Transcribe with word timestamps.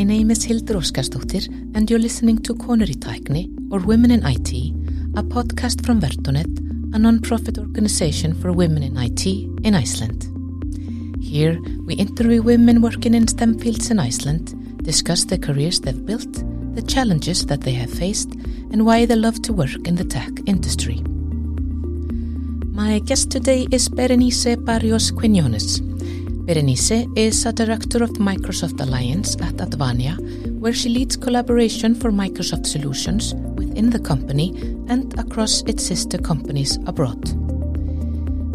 My 0.00 0.04
name 0.04 0.30
is 0.30 0.42
Hildur 0.44 0.76
Óskarsdóttir 0.76 1.46
and 1.74 1.90
you're 1.90 2.00
listening 2.00 2.38
to 2.44 2.54
í 2.54 2.96
Tækni 2.96 3.50
or 3.70 3.80
Women 3.80 4.10
in 4.10 4.24
IT, 4.24 4.50
a 5.14 5.22
podcast 5.22 5.84
from 5.84 6.00
Vertonet, 6.00 6.48
a 6.94 6.98
non-profit 6.98 7.58
organization 7.58 8.32
for 8.32 8.50
women 8.50 8.82
in 8.82 8.96
IT 8.96 9.26
in 9.62 9.74
Iceland. 9.74 10.24
Here 11.22 11.60
we 11.84 11.96
interview 11.96 12.40
women 12.40 12.80
working 12.80 13.12
in 13.12 13.28
STEM 13.28 13.58
fields 13.58 13.90
in 13.90 13.98
Iceland, 13.98 14.54
discuss 14.82 15.26
the 15.26 15.36
careers 15.36 15.80
they've 15.80 16.06
built, 16.06 16.32
the 16.74 16.82
challenges 16.88 17.44
that 17.44 17.60
they 17.60 17.74
have 17.74 17.90
faced 17.90 18.32
and 18.72 18.86
why 18.86 19.04
they 19.04 19.16
love 19.16 19.42
to 19.42 19.52
work 19.52 19.86
in 19.86 19.96
the 19.96 20.04
tech 20.04 20.30
industry. 20.46 21.02
My 22.72 23.00
guest 23.00 23.30
today 23.30 23.66
is 23.70 23.90
Berenice 23.90 24.56
Barrios 24.64 25.10
Quiñones. 25.10 25.89
Berenice 26.46 27.06
is 27.16 27.46
a 27.46 27.52
director 27.52 28.02
of 28.02 28.14
the 28.14 28.20
Microsoft 28.20 28.80
Alliance 28.80 29.36
at 29.36 29.56
Advania, 29.56 30.16
where 30.58 30.72
she 30.72 30.88
leads 30.88 31.16
collaboration 31.16 31.94
for 31.94 32.10
Microsoft 32.10 32.66
solutions 32.66 33.34
within 33.56 33.90
the 33.90 33.98
company 33.98 34.50
and 34.88 35.18
across 35.18 35.62
its 35.62 35.84
sister 35.84 36.18
companies 36.18 36.78
abroad. 36.86 37.20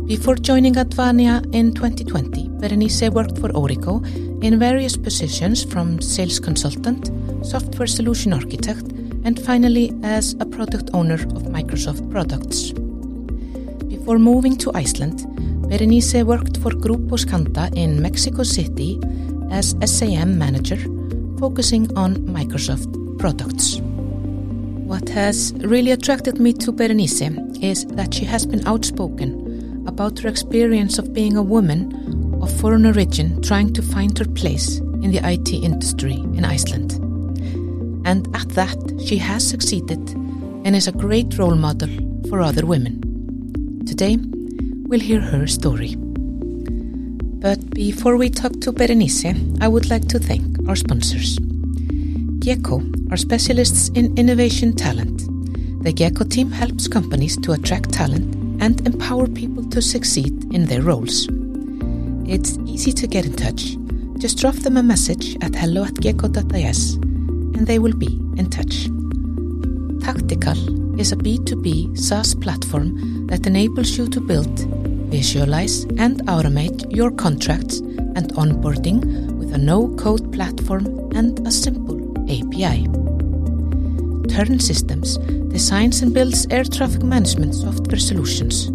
Before 0.07 0.35
joining 0.35 0.75
Advania 0.75 1.43
in 1.53 1.73
2020, 1.73 2.49
Berenice 2.59 3.09
worked 3.09 3.37
for 3.39 3.51
Origo 3.55 4.03
in 4.41 4.59
various 4.59 4.97
positions 4.97 5.63
from 5.63 6.01
sales 6.01 6.39
consultant, 6.39 7.11
software 7.45 7.87
solution 7.87 8.33
architect, 8.33 8.91
and 9.23 9.39
finally 9.43 9.93
as 10.03 10.33
a 10.39 10.45
product 10.45 10.89
owner 10.93 11.15
of 11.15 11.43
Microsoft 11.43 12.09
products. 12.11 12.71
Before 13.87 14.19
moving 14.19 14.57
to 14.57 14.71
Iceland, 14.73 15.25
Berenice 15.67 16.23
worked 16.23 16.57
for 16.57 16.69
Grupo 16.71 17.17
Scanda 17.17 17.75
in 17.75 17.99
Mexico 17.99 18.43
City 18.43 18.99
as 19.49 19.75
SAM 19.83 20.37
manager, 20.37 20.77
focusing 21.39 21.95
on 21.97 22.15
Microsoft 22.27 23.17
products. 23.17 23.79
What 24.85 25.09
has 25.09 25.53
really 25.57 25.89
attracted 25.89 26.39
me 26.39 26.53
to 26.53 26.71
Berenice 26.71 27.21
is 27.63 27.85
that 27.85 28.13
she 28.13 28.25
has 28.25 28.45
been 28.45 28.65
outspoken 28.67 29.83
about 29.87 30.19
her 30.19 30.29
experience 30.29 30.99
of 30.99 31.13
being 31.13 31.35
a 31.35 31.41
woman 31.43 32.39
of 32.43 32.51
foreign 32.59 32.85
origin 32.85 33.41
trying 33.41 33.73
to 33.73 33.81
find 33.81 34.15
her 34.19 34.25
place 34.25 34.77
in 34.77 35.11
the 35.11 35.21
IT 35.23 35.51
industry 35.51 36.13
in 36.13 36.45
Iceland. 36.45 36.93
And 38.05 38.27
at 38.35 38.49
that, 38.49 38.77
she 39.03 39.17
has 39.17 39.47
succeeded 39.47 39.99
and 40.63 40.75
is 40.75 40.87
a 40.87 40.91
great 40.91 41.39
role 41.39 41.55
model 41.55 41.89
for 42.29 42.41
other 42.41 42.67
women. 42.67 43.01
Today, 43.87 44.17
we'll 44.87 44.99
hear 44.99 45.19
her 45.19 45.47
story. 45.47 45.95
But 45.95 47.69
before 47.71 48.17
we 48.17 48.29
talk 48.29 48.59
to 48.61 48.71
Berenice, 48.71 49.25
I 49.61 49.67
would 49.67 49.89
like 49.89 50.07
to 50.09 50.19
thank 50.19 50.67
our 50.67 50.75
sponsors. 50.75 51.39
Gecko 52.39 52.81
are 53.11 53.17
specialists 53.17 53.89
in 53.89 54.17
innovation 54.17 54.75
talent. 54.75 55.23
The 55.83 55.91
Gecko 55.91 56.25
team 56.25 56.51
helps 56.51 56.87
companies 56.87 57.37
to 57.37 57.53
attract 57.53 57.91
talent 57.91 58.35
and 58.61 58.85
empower 58.87 59.27
people 59.27 59.63
to 59.69 59.81
succeed 59.81 60.53
in 60.53 60.65
their 60.65 60.81
roles. 60.81 61.27
It's 62.27 62.57
easy 62.65 62.91
to 62.93 63.07
get 63.07 63.25
in 63.25 63.33
touch. 63.33 63.77
Just 64.17 64.39
drop 64.39 64.55
them 64.55 64.77
a 64.77 64.83
message 64.83 65.35
at 65.41 65.55
hello 65.55 65.83
at 65.83 65.99
gecko.is 65.99 66.95
and 66.95 67.67
they 67.67 67.79
will 67.79 67.95
be 67.95 68.15
in 68.37 68.49
touch. 68.49 68.87
Taktikal 70.05 70.74
is 70.97 71.11
a 71.11 71.15
B2B 71.15 71.97
SaaS 71.97 72.33
platform 72.33 73.27
that 73.27 73.45
enables 73.45 73.97
you 73.97 74.07
to 74.07 74.21
build, 74.21 74.59
visualize, 75.09 75.83
and 75.97 76.21
automate 76.27 76.95
your 76.95 77.11
contracts 77.11 77.79
and 78.15 78.33
onboarding 78.35 79.31
with 79.33 79.53
a 79.53 79.57
no-code 79.57 80.31
platform 80.31 80.85
and 81.13 81.45
a 81.45 81.51
simple 81.51 81.99
API. 82.29 82.87
Tern 84.29 84.59
Systems 84.59 85.17
designs 85.51 86.01
and 86.01 86.13
builds 86.13 86.47
air 86.49 86.63
traffic 86.63 87.03
management 87.03 87.55
software 87.55 87.99
solutions. 87.99 88.69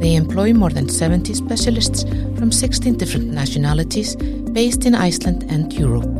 They 0.00 0.14
employ 0.14 0.52
more 0.52 0.70
than 0.70 0.88
70 0.88 1.34
specialists 1.34 2.04
from 2.36 2.50
16 2.50 2.96
different 2.96 3.26
nationalities 3.26 4.16
based 4.16 4.84
in 4.84 4.94
Iceland 4.94 5.44
and 5.48 5.72
Europe. 5.72 6.10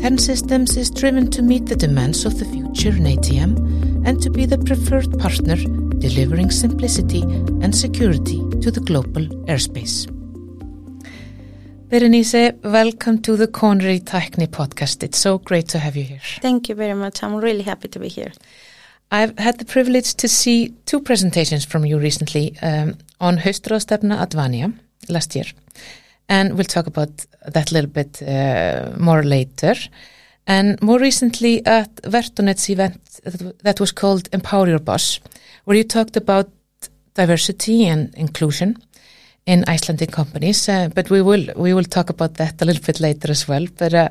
Tern 0.00 0.18
Systems 0.18 0.76
is 0.76 0.90
driven 0.90 1.30
to 1.30 1.42
meet 1.42 1.66
the 1.66 1.76
demands 1.76 2.24
of 2.24 2.38
the 2.38 2.44
future 2.44 2.90
in 2.90 3.04
ATM 3.04 3.75
and 4.06 4.22
to 4.22 4.30
be 4.30 4.46
the 4.46 4.58
preferred 4.58 5.18
partner 5.18 5.56
delivering 5.98 6.50
simplicity 6.50 7.22
and 7.62 7.74
security 7.74 8.38
to 8.62 8.70
the 8.70 8.80
global 8.80 9.22
airspace. 9.46 10.06
Berenice, 11.90 12.52
welcome 12.62 13.20
to 13.22 13.36
the 13.36 13.48
í 13.48 14.00
Tækni 14.00 14.46
podcast. 14.46 15.02
It's 15.02 15.18
so 15.18 15.38
great 15.38 15.68
to 15.68 15.78
have 15.78 15.96
you 15.96 16.04
here. 16.04 16.20
Thank 16.40 16.68
you 16.68 16.76
very 16.76 16.94
much. 16.94 17.22
I'm 17.22 17.36
really 17.36 17.62
happy 17.62 17.88
to 17.88 17.98
be 17.98 18.08
here. 18.08 18.32
I've 19.10 19.36
had 19.38 19.58
the 19.58 19.64
privilege 19.64 20.14
to 20.14 20.28
see 20.28 20.74
two 20.84 21.00
presentations 21.00 21.64
from 21.64 21.84
you 21.84 21.98
recently 21.98 22.56
um, 22.62 22.94
on 23.20 23.38
Haustráðstefna 23.38 24.18
Advania 24.18 24.72
last 25.08 25.34
year. 25.34 25.46
And 26.28 26.54
we'll 26.54 26.64
talk 26.64 26.86
about 26.86 27.26
that 27.52 27.70
a 27.70 27.74
little 27.74 27.90
bit 27.90 28.22
uh, 28.22 28.92
more 28.98 29.22
later. 29.22 29.74
And 30.46 30.80
more 30.80 31.00
recently 31.00 31.64
at 31.66 31.90
Vertonet's 32.04 32.70
event 32.70 33.00
that 33.62 33.80
was 33.80 33.92
called 33.92 34.28
Empower 34.32 34.68
Your 34.68 34.78
Boss, 34.78 35.20
where 35.64 35.76
you 35.76 35.84
talked 35.84 36.16
about 36.16 36.48
diversity 37.14 37.86
and 37.86 38.14
inclusion 38.14 38.76
in 39.46 39.64
Icelandic 39.68 40.10
companies. 40.12 40.68
Uh, 40.68 40.88
but 40.94 41.10
we 41.10 41.22
will 41.22 41.46
we 41.56 41.72
will 41.72 41.84
talk 41.84 42.10
about 42.10 42.34
that 42.34 42.62
a 42.62 42.64
little 42.64 42.82
bit 42.84 43.00
later 43.00 43.30
as 43.30 43.48
well. 43.48 43.66
But 43.78 43.94
uh, 43.94 44.08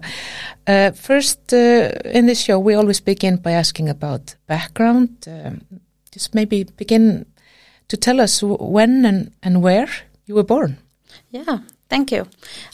uh, 0.68 0.92
first, 0.92 1.54
uh, 1.54 1.92
in 2.06 2.26
this 2.26 2.42
show, 2.42 2.60
we 2.60 2.74
always 2.74 3.02
begin 3.02 3.38
by 3.38 3.52
asking 3.52 3.90
about 3.90 4.36
background. 4.48 5.10
Um, 5.28 5.62
just 6.12 6.34
maybe 6.34 6.64
begin 6.64 7.26
to 7.88 7.98
tell 7.98 8.22
us 8.22 8.42
when 8.42 9.06
and, 9.06 9.32
and 9.44 9.62
where 9.62 9.90
you 10.26 10.36
were 10.36 10.44
born. 10.44 10.78
Yeah, 11.32 11.60
thank 11.90 12.12
you. 12.12 12.28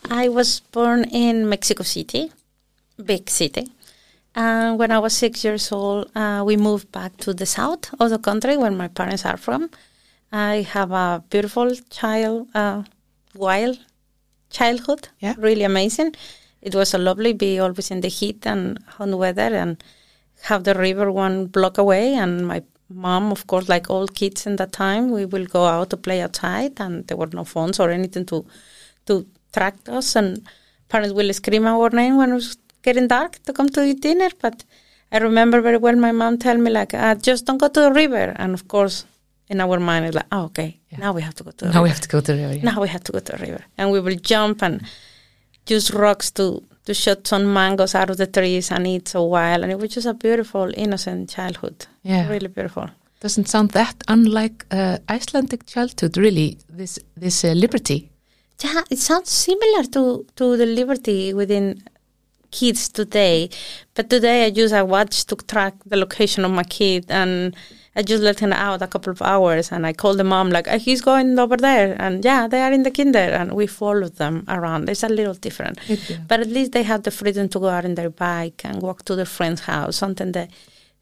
I 0.09 0.29
was 0.29 0.61
born 0.71 1.05
in 1.05 1.49
Mexico 1.49 1.83
City, 1.83 2.31
big 3.03 3.29
city. 3.29 3.67
And 4.35 4.79
when 4.79 4.91
I 4.91 4.99
was 4.99 5.13
six 5.13 5.43
years 5.43 5.71
old, 5.71 6.09
uh, 6.15 6.43
we 6.45 6.55
moved 6.55 6.91
back 6.91 7.17
to 7.17 7.33
the 7.33 7.45
south 7.45 7.93
of 7.99 8.09
the 8.09 8.19
country 8.19 8.55
where 8.57 8.71
my 8.71 8.87
parents 8.87 9.25
are 9.25 9.37
from. 9.37 9.69
I 10.31 10.65
have 10.71 10.91
a 10.91 11.23
beautiful 11.29 11.75
child, 11.89 12.47
uh, 12.55 12.83
wild 13.35 13.79
childhood. 14.49 15.09
Yeah. 15.19 15.35
Really 15.37 15.63
amazing. 15.63 16.15
It 16.61 16.75
was 16.75 16.93
a 16.93 16.97
lovely 16.97 17.33
be 17.33 17.59
always 17.59 17.91
in 17.91 18.01
the 18.01 18.07
heat 18.07 18.45
and 18.45 18.79
hot 18.87 19.09
weather 19.09 19.53
and 19.55 19.83
have 20.43 20.63
the 20.63 20.75
river 20.75 21.11
one 21.11 21.47
block 21.47 21.77
away. 21.77 22.13
And 22.13 22.47
my 22.47 22.63
mom, 22.89 23.31
of 23.31 23.47
course, 23.47 23.67
like 23.67 23.89
all 23.89 24.07
kids 24.07 24.45
in 24.45 24.55
that 24.57 24.71
time, 24.71 25.11
we 25.11 25.25
will 25.25 25.45
go 25.45 25.65
out 25.65 25.89
to 25.89 25.97
play 25.97 26.21
outside 26.21 26.79
and 26.79 27.05
there 27.07 27.17
were 27.17 27.29
no 27.33 27.43
phones 27.43 27.79
or 27.79 27.89
anything 27.89 28.25
to, 28.27 28.45
to 29.07 29.25
track 29.51 29.75
us. 29.87 30.15
And 30.15 30.47
parents 30.87 31.13
will 31.13 31.33
scream 31.33 31.65
our 31.65 31.89
name 31.89 32.15
when 32.17 32.39
getting 32.83 33.07
dark 33.07 33.41
to 33.45 33.53
come 33.53 33.69
to 33.69 33.83
eat 33.83 34.01
dinner. 34.01 34.29
But 34.41 34.63
I 35.11 35.17
remember 35.19 35.61
very 35.61 35.77
well 35.77 35.95
my 35.95 36.11
mom 36.11 36.37
tell 36.37 36.57
me 36.57 36.69
like, 36.71 36.93
uh, 36.93 37.15
just 37.15 37.45
don't 37.45 37.57
go 37.57 37.67
to 37.67 37.79
the 37.81 37.91
river. 37.93 38.33
And 38.37 38.53
of 38.53 38.67
course, 38.67 39.05
in 39.49 39.59
our 39.61 39.79
mind 39.79 40.05
it's 40.05 40.15
like, 40.15 40.27
oh, 40.31 40.43
okay, 40.45 40.79
Yeah. 40.91 40.99
now 40.99 41.13
we 41.13 41.21
have 41.21 41.35
to 41.35 41.43
go 41.43 41.51
to 41.51 41.65
the 41.65 41.71
Now 41.73 41.81
we 41.83 41.89
river. 41.89 41.93
have 41.95 42.01
to 42.01 42.09
go 42.09 42.19
to 42.21 42.31
the 42.31 42.37
river. 42.41 42.53
yeah. 42.55 42.63
Now 42.71 42.81
we 42.81 42.87
have 42.87 43.03
to 43.03 43.11
go 43.11 43.19
to 43.19 43.31
the 43.37 43.45
river. 43.45 43.63
And 43.77 43.91
we 43.91 43.99
will 43.99 44.15
jump 44.15 44.61
and 44.63 44.81
use 45.67 45.91
rocks 45.93 46.31
to, 46.31 46.63
to 46.85 46.93
shoot 46.93 47.27
some 47.27 47.53
mangoes 47.53 47.93
out 47.95 48.09
of 48.09 48.17
the 48.17 48.27
trees 48.27 48.71
and 48.71 48.87
eat 48.87 49.07
so 49.09 49.23
wild. 49.23 49.63
And 49.63 49.71
it 49.71 49.79
was 49.79 49.93
just 49.93 50.07
a 50.07 50.13
beautiful, 50.13 50.71
innocent 50.75 51.29
childhood. 51.29 51.85
Yeah. 52.03 52.29
Really 52.29 52.47
beautiful. 52.47 52.89
Doesn't 53.19 53.47
sound 53.49 53.69
that 53.71 53.95
unlike 54.07 54.65
uh, 54.71 54.97
Icelandic 55.09 55.65
childhood, 55.67 56.17
really. 56.17 56.57
This 56.69 56.97
this 57.15 57.43
uh, 57.43 57.49
liberty. 57.51 58.09
Yeah, 58.63 58.81
it 58.89 58.97
sounds 58.99 59.29
similar 59.29 59.83
to, 59.95 60.25
to 60.37 60.57
the 60.57 60.65
liberty 60.65 61.33
within 61.33 61.83
kids 62.51 62.89
today. 62.89 63.49
But 63.95 64.09
today 64.09 64.45
I 64.45 64.47
use 64.47 64.71
a 64.71 64.83
watch 64.85 65.25
to 65.25 65.35
track 65.35 65.73
the 65.85 65.97
location 65.97 66.45
of 66.45 66.51
my 66.51 66.63
kid 66.63 67.05
and 67.09 67.55
I 67.95 68.03
just 68.03 68.23
let 68.23 68.39
him 68.39 68.53
out 68.53 68.81
a 68.81 68.87
couple 68.87 69.11
of 69.11 69.21
hours 69.21 69.71
and 69.71 69.85
I 69.85 69.91
call 69.93 70.15
the 70.15 70.23
mom 70.23 70.49
like, 70.49 70.67
"Uh, 70.67 70.79
he's 70.79 71.01
going 71.01 71.37
over 71.37 71.57
there. 71.57 71.95
And 71.99 72.23
yeah, 72.23 72.47
they 72.47 72.61
are 72.61 72.71
in 72.71 72.83
the 72.83 72.91
kinder 72.91 73.19
and 73.19 73.51
we 73.53 73.67
follow 73.67 74.07
them 74.07 74.45
around. 74.47 74.89
It's 74.89 75.03
a 75.03 75.09
little 75.09 75.33
different. 75.33 75.77
But 76.27 76.39
at 76.39 76.47
least 76.47 76.71
they 76.71 76.83
have 76.83 77.03
the 77.03 77.11
freedom 77.11 77.49
to 77.49 77.59
go 77.59 77.67
out 77.67 77.83
on 77.85 77.95
their 77.95 78.09
bike 78.09 78.61
and 78.63 78.81
walk 78.81 79.03
to 79.05 79.15
their 79.15 79.25
friend's 79.25 79.61
house, 79.61 79.97
something 79.97 80.31
that 80.33 80.51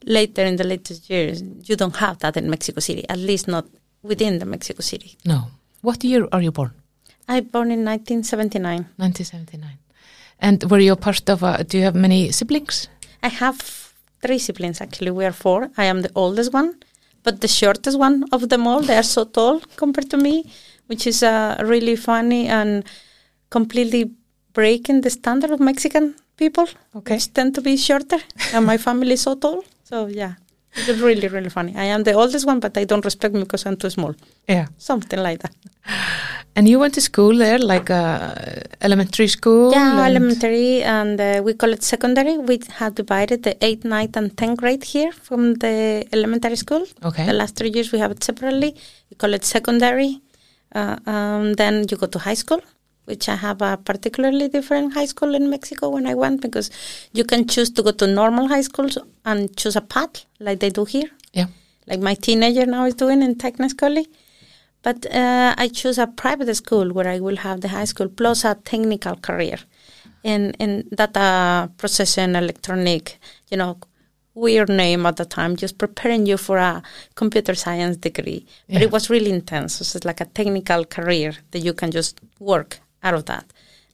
later 0.05 0.43
in 0.43 0.55
the 0.55 0.63
latest 0.63 1.09
years, 1.09 1.43
you 1.67 1.75
don't 1.75 1.97
have 1.97 2.17
that 2.19 2.37
in 2.37 2.49
Mexico 2.49 2.79
City, 2.79 3.05
at 3.09 3.19
least 3.19 3.47
not 3.47 3.65
within 4.01 4.39
the 4.39 4.45
Mexico 4.45 4.81
City. 4.81 5.17
No. 5.25 5.47
What 5.81 6.03
year 6.03 6.27
are 6.31 6.41
you 6.41 6.51
born? 6.51 6.71
I 7.27 7.41
born 7.41 7.69
in 7.71 7.85
1979. 7.85 8.87
1979. 8.97 9.77
And 10.41 10.63
were 10.71 10.79
you 10.79 10.93
a 10.93 10.95
part 10.95 11.29
of? 11.29 11.43
A, 11.43 11.63
do 11.63 11.77
you 11.77 11.83
have 11.83 11.95
many 11.95 12.31
siblings? 12.31 12.87
I 13.21 13.27
have 13.29 13.57
three 14.21 14.39
siblings 14.39 14.81
actually. 14.81 15.11
We 15.11 15.25
are 15.25 15.31
four. 15.33 15.69
I 15.77 15.85
am 15.85 16.01
the 16.01 16.11
oldest 16.15 16.53
one, 16.53 16.75
but 17.23 17.41
the 17.41 17.47
shortest 17.47 17.97
one 17.99 18.23
of 18.31 18.49
them 18.49 18.67
all. 18.67 18.81
They 18.81 18.95
are 18.97 19.03
so 19.03 19.25
tall 19.25 19.59
compared 19.75 20.09
to 20.11 20.17
me, 20.17 20.45
which 20.87 21.05
is 21.07 21.23
uh, 21.23 21.57
really 21.65 21.95
funny 21.95 22.47
and 22.47 22.83
completely 23.49 24.11
breaking 24.53 25.01
the 25.01 25.09
standard 25.09 25.51
of 25.51 25.59
Mexican 25.59 26.15
people, 26.37 26.67
Okay. 26.95 27.15
which 27.15 27.33
tend 27.33 27.55
to 27.55 27.61
be 27.61 27.75
shorter, 27.77 28.19
and 28.53 28.65
my 28.65 28.77
family 28.77 29.13
is 29.13 29.21
so 29.21 29.35
tall. 29.35 29.63
So 29.83 30.07
yeah, 30.07 30.33
it's 30.75 30.99
really 30.99 31.27
really 31.27 31.49
funny. 31.49 31.73
I 31.75 31.85
am 31.85 32.03
the 32.03 32.13
oldest 32.13 32.45
one, 32.45 32.59
but 32.59 32.77
I 32.77 32.83
don't 32.85 33.05
respect 33.05 33.33
me 33.33 33.41
because 33.41 33.65
I'm 33.65 33.77
too 33.77 33.89
small. 33.89 34.13
Yeah. 34.47 34.67
Something 34.77 35.19
like 35.19 35.39
that. 35.41 35.53
And 36.55 36.67
you 36.67 36.79
went 36.79 36.93
to 36.95 37.01
school 37.01 37.37
there, 37.37 37.57
like 37.59 37.89
uh, 37.89 38.35
elementary 38.81 39.27
school? 39.27 39.71
Yeah, 39.71 39.91
and- 39.91 40.15
elementary, 40.15 40.83
and 40.83 41.19
uh, 41.21 41.41
we 41.43 41.53
call 41.53 41.71
it 41.71 41.83
secondary. 41.83 42.37
We 42.37 42.59
have 42.79 42.95
divided 42.95 43.43
the 43.43 43.55
8th, 43.55 43.83
9th, 43.83 44.15
and 44.17 44.35
10th 44.35 44.57
grade 44.57 44.83
here 44.83 45.11
from 45.11 45.53
the 45.55 46.05
elementary 46.11 46.57
school. 46.57 46.85
Okay. 47.03 47.25
The 47.25 47.33
last 47.33 47.55
three 47.55 47.69
years 47.69 47.91
we 47.91 47.99
have 47.99 48.11
it 48.11 48.23
separately. 48.23 48.75
We 49.09 49.15
call 49.15 49.33
it 49.33 49.45
secondary. 49.45 50.21
Uh, 50.75 50.97
um, 51.05 51.53
then 51.53 51.85
you 51.89 51.97
go 51.97 52.07
to 52.07 52.19
high 52.19 52.33
school, 52.35 52.61
which 53.09 53.27
I 53.27 53.35
have 53.47 53.59
a 53.61 53.75
particularly 53.89 54.47
different 54.47 54.93
high 54.93 55.07
school 55.13 55.31
in 55.39 55.49
Mexico 55.49 55.89
when 55.95 56.05
I 56.05 56.15
went 56.23 56.41
because 56.41 56.67
you 57.17 57.23
can 57.31 57.41
choose 57.53 57.69
to 57.71 57.81
go 57.87 57.91
to 58.01 58.07
normal 58.21 58.47
high 58.53 58.61
schools 58.69 58.97
and 59.25 59.39
choose 59.59 59.75
a 59.75 59.81
path 59.95 60.25
like 60.39 60.59
they 60.59 60.69
do 60.79 60.85
here 60.95 61.09
Yeah. 61.39 61.47
like 61.89 62.01
my 62.09 62.15
teenager 62.25 62.65
now 62.75 62.85
is 62.85 62.95
doing 63.03 63.21
in 63.27 63.35
technically. 63.45 64.05
But 64.81 64.99
uh, 65.23 65.51
I 65.63 65.67
choose 65.79 65.97
a 65.97 66.07
private 66.07 66.53
school 66.55 66.87
where 66.95 67.09
I 67.15 67.19
will 67.19 67.35
have 67.47 67.59
the 67.61 67.67
high 67.77 67.87
school 67.91 68.07
plus 68.19 68.45
a 68.45 68.53
technical 68.71 69.15
career 69.27 69.57
in 70.31 70.41
in 70.63 70.71
data 71.01 71.69
processing, 71.79 72.35
electronic, 72.35 73.03
you 73.51 73.57
know, 73.61 73.71
weird 74.43 74.69
name 74.69 75.05
at 75.09 75.15
the 75.17 75.25
time, 75.25 75.51
just 75.63 75.75
preparing 75.77 76.25
you 76.29 76.37
for 76.37 76.57
a 76.57 76.81
computer 77.21 77.55
science 77.55 77.97
degree. 78.07 78.41
But 78.67 78.79
Yeah. 78.81 78.85
it 78.87 78.91
was 78.95 79.09
really 79.09 79.31
intense. 79.39 79.71
So 79.87 79.97
it's 79.97 80.05
like 80.05 80.21
a 80.23 80.29
technical 80.39 80.81
career 80.97 81.31
that 81.51 81.61
you 81.67 81.73
can 81.73 81.91
just 81.91 82.13
work 82.39 82.71
out 83.03 83.13
of 83.13 83.25
that. 83.25 83.45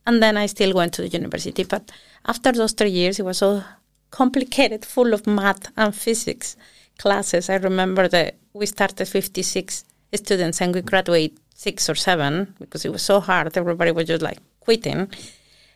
And 0.07 0.22
then 0.22 0.38
I 0.38 0.46
still 0.46 0.74
went 0.74 0.94
to 0.94 1.02
the 1.02 1.07
university. 1.07 1.63
But 1.63 1.92
after 2.25 2.52
those 2.52 2.74
three 2.74 2.92
years, 2.92 3.19
it 3.19 3.25
was 3.25 3.40
so 3.40 3.63
complicated, 4.12 4.86
full 4.86 5.13
of 5.13 5.28
math 5.28 5.72
and 5.78 5.94
physics 5.94 6.56
classes. 6.98 7.50
I 7.50 7.56
remember 7.56 8.07
that 8.07 8.36
we 8.54 8.66
started 8.66 9.07
56 9.07 9.84
students 10.13 10.62
and 10.62 10.74
we 10.74 10.81
graduate 10.81 11.38
six 11.54 11.90
or 11.90 11.96
seven 11.96 12.54
because 12.60 12.86
it 12.86 12.92
was 12.92 13.02
so 13.02 13.19
hard. 13.19 13.57
Everybody 13.57 13.92
was 13.92 14.07
just 14.07 14.22
like 14.22 14.40
quitting. 14.60 15.10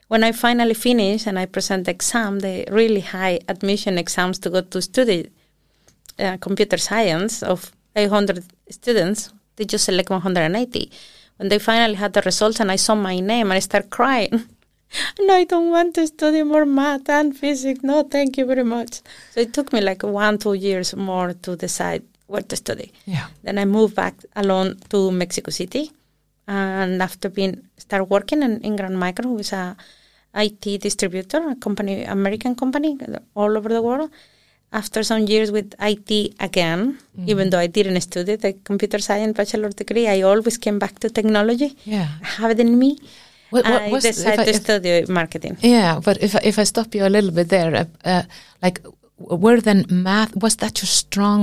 When 0.08 0.24
I 0.24 0.32
finally 0.32 0.74
finished 0.74 1.28
and 1.28 1.38
I 1.38 1.46
present 1.46 1.86
the 1.86 1.92
exam, 1.92 2.40
the 2.40 2.66
really 2.72 3.02
high 3.02 3.40
admission 3.48 3.98
exams 3.98 4.40
to 4.40 4.50
go 4.50 4.62
to 4.62 4.82
study 4.82 5.30
uh, 6.18 6.38
computer 6.38 6.78
science 6.78 7.44
of 7.44 7.72
800 7.96 8.44
students, 8.70 9.32
they 9.56 9.66
just 9.66 9.86
select 9.86 10.10
180. 10.10 10.92
When 11.40 11.50
they 11.50 11.58
finally 11.58 11.96
had 11.96 12.14
the 12.14 12.22
results 12.22 12.60
and 12.60 12.70
I 12.70 12.76
saw 12.76 12.96
my 12.96 13.20
name, 13.20 13.48
and 13.52 13.54
I 13.54 13.60
started 13.60 13.90
crying. 13.90 14.44
no, 15.20 15.34
I 15.34 15.46
don't 15.46 15.70
want 15.72 15.96
to 15.96 16.06
study 16.08 16.44
more 16.44 16.66
math 16.66 17.10
and 17.10 17.36
physics. 17.36 17.82
No, 17.82 18.04
thank 18.04 18.38
you 18.38 18.46
very 18.46 18.64
much. 18.64 19.02
So 19.32 19.40
it 19.42 19.54
took 19.54 19.72
me 19.72 19.82
like 19.82 20.04
one, 20.04 20.38
two 20.38 20.54
years 20.54 20.96
more 20.96 21.34
to 21.34 21.56
decide 21.56 22.04
what 22.28 22.50
to 22.50 22.56
study. 22.56 22.92
Yeah. 23.06 23.28
Then 23.44 23.58
I 23.58 23.66
moved 23.66 23.96
back 23.96 24.16
alone 24.36 24.78
to 24.90 25.12
Mexico 25.12 25.52
City, 25.52 25.92
and 26.48 27.02
after 27.02 27.30
being 27.30 27.62
start 27.78 28.10
working 28.10 28.44
in 28.44 28.60
Ingram 28.62 28.96
Micro, 28.96 29.30
who 29.30 29.38
is 29.40 29.54
a 29.54 29.78
IT 30.36 30.82
distributor, 30.82 31.50
a 31.50 31.56
company, 31.56 32.04
American 32.04 32.56
company, 32.56 32.98
all 33.36 33.58
over 33.58 33.70
the 33.70 33.82
world. 33.82 34.12
After 34.72 35.02
some 35.04 35.26
years 35.26 35.52
with 35.52 35.74
IT 35.80 36.36
again, 36.40 37.00
even 37.26 37.50
though 37.50 37.58
I 37.58 37.68
didn't 37.68 38.00
study 38.02 38.36
the 38.36 38.54
computer 38.64 39.00
science 39.00 39.34
bachelor 39.36 39.70
degree, 39.70 40.08
I 40.08 40.22
always 40.22 40.58
came 40.60 40.78
back 40.78 41.00
to 41.00 41.10
technology. 41.10 41.76
Yeah. 41.86 42.08
I 42.22 42.28
have 42.42 42.52
it 42.52 42.60
in 42.60 42.78
me. 42.78 42.98
What- 43.50 43.66
what 43.66 43.82
I 43.82 44.00
decided 44.00 44.40
I- 44.42 44.44
to 44.46 44.50
if- 44.52 44.62
study 44.62 45.06
marketing. 45.08 45.58
Yeah, 45.62 46.00
but 46.06 46.18
if 46.22 46.36
I- 46.36 46.42
if 46.44 46.60
I 46.60 46.66
stop 46.66 46.94
you 46.94 47.04
a 47.06 47.10
little 47.10 47.32
bit 47.32 47.50
there, 47.50 47.74
uh, 47.76 47.86
uh, 48.06 48.24
like 48.62 48.78
were 49.18 49.60
then 49.60 49.86
math 49.90 50.36
was 50.36 50.56
that 50.58 50.74
your 50.82 50.88
strong 51.04 51.42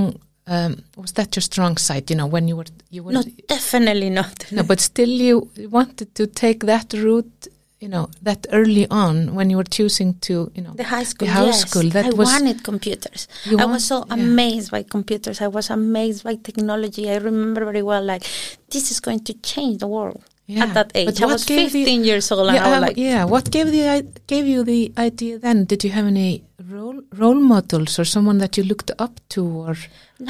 um, 0.48 0.72
was 0.96 1.12
that 1.18 1.34
your 1.34 1.42
strong 1.42 1.76
side? 1.76 2.04
You 2.08 2.16
know, 2.18 2.26
when 2.34 2.46
you 2.46 2.54
were 2.60 2.70
you 2.94 3.02
were 3.02 3.12
No, 3.12 3.22
definitely 3.48 4.10
not. 4.10 4.36
no, 4.52 4.62
but 4.62 4.78
still 4.80 5.08
you 5.08 5.50
wanted 5.78 6.14
to 6.14 6.24
take 6.28 6.60
that 6.66 6.92
route. 6.92 7.48
You 7.78 7.88
know, 7.88 8.08
that 8.22 8.46
early 8.52 8.86
on 8.90 9.34
when 9.34 9.50
you 9.50 9.58
were 9.58 9.70
choosing 9.78 10.14
to, 10.20 10.50
you 10.54 10.62
know, 10.62 10.72
The 10.74 10.84
high 10.84 11.02
school, 11.04 11.26
the 11.28 11.34
high 11.34 11.44
yes. 11.52 11.60
school. 11.68 11.86
That 11.90 12.06
I 12.06 12.10
was 12.10 12.26
wanted 12.32 12.64
computers. 12.64 13.28
I 13.46 13.54
want- 13.56 13.70
was 13.72 13.84
so 13.84 13.98
yeah. 14.08 14.14
amazed 14.14 14.70
by 14.70 14.82
computers. 14.82 15.42
I 15.42 15.48
was 15.48 15.68
amazed 15.68 16.24
by 16.24 16.36
technology. 16.36 17.10
I 17.10 17.16
remember 17.16 17.64
very 17.66 17.82
well, 17.82 18.02
like, 18.02 18.24
this 18.70 18.90
is 18.90 18.98
going 19.00 19.20
to 19.28 19.34
change 19.34 19.76
the 19.84 19.88
world. 19.88 20.22
Yeah. 20.46 20.62
At 20.64 20.74
that 20.74 20.92
age, 20.94 21.06
But 21.06 21.22
I 21.22 21.26
was 21.26 21.44
gave 21.44 21.74
you- 21.74 21.84
15 21.84 22.04
years 22.04 22.30
old, 22.32 22.46
and 22.48 22.56
yeah, 22.56 22.64
I 22.66 22.68
was 22.70 22.76
um, 22.76 22.82
like, 22.86 22.96
yeah. 22.96 23.24
What 23.24 23.50
gave 23.50 23.66
the 23.72 24.06
gave 24.28 24.46
you 24.46 24.62
the 24.62 24.92
idea 24.96 25.38
then? 25.40 25.64
Did 25.64 25.82
you 25.84 25.90
have 25.90 26.06
any 26.06 26.44
role 26.70 27.02
role 27.22 27.40
models 27.54 27.98
or 27.98 28.04
someone 28.04 28.38
that 28.38 28.56
you 28.56 28.62
looked 28.62 28.90
up 29.06 29.14
to, 29.30 29.40
or 29.44 29.74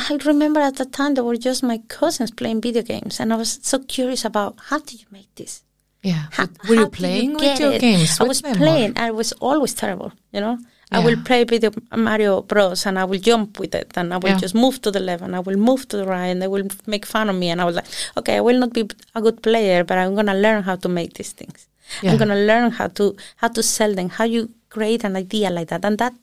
I 0.09 0.17
remember 0.25 0.61
at 0.61 0.77
the 0.77 0.87
time 0.87 1.15
there 1.15 1.23
were 1.31 1.37
just 1.37 1.63
my 1.63 1.79
cousins 1.89 2.31
playing 2.31 2.63
video 2.63 2.83
games, 2.83 3.21
and 3.21 3.31
I 3.31 3.37
was 3.37 3.51
so 3.63 3.79
curious 3.81 4.25
about 4.25 4.53
how 4.71 4.79
do 4.79 4.97
you 4.97 5.05
make 5.13 5.29
this? 5.35 5.63
Yeah? 6.11 6.25
How, 6.37 6.47
were 6.69 6.79
you 6.83 6.89
playing 7.01 7.33
with 7.43 7.59
your 7.63 7.73
it? 7.77 7.81
games? 7.87 8.11
I 8.21 8.25
was 8.33 8.41
playing. 8.61 8.93
I 9.07 9.09
was 9.21 9.31
always 9.49 9.73
terrible, 9.83 10.11
you 10.35 10.41
know. 10.45 10.57
I 10.97 10.99
will 11.05 11.17
Yeah. 11.19 11.29
play 11.29 11.41
video 11.53 11.71
Mario 12.09 12.33
Bros. 12.51 12.81
and 12.89 12.97
I 13.03 13.05
will 13.11 13.23
jump 13.31 13.49
with 13.63 13.75
it, 13.83 13.91
and 14.01 14.09
I 14.15 14.19
will 14.23 14.35
Yeah. 14.35 14.43
just 14.45 14.55
move 14.65 14.77
to 14.85 14.91
the 14.97 15.03
left, 15.09 15.23
and 15.27 15.33
I 15.39 15.41
will 15.47 15.59
move 15.71 15.83
to 15.91 15.97
the 16.01 16.07
right, 16.15 16.31
and 16.33 16.39
they 16.43 16.51
will 16.55 16.67
make 16.95 17.05
fun 17.15 17.27
of 17.33 17.37
me, 17.43 17.49
and 17.53 17.59
I 17.63 17.67
was 17.71 17.77
like, 17.81 17.89
okay, 18.19 18.37
I 18.41 18.43
will 18.49 18.59
not 18.65 18.73
be 18.79 18.83
a 19.19 19.21
good 19.27 19.39
player, 19.49 19.81
but 19.89 19.97
I'm 20.01 20.15
gonna 20.19 20.39
learn 20.47 20.61
how 20.69 20.77
to 20.85 20.89
make 20.99 21.11
these 21.19 21.33
things. 21.41 21.59
Yeah. 22.03 22.11
I'm 22.13 22.19
gonna 22.23 22.43
learn 22.51 22.69
how 22.79 22.89
to 22.99 23.05
how 23.43 23.49
to 23.57 23.63
sell 23.77 23.93
them, 23.99 24.09
how 24.19 24.27
you 24.37 24.41
create 24.77 25.03
an 25.09 25.15
idea 25.25 25.49
like 25.59 25.69
that, 25.73 25.83
and 25.89 25.97
that 26.03 26.15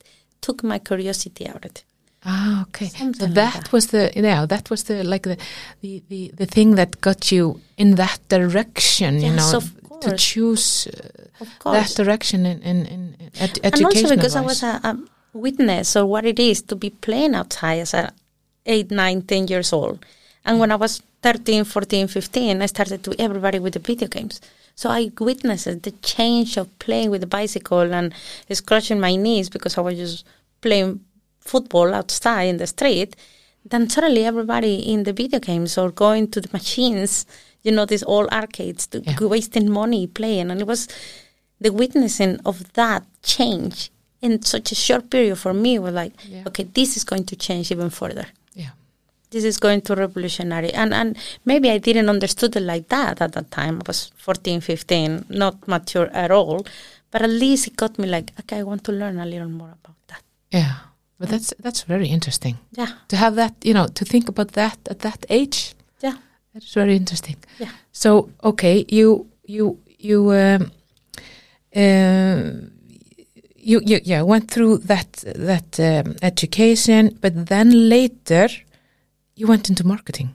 took 0.46 0.58
my 0.72 0.80
curiosity 0.90 1.44
out 1.50 1.58
of 1.60 1.66
it. 1.72 1.78
Ah, 2.26 2.62
okay. 2.64 2.88
So 2.88 3.06
like 3.06 3.20
that, 3.20 3.54
that. 3.54 3.72
was 3.72 3.88
the 3.88 4.12
yeah, 4.16 4.46
that 4.46 4.70
was 4.70 4.84
the 4.84 5.04
like 5.04 5.24
the, 5.24 5.38
the 5.82 6.02
the 6.10 6.32
the 6.38 6.46
thing 6.46 6.76
that 6.76 7.02
got 7.02 7.32
you 7.32 7.60
in 7.78 7.96
that 7.96 8.20
direction. 8.30 9.20
you 9.20 9.34
know, 9.34 9.60
to 10.02 10.16
choose 10.18 10.88
uh, 10.88 11.72
that 11.72 11.90
direction 11.96 12.46
in 12.46 12.62
in, 12.62 12.86
in 12.86 13.16
ed- 13.40 13.60
and 13.64 13.86
also 13.86 14.10
because 14.16 14.36
I 14.36 14.42
was 14.42 14.64
a, 14.64 14.80
a 14.84 14.98
witness 15.34 15.96
of 15.96 16.08
what 16.08 16.26
it 16.26 16.40
is 16.40 16.62
to 16.64 16.76
be 16.76 16.90
playing 16.90 17.36
outside 17.36 17.80
as 17.80 17.94
a 17.94 18.14
8, 18.66 18.92
9, 18.92 19.22
10 19.24 19.48
years 19.48 19.74
old. 19.74 20.06
And 20.46 20.60
when 20.60 20.72
I 20.72 20.76
was 20.76 21.02
13, 21.22 21.64
14, 21.66 22.08
15, 22.08 22.62
I 22.62 22.66
started 22.68 23.04
to 23.04 23.16
everybody 23.20 23.60
with 23.60 23.74
the 23.74 23.80
video 23.80 24.08
games. 24.08 24.42
So 24.76 24.90
I 24.90 25.12
witnessed 25.20 25.84
the 25.84 25.92
change 26.02 26.58
of 26.58 26.68
playing 26.80 27.12
with 27.12 27.22
the 27.22 27.28
bicycle 27.28 27.94
and 27.94 28.14
scratching 28.52 29.00
my 29.00 29.16
knees 29.16 29.50
because 29.50 29.78
I 29.78 29.82
was 29.82 29.98
just 29.98 30.26
playing 30.62 31.02
football 31.46 31.94
outside 31.94 32.44
in 32.50 32.58
the 32.58 32.68
street. 32.68 33.16
Then 33.72 33.90
suddenly 33.90 34.26
everybody 34.26 34.76
in 34.94 35.04
the 35.04 35.14
video 35.14 35.40
games 35.40 35.78
or 35.78 35.90
going 35.92 36.28
to 36.32 36.42
the 36.42 36.50
machines, 36.54 37.26
you 37.64 37.72
know, 37.72 37.86
these 37.86 38.04
old 38.04 38.30
arcades, 38.32 38.88
to, 38.88 39.00
Yeah. 39.02 39.18
wasting 39.36 39.70
money 39.72 40.08
playing. 40.08 40.52
And 40.52 40.60
it 40.62 40.68
was 40.68 40.88
the 41.62 41.72
witnessing 41.72 42.40
of 42.46 42.74
that 42.74 43.04
change 43.22 43.90
in 44.22 44.42
such 44.42 44.72
a 44.72 44.76
short 44.76 45.10
period 45.10 45.38
for 45.38 45.54
me 45.54 45.80
was 45.80 45.94
like, 45.94 46.14
Yeah. 46.28 46.44
okay, 46.48 46.64
this 46.74 46.98
is 46.98 47.04
going 47.06 47.26
to 47.26 47.36
change 47.36 47.72
even 47.72 47.90
further. 47.90 48.28
yeah. 48.56 48.72
This 49.32 49.44
is 49.46 49.58
going 49.58 49.82
to 49.82 49.96
revolutionary. 49.96 50.72
And 50.74 50.94
and 50.94 51.18
maybe 51.46 51.70
I 51.76 51.78
didn't 51.80 52.10
understood 52.10 52.56
it 52.56 52.64
like 52.64 52.88
that 52.90 53.22
at 53.22 53.32
that 53.32 53.50
time. 53.52 53.76
I 53.82 53.84
was 53.88 54.12
14, 54.18 54.62
15, 54.62 55.26
not 55.30 55.56
mature 55.68 56.10
at 56.14 56.32
all. 56.32 56.66
But 57.12 57.22
at 57.22 57.30
least 57.30 57.68
it 57.68 57.76
got 57.76 57.98
me 58.00 58.08
like, 58.08 58.32
okay, 58.42 58.60
I 58.60 58.64
want 58.64 58.84
to 58.86 58.92
learn 58.92 59.20
a 59.20 59.26
little 59.26 59.50
more 59.50 59.74
about 59.84 59.96
that. 60.08 60.22
Yeah, 60.52 60.74
but 61.24 61.30
that's 61.32 61.54
that's 61.64 61.84
very 61.88 62.08
interesting 62.08 62.56
Yeah, 62.78 62.88
to 63.08 63.16
have 63.16 63.36
that. 63.36 63.54
You 63.64 63.74
know, 63.74 63.88
to 63.94 64.06
think 64.06 64.30
about 64.30 64.52
that 64.52 64.78
at 64.90 65.00
that 65.00 65.26
age. 65.30 65.74
yeah, 66.04 66.16
That's 66.54 66.74
very 66.76 66.96
interesting. 66.96 67.36
yeah. 67.60 67.70
So 67.92 68.30
okay, 68.42 68.86
you 68.90 69.28
you 69.46 69.78
you 70.00 70.32
um, 70.32 70.72
uh, 71.76 72.52
you, 73.56 73.82
you 73.86 74.00
yeah 74.04 74.22
went 74.26 74.52
through 74.52 74.80
that 74.88 75.12
that 75.36 75.80
um, 75.80 76.16
education, 76.22 77.18
but 77.22 77.46
then 77.48 77.90
later 77.90 78.48
you 79.36 79.48
went 79.48 79.70
into 79.70 79.88
marketing. 79.88 80.30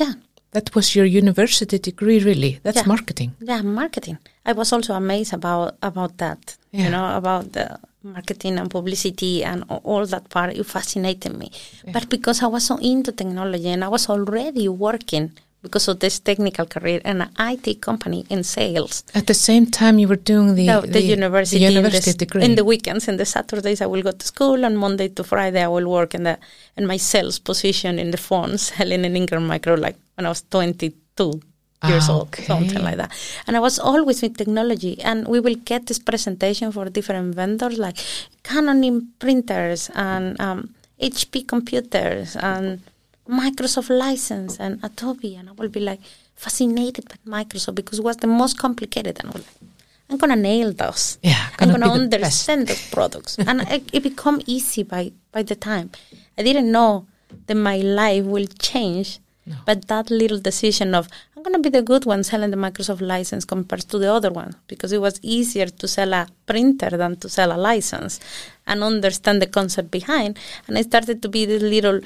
Yeah, 0.00 0.12
That 0.50 0.74
was 0.74 0.94
your 0.94 1.06
university 1.06 1.78
degree, 1.78 2.20
really. 2.20 2.60
That's 2.62 2.76
Yeah. 2.76 2.88
marketing. 2.88 3.32
yeah, 3.40 3.62
marketing. 3.64 4.18
I 4.46 4.52
was 4.52 4.72
also 4.72 4.94
amazed 4.94 5.32
about 5.34 5.74
about 5.82 6.16
that. 6.18 6.56
Yeah. 6.72 6.84
You 6.84 6.90
know, 6.90 7.16
about 7.16 7.52
the 7.52 7.66
marketing 8.02 8.58
and 8.58 8.70
publicity 8.70 9.44
and 9.44 9.64
all 9.68 10.06
that 10.06 10.28
part. 10.28 10.56
It 10.56 10.64
fascinated 10.64 11.36
me. 11.38 11.50
But 11.92 12.08
because 12.08 12.42
I 12.42 12.46
was 12.46 12.64
so 12.66 12.76
into 12.78 13.12
technology 13.12 13.68
and 13.68 13.84
I 13.84 13.88
was 13.88 14.08
already 14.08 14.68
working 14.68 15.32
because 15.62 15.86
of 15.86 16.00
this 16.00 16.18
technical 16.18 16.66
career 16.66 17.00
in 17.04 17.20
an 17.22 17.30
IT 17.38 17.80
company 17.80 18.26
in 18.28 18.42
sales. 18.42 19.04
At 19.14 19.28
the 19.28 19.34
same 19.34 19.66
time, 19.66 19.98
you 20.00 20.08
were 20.08 20.16
doing 20.16 20.56
the 20.56 20.66
No, 20.66 20.80
the, 20.80 21.00
university, 21.00 21.60
the 21.60 21.76
in, 21.78 21.82
the, 21.84 22.14
degree. 22.18 22.44
in 22.44 22.56
the 22.56 22.64
weekends, 22.64 23.06
in 23.06 23.16
the 23.16 23.24
Saturdays, 23.24 23.80
I 23.80 23.86
will 23.86 24.02
go 24.02 24.10
to 24.10 24.26
school, 24.26 24.64
and 24.64 24.76
Monday 24.76 25.08
to 25.08 25.22
Friday, 25.22 25.62
I 25.62 25.68
will 25.68 25.88
work 25.88 26.14
in 26.14 26.24
the 26.24 26.38
in 26.76 26.86
my 26.86 26.96
sales 26.96 27.38
position 27.38 27.98
in 28.00 28.10
the 28.10 28.16
phone, 28.16 28.58
selling 28.70 29.04
in 29.04 29.16
Ingram 29.16 29.46
Micro, 29.46 29.74
like 29.74 29.96
when 30.16 30.26
I 30.26 30.30
was 30.30 30.42
22, 30.50 31.40
years 31.88 32.08
Ah, 32.08 32.14
old, 32.14 32.34
something 32.34 32.82
like 32.82 32.96
that. 32.96 33.10
And 33.46 33.56
I 33.56 33.60
was 33.60 33.78
always 33.78 34.22
with 34.22 34.36
technology, 34.36 35.00
and 35.02 35.26
we 35.26 35.40
will 35.40 35.56
get 35.56 35.86
this 35.86 35.98
presentation 35.98 36.72
for 36.72 36.88
different 36.88 37.34
vendors 37.34 37.78
like 37.78 37.96
Canon 38.42 39.12
printers 39.18 39.90
and 39.94 40.40
um, 40.40 40.74
HP 41.00 41.46
computers 41.46 42.36
and 42.36 42.80
Microsoft 43.28 43.90
license 43.90 44.58
and 44.58 44.78
Adobe, 44.82 45.36
and 45.36 45.48
I 45.48 45.52
will 45.52 45.68
be 45.68 45.80
like 45.80 46.00
fascinated 46.36 47.04
by 47.08 47.44
Microsoft 47.44 47.76
because 47.76 47.98
it 47.98 48.04
was 48.04 48.16
the 48.18 48.26
most 48.26 48.58
complicated, 48.58 49.18
and 49.20 49.30
I 49.30 49.32
was 49.32 49.44
like, 49.46 49.70
I'm 50.10 50.18
gonna 50.18 50.36
nail 50.36 50.72
those. 50.72 51.18
Yeah, 51.22 51.48
I'm 51.58 51.70
gonna 51.70 51.86
gonna 51.86 52.08
the 52.08 52.16
understand 52.16 52.68
those 52.68 52.84
products, 52.90 53.38
and 53.38 53.60
it, 53.70 53.82
it 53.92 54.02
become 54.02 54.40
easy 54.46 54.82
by 54.82 55.12
by 55.30 55.42
the 55.42 55.54
time. 55.54 55.90
I 56.36 56.42
didn't 56.42 56.70
know 56.70 57.06
that 57.46 57.54
my 57.54 57.78
life 57.78 58.24
will 58.24 58.46
change, 58.58 59.18
but 59.66 59.88
that 59.88 60.10
little 60.10 60.38
decision 60.38 60.94
of 60.94 61.08
I'm 61.36 61.42
gonna 61.42 61.58
be 61.58 61.70
the 61.70 61.82
good 61.82 62.04
one 62.04 62.22
selling 62.22 62.50
the 62.50 62.56
Microsoft 62.56 63.00
license 63.00 63.44
compared 63.44 63.82
to 63.88 63.98
the 63.98 64.12
other 64.12 64.30
one 64.30 64.54
because 64.68 64.92
it 64.92 65.00
was 65.00 65.18
easier 65.22 65.66
to 65.66 65.88
sell 65.88 66.12
a 66.12 66.28
printer 66.46 66.90
than 66.90 67.16
to 67.16 67.28
sell 67.28 67.50
a 67.52 67.58
license, 67.58 68.20
and 68.66 68.84
understand 68.84 69.42
the 69.42 69.46
concept 69.46 69.90
behind. 69.90 70.38
And 70.66 70.78
I 70.78 70.82
started 70.82 71.22
to 71.22 71.28
be 71.28 71.44
this 71.44 71.62
little 71.62 72.00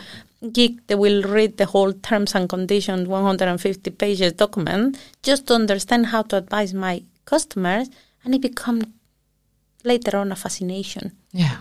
geek 0.52 0.86
that 0.86 0.98
will 0.98 1.22
read 1.22 1.58
the 1.58 1.66
whole 1.66 1.92
terms 1.92 2.34
and 2.34 2.48
conditions 2.48 3.08
150 3.08 3.90
pages 3.90 4.32
document 4.32 4.98
just 5.22 5.46
to 5.48 5.54
understand 5.54 6.06
how 6.06 6.22
to 6.22 6.36
advise 6.36 6.72
my 6.72 7.02
customers, 7.26 7.88
and 8.24 8.34
it 8.34 8.40
become 8.40 8.94
later 9.84 10.16
on 10.16 10.32
a 10.32 10.36
fascination. 10.36 11.12
Yeah. 11.32 11.58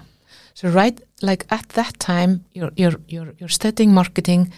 So 0.53 0.69
right, 0.69 0.97
like 1.21 1.45
at 1.49 1.67
that 1.69 1.99
time, 1.99 2.45
you're 2.53 2.71
you're 2.77 2.99
you're 3.07 3.33
you're 3.37 3.49
studying 3.49 3.93
marketing, 3.93 4.53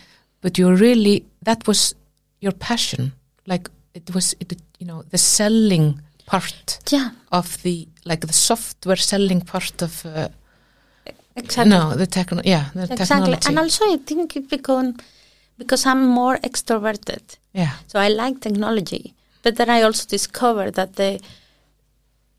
but 0.47 0.57
you're 0.57 0.77
really 0.77 1.25
that 1.43 1.67
was 1.67 1.93
your 2.39 2.53
passion. 2.53 3.11
Like 3.45 3.69
it 3.93 4.13
was, 4.15 4.33
it, 4.39 4.53
you 4.79 4.87
know, 4.87 5.03
the 5.11 5.17
selling 5.17 5.99
part 6.25 6.79
Yeah, 6.89 7.09
of 7.31 7.61
the 7.63 7.87
like 8.05 8.25
the 8.25 8.33
software 8.33 8.95
selling 8.95 9.41
part 9.41 9.81
of 9.81 10.05
uh, 10.05 10.29
exactly. 11.35 11.69
no 11.69 11.95
the 11.95 12.05
techno 12.07 12.41
yeah 12.45 12.65
the 12.73 12.83
exactly. 12.83 13.05
technology 13.07 13.49
And 13.49 13.59
also, 13.59 13.83
I 13.93 13.97
think 14.05 14.35
it 14.37 14.49
become 14.49 14.95
because 15.57 15.85
I'm 15.85 16.07
more 16.07 16.37
extroverted. 16.37 17.23
yeah 17.53 17.73
So 17.87 17.99
I 17.99 18.07
like 18.07 18.39
technology, 18.39 19.13
but 19.43 19.55
then 19.57 19.69
I 19.69 19.81
also 19.81 20.05
discovered 20.07 20.75
that 20.75 20.95
the 20.95 21.19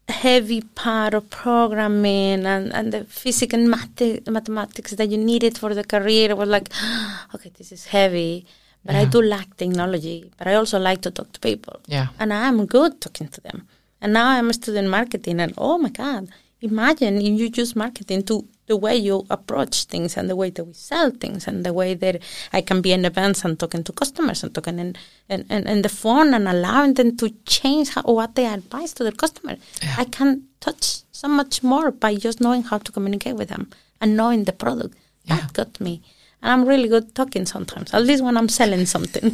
heavy 0.08 0.60
part 0.62 1.14
of 1.14 1.28
programming 1.30 2.46
and, 2.46 2.72
and 2.72 2.92
the 2.92 3.04
physics 3.04 3.54
and 3.54 3.70
math- 3.70 4.26
mathematics 4.26 4.92
that 4.92 5.08
you 5.10 5.18
needed 5.18 5.58
for 5.58 5.74
the 5.74 5.84
career 5.84 6.34
was 6.34 6.48
like, 6.48 6.68
okay, 7.34 7.50
this 7.58 7.72
is 7.72 7.86
heavy, 7.86 8.46
but 8.84 8.94
I 8.94 9.04
do 9.04 9.20
like 9.22 9.56
technology, 9.56 10.30
but 10.38 10.46
I 10.46 10.54
also 10.54 10.78
like 10.78 11.02
to 11.02 11.10
talk 11.10 11.32
to 11.32 11.40
people. 11.40 11.80
yeah 11.86 12.08
And 12.18 12.32
I'm 12.32 12.66
good 12.66 13.00
talking 13.00 13.28
to 13.28 13.40
them. 13.40 13.68
And 14.00 14.12
now 14.12 14.28
I'm 14.28 14.48
a 14.48 14.52
student 14.54 14.88
marketing, 14.88 15.40
and 15.40 15.52
oh 15.58 15.76
my 15.78 15.90
God, 15.90 16.28
imagine 16.60 17.18
if 17.18 17.40
you 17.40 17.50
use 17.52 17.74
marketing 17.74 18.22
to 18.24 18.46
the 18.68 18.76
way 18.76 18.94
you 18.96 19.26
approach 19.30 19.84
things 19.92 20.16
and 20.16 20.28
the 20.30 20.36
way 20.36 20.50
that 20.50 20.64
we 20.64 20.72
sell 20.74 21.10
things 21.10 21.46
and 21.48 21.64
the 21.64 21.72
way 21.72 21.94
that 21.94 22.22
I 22.52 22.60
can 22.60 22.80
be 22.80 22.92
in 22.92 23.04
events 23.04 23.44
and 23.44 23.58
talking 23.58 23.82
to 23.84 23.92
customers 23.92 24.42
and 24.44 24.54
talking 24.54 24.78
in, 24.78 24.94
in, 25.28 25.40
in, 25.50 25.66
in 25.66 25.82
the 25.82 25.88
phone 25.88 26.34
and 26.34 26.46
allowing 26.46 26.94
them 26.94 27.16
to 27.16 27.30
change 27.46 27.88
how, 27.94 28.02
what 28.02 28.34
they 28.36 28.46
advise 28.46 28.92
to 28.94 29.02
their 29.02 29.12
customer. 29.24 29.56
Yeah. 29.82 29.94
I 29.98 30.04
can 30.04 30.44
touch 30.60 31.02
so 31.12 31.28
much 31.28 31.62
more 31.62 31.90
by 31.90 32.14
just 32.16 32.40
knowing 32.40 32.62
how 32.62 32.78
to 32.78 32.92
communicate 32.92 33.36
with 33.36 33.48
them 33.48 33.70
and 34.00 34.16
knowing 34.16 34.44
the 34.44 34.52
product. 34.52 34.94
Yeah. 35.24 35.36
That 35.36 35.52
got 35.54 35.80
me. 35.80 36.02
And 36.42 36.52
I'm 36.52 36.68
really 36.68 36.88
good 36.88 37.14
talking 37.14 37.46
sometimes, 37.46 37.92
at 37.92 38.02
least 38.04 38.22
when 38.22 38.36
I'm 38.36 38.48
selling 38.48 38.86
something. 38.86 39.28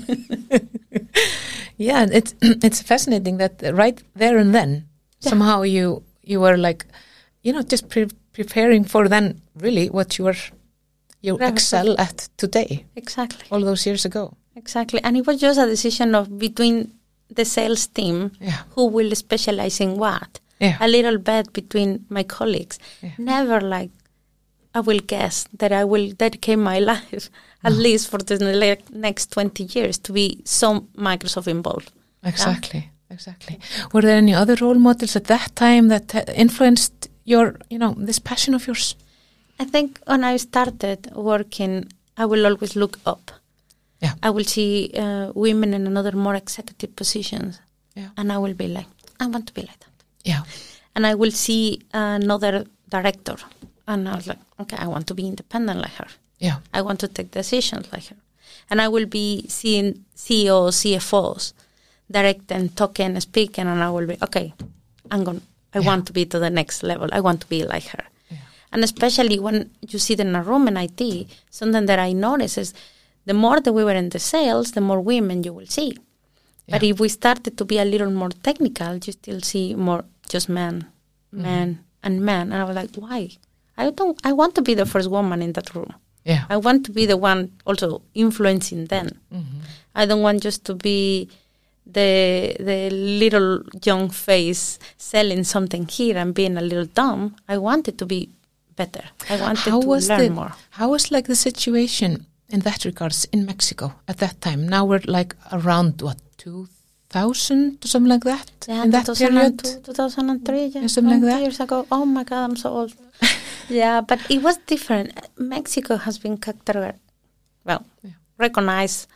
yeah 1.76 2.07
it's 2.11 2.35
it's 2.67 2.81
fascinating 2.83 3.37
that 3.38 3.61
right 3.75 4.00
there 4.14 4.38
and 4.38 4.55
then 4.55 4.71
Yeah. 5.21 5.31
somehow 5.31 5.62
you 5.62 6.03
you 6.23 6.38
were 6.41 6.57
like 6.57 6.87
you 7.43 7.53
know 7.53 7.62
just 7.62 7.88
pre- 7.88 8.14
preparing 8.35 8.85
for 8.85 9.09
then 9.09 9.41
really 9.64 9.87
what 9.88 10.19
you 10.19 10.25
were 10.25 10.43
you 11.23 11.38
excel 11.41 11.99
at 11.99 12.29
today 12.37 12.85
exactly. 12.97 13.47
all 13.50 13.61
those 13.61 13.87
years 13.87 14.05
ago 14.05 14.37
Exactly. 14.57 15.00
And 15.03 15.17
it 15.17 15.26
was 15.26 15.41
just 15.41 15.59
a 15.59 15.67
decision 15.67 16.14
of 16.14 16.38
between 16.38 16.93
the 17.31 17.45
sales 17.45 17.87
team 17.87 18.33
yeah 18.41 18.62
who 18.75 18.87
will 18.87 19.14
specialize 19.14 19.81
in 19.81 19.97
what. 19.97 20.41
yeah 20.61 20.76
A 20.81 20.88
little 20.88 21.19
bit 21.19 21.53
between 21.53 22.05
my 22.09 22.23
colleagues. 22.23 22.79
Yeah. 23.03 23.11
Never 23.19 23.61
like 23.61 23.91
I 24.75 24.81
will 24.81 25.00
guess 25.00 25.47
that 25.59 25.73
I 25.73 25.85
will 25.85 26.11
dedicate 26.12 26.59
my 26.59 26.79
life 26.93 27.31
at 27.62 27.73
least 27.73 28.11
for 28.11 28.19
the 28.19 28.76
next 28.93 29.31
20 29.33 29.64
years 29.64 29.99
to 29.99 30.12
be 30.12 30.43
so 30.45 30.81
Microsoft 30.97 31.49
involved. 31.49 31.93
Exactly, 32.23 32.91
exactly. 33.11 33.59
Were 33.93 34.03
there 34.03 34.17
any 34.19 34.35
other 34.35 34.57
role 34.61 34.75
models 34.75 35.17
at 35.17 35.25
that 35.25 35.57
time 35.57 35.88
that 35.88 36.14
uh, 36.14 36.25
influenced 36.35 37.09
your, 37.25 37.57
you 37.71 37.78
know, 37.78 37.95
this 37.97 38.19
passion 38.19 38.54
of 38.54 38.66
yours? 38.66 38.95
I 39.59 39.64
think 39.64 40.00
when 40.07 40.25
I 40.25 40.37
started 40.38 41.11
working, 41.14 41.87
I 42.16 42.26
will 42.26 42.45
always 42.47 42.75
look 42.76 42.99
up. 43.07 43.31
Yeah. 44.00 44.14
I 44.23 44.31
will 44.31 44.45
see 44.45 44.90
uh, 44.95 45.33
women 45.35 45.73
in 45.75 45.87
another 45.87 46.12
more 46.12 46.35
executive 46.35 46.95
positions, 46.97 47.61
Yeah. 47.97 48.09
and 48.16 48.33
I 48.33 48.38
will 48.38 48.54
be 48.54 48.69
like, 48.69 48.88
I 49.21 49.26
want 49.26 49.47
to 49.47 49.54
be 49.54 49.62
like 49.62 49.78
that. 49.81 49.95
Yeah. 50.25 50.43
and 50.97 51.07
I 51.07 51.14
will 51.14 51.31
see 51.33 51.81
another 51.93 52.66
director, 52.88 53.37
and 53.88 54.09
I 54.09 54.14
was 54.16 54.26
like, 54.26 54.38
okay, 54.61 54.76
I 54.78 54.87
want 54.87 55.07
to 55.09 55.14
be 55.14 55.26
independent 55.26 55.81
like 55.81 55.95
her. 55.95 56.09
Yeah. 56.38 56.59
I 56.73 56.83
want 56.83 57.00
to 57.00 57.09
take 57.09 57.31
decisions 57.31 57.87
like 57.93 58.07
her, 58.09 58.16
and 58.71 58.81
I 58.81 58.88
will 58.88 59.07
be 59.07 59.47
seeing 59.49 60.04
CEOs, 60.14 60.76
CFOs, 60.83 61.52
direct 62.11 62.50
and 62.52 62.76
talking, 62.76 63.19
speaking, 63.21 63.66
and 63.66 63.83
I 63.83 63.90
will 63.90 64.07
be 64.07 64.16
okay. 64.23 64.52
I'm 65.11 65.25
going. 65.25 65.40
I 65.75 65.78
Yeah. 65.81 65.87
want 65.87 66.07
to 66.07 66.12
be 66.12 66.25
to 66.26 66.38
the 66.38 66.50
next 66.50 66.83
level. 66.83 67.09
I 67.12 67.21
want 67.21 67.40
to 67.43 67.47
be 67.49 67.64
like 67.64 67.87
her. 67.95 68.04
Yeah. 68.31 68.38
And 68.73 68.85
especially 68.85 69.38
when 69.38 69.71
you 69.90 69.99
sit 69.99 70.21
in 70.21 70.35
a 70.37 70.43
room 70.43 70.69
in 70.69 70.76
IT, 70.76 71.26
something 71.50 71.87
that 71.87 71.99
I 71.99 72.12
notice 72.12 72.57
is 72.59 72.75
the 73.26 73.35
more 73.35 73.61
that 73.61 73.73
we 73.73 73.85
were 73.85 73.95
in 74.02 74.11
the 74.11 74.19
sales, 74.19 74.73
the 74.73 74.81
more 74.81 75.00
women 75.00 75.43
you 75.45 75.52
will 75.52 75.66
see. 75.66 75.97
But 76.69 76.83
if 76.83 76.99
we 77.00 77.09
started 77.09 77.59
to 77.59 77.64
be 77.64 77.78
a 77.78 77.85
little 77.85 78.11
more 78.11 78.31
technical, 78.43 78.95
you 78.97 79.12
still 79.12 79.40
see 79.43 79.75
more 79.75 80.04
just 80.28 80.49
men, 80.49 80.87
men, 81.31 81.81
and 82.02 82.21
men. 82.23 82.52
And 82.52 82.62
I 82.62 82.64
was 82.64 82.76
like, 82.76 82.95
why? 82.97 83.31
I 83.76 83.90
don't. 83.90 84.19
I 84.25 84.33
want 84.33 84.54
to 84.54 84.62
be 84.62 84.75
the 84.75 84.87
first 84.87 85.11
woman 85.11 85.43
in 85.43 85.52
that 85.52 85.75
room. 85.75 85.93
Yeah. 86.25 86.45
I 86.49 86.57
want 86.57 86.87
to 86.87 86.93
be 86.93 87.04
the 87.04 87.19
one 87.19 87.52
also 87.66 88.00
influencing 88.14 88.87
them. 88.87 89.09
Mhm. 89.33 89.61
I 89.95 90.07
don't 90.07 90.23
want 90.23 90.43
just 90.43 90.64
to 90.64 90.75
be 90.75 91.28
the 91.87 92.57
the 92.59 92.91
little 92.91 93.62
young 93.85 94.09
face 94.11 94.79
selling 94.97 95.45
something 95.45 95.87
here 95.88 96.17
and 96.17 96.35
being 96.35 96.57
a 96.57 96.61
little 96.62 96.87
dumb. 96.87 97.37
I 97.49 97.59
wanted 97.59 97.99
to 97.99 98.07
be 98.07 98.31
better. 98.76 99.05
I 99.31 99.37
wanted 99.41 99.71
How 99.71 99.81
to 99.81 99.87
was 99.87 100.09
learn 100.09 100.21
the 100.21 100.31
more. 100.31 100.53
how 100.71 100.91
was 100.91 101.11
like 101.11 101.26
the 101.26 101.37
situation 101.37 102.26
in 102.49 102.61
that 102.61 102.85
regards 102.85 103.26
in 103.33 103.45
Mexico 103.47 103.93
at 104.09 104.19
that 104.19 104.41
time? 104.41 104.67
Now 104.69 104.85
we're 104.85 105.03
like 105.07 105.37
around 105.53 106.00
what 106.03 106.19
two 106.38 106.69
thousand 107.11 107.85
or 107.85 107.88
something 107.88 108.11
like 108.11 108.25
that 108.25 108.50
Yeah, 108.67 108.85
in 108.85 108.91
that 108.91 109.07
period. 109.07 109.59
2002, 109.62 109.81
2003, 109.93 110.67
yeah, 110.67 110.81
Yeah, 110.81 110.87
something 110.88 111.21
like 111.21 111.31
that. 111.31 111.41
years 111.43 111.61
ago. 111.61 111.87
Oh 111.93 112.05
my 112.05 112.25
God, 112.25 112.45
I'm 112.50 112.57
so 112.57 112.71
old. 112.71 112.95
yeah, 113.69 114.00
but 114.00 114.19
it 114.31 114.43
was 114.43 114.57
different. 114.67 115.12
Mexico 115.38 115.97
has 115.97 116.19
been 116.19 116.38
characterized, 116.38 116.99
well, 117.64 117.85
Yeah. 118.03 118.12
recognized 118.38 119.07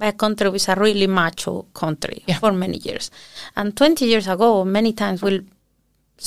by 0.00 0.06
a 0.06 0.12
country 0.24 0.48
which 0.52 0.62
is 0.62 0.68
a 0.68 0.76
really 0.86 1.06
macho 1.20 1.52
country 1.82 2.18
Yeah. 2.30 2.38
for 2.42 2.52
many 2.64 2.78
years. 2.88 3.10
And 3.58 3.66
20 3.76 4.04
years 4.12 4.26
ago, 4.34 4.64
many 4.64 4.92
times 5.02 5.18
will 5.26 5.40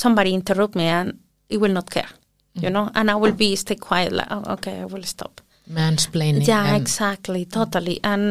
somebody 0.02 0.30
interrupt 0.40 0.74
me 0.76 0.84
and 0.98 1.08
it 1.48 1.58
will 1.62 1.72
not 1.72 1.90
care, 1.90 2.08
you 2.54 2.70
know, 2.70 2.86
and 2.94 3.10
I 3.10 3.16
will 3.22 3.32
be 3.44 3.56
stay 3.56 3.74
quiet, 3.88 4.12
like, 4.12 4.28
oh, 4.30 4.44
okay, 4.54 4.76
I 4.80 4.84
will 4.84 5.02
stop. 5.02 5.40
Mansplaining. 5.78 6.46
Yeah, 6.46 6.64
and- 6.66 6.82
exactly, 6.82 7.44
totally. 7.58 7.96
And 8.12 8.24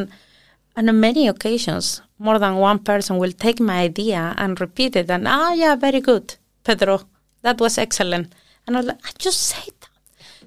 and 0.75 0.89
on 0.89 0.99
many 0.99 1.27
occasions, 1.27 2.01
more 2.17 2.39
than 2.39 2.53
one 2.69 2.79
person 2.79 3.13
will 3.21 3.31
take 3.45 3.59
my 3.71 3.77
idea 3.89 4.21
and 4.37 4.59
repeat 4.65 4.95
it, 4.95 5.09
and 5.15 5.27
ah, 5.27 5.51
yeah, 5.53 5.75
very 5.87 6.01
good, 6.01 6.25
Pedro, 6.63 6.95
that 7.43 7.57
was 7.61 7.77
excellent. 7.77 8.27
And 8.65 8.75
I 8.75 8.79
was 8.79 8.87
like, 8.87 9.01
I 9.05 9.11
just 9.25 9.41
said 9.51 9.73
that. 9.81 9.89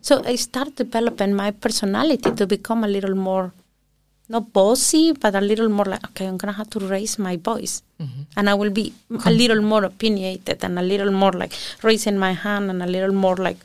So 0.09 0.13
I 0.33 0.35
start 0.37 0.71
developing 0.77 1.33
my 1.43 1.51
personality 1.53 2.31
to 2.39 2.45
become 2.47 2.83
a 2.83 2.89
little 2.97 3.15
more, 3.29 3.53
not 4.29 4.53
bossy, 4.53 5.13
but 5.13 5.35
a 5.35 5.41
little 5.41 5.69
more 5.69 5.85
like, 5.93 6.05
okay, 6.09 6.27
I'm 6.27 6.37
gonna 6.37 6.53
have 6.61 6.71
to 6.71 6.81
raise 6.81 7.15
my 7.19 7.37
voice, 7.37 7.83
Mhm. 8.01 8.27
and 8.37 8.51
I 8.51 8.55
will 8.55 8.71
be 8.71 8.93
a 9.25 9.31
little 9.31 9.63
more 9.63 9.85
opinionated 9.85 10.59
and 10.65 10.79
a 10.79 10.83
little 10.83 11.13
more 11.13 11.33
like 11.33 11.53
raising 11.83 12.19
my 12.19 12.33
hand 12.45 12.71
and 12.71 12.83
a 12.83 12.87
little 12.87 13.15
more 13.15 13.37
like 13.37 13.59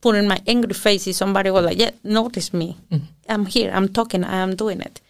putting 0.00 0.26
my 0.28 0.40
angry 0.46 0.74
face 0.74 1.06
if 1.06 1.16
somebody 1.16 1.50
was 1.50 1.64
like, 1.64 1.78
yeah, 1.78 1.90
notice 2.04 2.52
me. 2.52 2.76
Mhm. 2.92 3.02
I'm 3.28 3.46
here, 3.46 3.70
I'm 3.76 3.88
talking, 3.88 4.22
I 4.24 4.36
am 4.46 4.54
doing 4.56 4.80
it. 4.80 5.00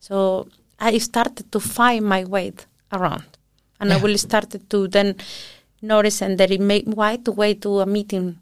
So 0.00 0.48
I 0.80 0.98
started 0.98 1.46
to 1.52 1.60
find 1.60 2.04
my 2.04 2.24
way 2.24 2.52
around. 2.92 3.24
And 3.80 3.92
I 3.92 3.96
will 4.02 4.16
started 4.18 4.62
to 4.70 4.88
then 4.88 5.16
notice 5.82 6.22
and 6.22 6.38
that 6.38 6.50
it 6.50 6.60
made 6.60 6.84
why 6.98 7.16
to 7.16 7.30
wait 7.32 7.60
to 7.62 7.80
a 7.80 7.86
meeting 7.86 8.38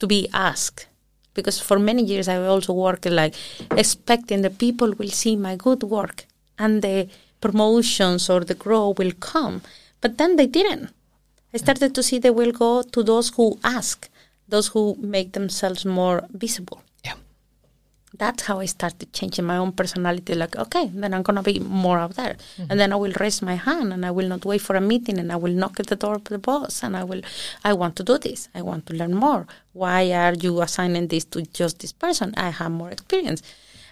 to 0.00 0.06
be 0.06 0.28
asked. 0.32 0.86
Because 1.34 1.60
for 1.60 1.78
many 1.78 2.02
years 2.02 2.28
I 2.28 2.36
also 2.36 2.72
worked 2.72 3.06
like 3.06 3.34
expecting 3.72 4.42
the 4.42 4.50
people 4.50 4.92
will 4.92 5.10
see 5.10 5.36
my 5.36 5.56
good 5.56 5.82
work 5.82 6.26
and 6.58 6.80
the 6.80 7.08
promotions 7.40 8.30
or 8.30 8.40
the 8.40 8.54
growth 8.54 8.98
will 8.98 9.12
come. 9.18 9.62
But 10.00 10.18
then 10.18 10.36
they 10.36 10.46
didn't. 10.46 10.90
I 11.52 11.58
started 11.58 11.94
to 11.94 12.02
see 12.02 12.18
they 12.18 12.30
will 12.30 12.52
go 12.52 12.82
to 12.82 13.02
those 13.02 13.30
who 13.30 13.58
ask, 13.62 14.08
those 14.48 14.68
who 14.68 14.96
make 15.00 15.32
themselves 15.32 15.84
more 15.84 16.24
visible. 16.30 16.83
That's 18.16 18.44
how 18.44 18.60
I 18.60 18.66
started 18.66 19.12
changing 19.12 19.44
my 19.44 19.56
own 19.56 19.72
personality. 19.72 20.34
Like, 20.34 20.54
okay, 20.56 20.86
then 20.94 21.12
I'm 21.14 21.22
gonna 21.22 21.42
be 21.42 21.58
more 21.58 21.98
out 21.98 22.14
there, 22.14 22.36
and 22.70 22.78
then 22.78 22.92
I 22.92 22.96
will 22.96 23.12
raise 23.18 23.42
my 23.42 23.56
hand, 23.56 23.92
and 23.92 24.06
I 24.06 24.12
will 24.12 24.28
not 24.28 24.44
wait 24.44 24.60
for 24.60 24.76
a 24.76 24.80
meeting, 24.80 25.18
and 25.18 25.32
I 25.32 25.36
will 25.36 25.52
knock 25.52 25.80
at 25.80 25.88
the 25.88 25.96
door 25.96 26.14
of 26.14 26.24
the 26.24 26.38
boss, 26.38 26.82
and 26.84 26.96
I 26.96 27.04
will, 27.04 27.22
I 27.64 27.72
want 27.72 27.96
to 27.96 28.04
do 28.04 28.16
this. 28.18 28.48
I 28.54 28.62
want 28.62 28.86
to 28.86 28.94
learn 28.94 29.14
more. 29.14 29.46
Why 29.72 30.12
are 30.12 30.34
you 30.34 30.62
assigning 30.62 31.08
this 31.08 31.24
to 31.32 31.42
just 31.42 31.80
this 31.80 31.92
person? 31.92 32.34
I 32.36 32.50
have 32.50 32.70
more 32.70 32.90
experience, 32.90 33.42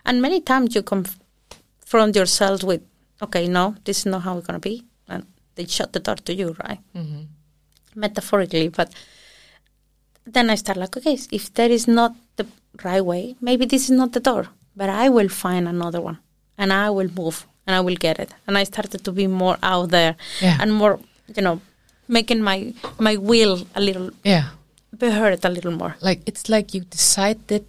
and 0.06 0.22
many 0.22 0.40
times 0.40 0.74
you 0.74 0.82
confront 0.82 2.14
yourself 2.14 2.62
with, 2.62 2.82
okay, 3.20 3.48
no, 3.48 3.74
this 3.84 3.98
is 3.98 4.06
not 4.06 4.22
how 4.22 4.38
it's 4.38 4.46
gonna 4.46 4.60
be, 4.60 4.84
and 5.08 5.26
they 5.56 5.66
shut 5.66 5.92
the 5.92 6.00
door 6.00 6.16
to 6.16 6.32
you, 6.32 6.56
right? 6.64 6.80
Mm-hmm. 6.94 7.22
metaphorically, 7.94 8.68
but 8.68 8.90
then 10.24 10.50
I 10.50 10.54
start 10.56 10.78
like, 10.78 10.96
okay, 10.96 11.18
if 11.30 11.52
there 11.54 11.70
is 11.70 11.86
not 11.88 12.14
the 12.36 12.46
right 12.84 13.04
way, 13.04 13.36
maybe 13.40 13.64
this 13.66 13.84
is 13.84 13.90
not 13.90 14.12
the 14.12 14.20
door, 14.20 14.46
but 14.76 14.88
I 14.88 15.08
will 15.08 15.28
find 15.28 15.68
another 15.68 16.00
one 16.00 16.18
and 16.58 16.72
I 16.72 16.90
will 16.90 17.10
move 17.14 17.46
and 17.66 17.76
I 17.76 17.80
will 17.80 17.96
get 17.96 18.18
it. 18.18 18.30
And 18.46 18.58
I 18.58 18.64
started 18.64 19.04
to 19.04 19.12
be 19.12 19.26
more 19.26 19.56
out 19.62 19.90
there 19.90 20.14
Yeah. 20.40 20.58
and 20.60 20.72
more, 20.72 20.98
you 21.36 21.42
know, 21.42 21.60
making 22.08 22.42
my 22.42 22.72
my 22.98 23.16
will 23.16 23.66
a 23.74 23.80
little 23.80 24.10
Yeah. 24.24 24.44
be 24.98 25.10
heard 25.10 25.44
a 25.44 25.48
little 25.48 25.72
more. 25.72 25.94
Like 26.00 26.20
it's 26.26 26.48
like 26.48 26.74
you 26.74 26.80
decided 26.90 27.64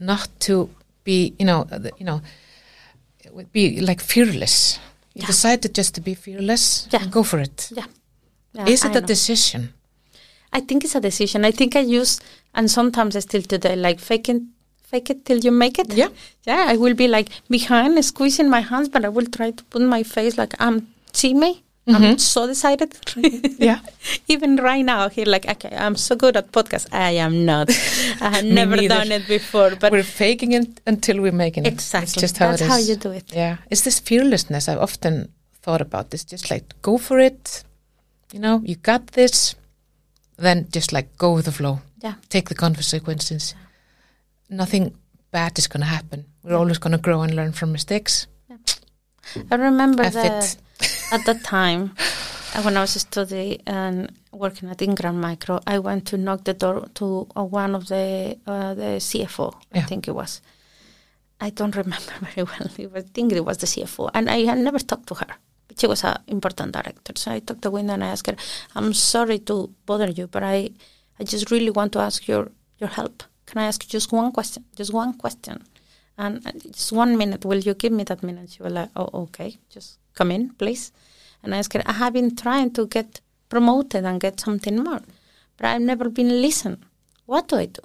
not 0.00 0.28
to 0.40 0.68
be, 1.04 1.32
you 1.38 1.46
know, 1.46 1.66
uh, 1.72 1.78
you 1.98 2.04
know, 2.06 2.20
be 3.52 3.80
like 3.80 4.00
fearless. 4.00 4.78
You 5.14 5.22
Yeah. 5.22 5.26
decided 5.26 5.74
just 5.78 5.94
to 5.94 6.00
be 6.00 6.14
fearless. 6.14 6.86
Yeah. 6.92 7.02
and 7.02 7.12
go 7.12 7.22
for 7.22 7.38
it. 7.40 7.68
Yeah. 7.74 7.86
Yeah, 8.52 8.66
Is 8.68 8.84
it 8.84 8.92
I 8.94 8.98
a 8.98 9.00
know. 9.00 9.06
decision? 9.06 9.72
I 10.52 10.60
think 10.60 10.84
it's 10.84 10.94
a 10.94 11.00
decision. 11.00 11.44
I 11.44 11.52
think 11.52 11.76
I 11.76 11.80
use, 11.80 12.20
and 12.54 12.70
sometimes 12.70 13.16
I 13.16 13.20
still 13.20 13.42
today, 13.42 13.76
like 13.76 14.00
fake 14.00 14.28
it, 14.28 14.42
fake 14.82 15.10
it 15.10 15.24
till 15.24 15.38
you 15.38 15.50
make 15.50 15.78
it. 15.78 15.92
Yeah. 15.92 16.08
Yeah, 16.44 16.64
I 16.68 16.76
will 16.76 16.94
be 16.94 17.08
like 17.08 17.28
behind, 17.48 18.02
squeezing 18.04 18.48
my 18.50 18.60
hands, 18.60 18.88
but 18.88 19.04
I 19.04 19.08
will 19.08 19.26
try 19.26 19.50
to 19.52 19.64
put 19.64 19.82
my 19.82 20.02
face 20.02 20.38
like, 20.38 20.60
um, 20.60 20.88
see 21.12 21.34
me? 21.34 21.62
I'm 21.90 22.18
so 22.18 22.46
decided. 22.46 22.94
Yeah. 23.58 23.80
Even 24.28 24.56
right 24.56 24.84
now, 24.84 25.08
here, 25.08 25.24
like, 25.24 25.48
okay, 25.48 25.74
I'm 25.74 25.96
so 25.96 26.16
good 26.16 26.36
at 26.36 26.52
podcast. 26.52 26.86
I 26.92 27.12
am 27.12 27.46
not. 27.46 27.70
I 28.20 28.28
have 28.36 28.44
never 28.44 28.76
neither. 28.76 28.94
done 28.94 29.10
it 29.10 29.26
before, 29.26 29.74
but 29.74 29.90
we're 29.90 30.02
faking 30.02 30.52
it 30.52 30.80
until 30.86 31.22
we're 31.22 31.32
making 31.32 31.64
it. 31.64 31.72
exactly. 31.72 32.04
It's 32.04 32.14
just 32.14 32.36
how 32.36 32.48
That's 32.50 32.60
it 32.60 32.64
is. 32.66 32.70
how 32.70 32.78
you 32.78 32.96
do 32.96 33.10
it. 33.12 33.24
Yeah. 33.32 33.56
It's 33.70 33.80
this 33.82 34.00
fearlessness 34.00 34.68
I've 34.68 34.80
often 34.80 35.32
thought 35.62 35.80
about 35.80 36.10
this. 36.10 36.24
Just 36.24 36.50
like 36.50 36.64
go 36.82 36.98
for 36.98 37.18
it. 37.18 37.64
You 38.32 38.40
know, 38.40 38.60
you 38.64 38.76
got 38.76 39.06
this. 39.08 39.54
Then 40.36 40.68
just 40.70 40.92
like 40.92 41.16
go 41.16 41.32
with 41.34 41.46
the 41.46 41.52
flow. 41.52 41.80
Yeah. 42.02 42.14
Take 42.28 42.48
the 42.48 42.54
consequences. 42.54 43.54
Nothing 44.48 44.94
bad 45.30 45.58
is 45.58 45.66
going 45.66 45.80
to 45.80 45.86
happen. 45.86 46.24
We're 46.42 46.56
always 46.56 46.78
going 46.78 46.92
to 46.92 46.98
grow 46.98 47.22
and 47.22 47.34
learn 47.34 47.52
from 47.52 47.72
mistakes. 47.72 48.26
I 49.50 49.56
remember 49.56 50.04
F 50.04 50.14
that 50.14 50.56
it. 50.80 51.02
at 51.12 51.24
that 51.26 51.44
time, 51.44 51.94
uh, 52.54 52.62
when 52.62 52.76
I 52.76 52.80
was 52.80 52.92
studying 52.92 53.60
and 53.66 54.10
working 54.32 54.70
at 54.70 54.80
Ingram 54.80 55.20
Micro, 55.20 55.60
I 55.66 55.78
went 55.78 56.06
to 56.08 56.16
knock 56.16 56.44
the 56.44 56.54
door 56.54 56.88
to 56.94 57.26
uh, 57.36 57.44
one 57.44 57.74
of 57.74 57.88
the 57.88 58.38
uh, 58.46 58.74
the 58.74 58.98
CFO. 59.00 59.54
I 59.72 59.82
think 59.82 60.08
it 60.08 60.12
was. 60.12 60.40
I 61.40 61.50
don't 61.50 61.76
remember 61.76 62.12
very 62.34 62.44
well. 62.44 62.92
I 62.96 63.02
think 63.02 63.32
it 63.32 63.44
was 63.44 63.58
the 63.58 63.66
CFO, 63.66 64.10
and 64.14 64.30
I 64.30 64.44
had 64.44 64.58
never 64.58 64.78
talked 64.78 65.08
to 65.08 65.14
her. 65.14 65.36
But 65.68 65.78
she 65.78 65.86
was 65.86 66.04
an 66.04 66.16
important 66.26 66.72
director, 66.72 67.12
so 67.16 67.32
I 67.32 67.40
talked 67.40 67.62
to 67.62 67.70
Winda 67.70 67.92
and 67.92 68.04
I 68.04 68.08
asked 68.08 68.26
her, 68.26 68.36
"I'm 68.74 68.94
sorry 68.94 69.40
to 69.40 69.70
bother 69.84 70.08
you, 70.08 70.26
but 70.26 70.42
I, 70.42 70.70
I 71.20 71.24
just 71.24 71.50
really 71.50 71.70
want 71.70 71.92
to 71.92 72.00
ask 72.00 72.28
your 72.28 72.50
your 72.78 72.90
help. 72.90 73.22
Can 73.46 73.58
I 73.58 73.66
ask 73.66 73.82
you 73.84 73.88
just 73.88 74.12
one 74.12 74.32
question? 74.32 74.64
Just 74.76 74.92
one 74.92 75.14
question." 75.14 75.64
And 76.18 76.42
just 76.72 76.90
one 76.90 77.16
minute, 77.16 77.44
will 77.44 77.60
you 77.60 77.74
give 77.74 77.92
me 77.92 78.02
that 78.04 78.24
minute? 78.24 78.50
She 78.50 78.62
was 78.62 78.72
like, 78.72 78.90
oh, 78.96 79.08
okay, 79.22 79.56
just 79.70 80.00
come 80.14 80.32
in, 80.32 80.50
please. 80.50 80.90
And 81.44 81.54
I 81.54 81.58
asked 81.58 81.72
her, 81.74 81.82
I 81.86 81.92
have 81.92 82.12
been 82.12 82.34
trying 82.34 82.72
to 82.72 82.88
get 82.88 83.20
promoted 83.48 84.04
and 84.04 84.20
get 84.20 84.40
something 84.40 84.82
more, 84.82 85.00
but 85.56 85.66
I've 85.66 85.80
never 85.80 86.10
been 86.10 86.42
listened. 86.42 86.84
What 87.26 87.46
do 87.46 87.56
I 87.56 87.66
do? 87.66 87.82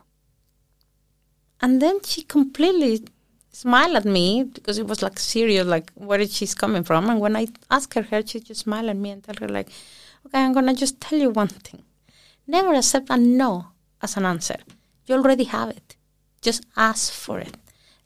And 1.62 1.80
then 1.80 2.02
she 2.04 2.24
completely 2.24 3.06
smiled 3.52 3.98
at 3.98 4.06
me 4.06 4.46
because 4.46 4.80
it 4.80 4.88
was 4.88 5.04
like 5.04 5.20
serious, 5.20 5.68
like 5.68 5.92
where 5.94 6.20
is 6.20 6.36
she's 6.36 6.56
coming 6.56 6.84
from. 6.84 7.12
And 7.12 7.20
when 7.20 7.36
I 7.36 7.48
asked 7.70 7.94
her, 7.94 8.02
her 8.02 8.26
she 8.26 8.40
just 8.40 8.62
smiled 8.62 8.90
at 8.90 8.98
me 8.98 9.12
and 9.12 9.24
tell 9.24 9.36
her 9.40 9.48
like, 9.48 9.70
okay, 10.26 10.40
I'm 10.40 10.54
gonna 10.54 10.74
just 10.74 11.00
tell 11.00 11.20
you 11.20 11.30
one 11.30 11.50
thing. 11.50 11.84
Never 12.48 12.74
accept 12.74 13.10
a 13.10 13.18
no 13.18 13.68
as 14.02 14.18
an 14.18 14.26
answer. 14.26 14.58
You 15.06 15.16
already 15.16 15.46
have 15.46 15.70
it. 15.70 15.96
Just 16.42 16.66
ask 16.76 17.12
for 17.12 17.40
it. 17.40 17.56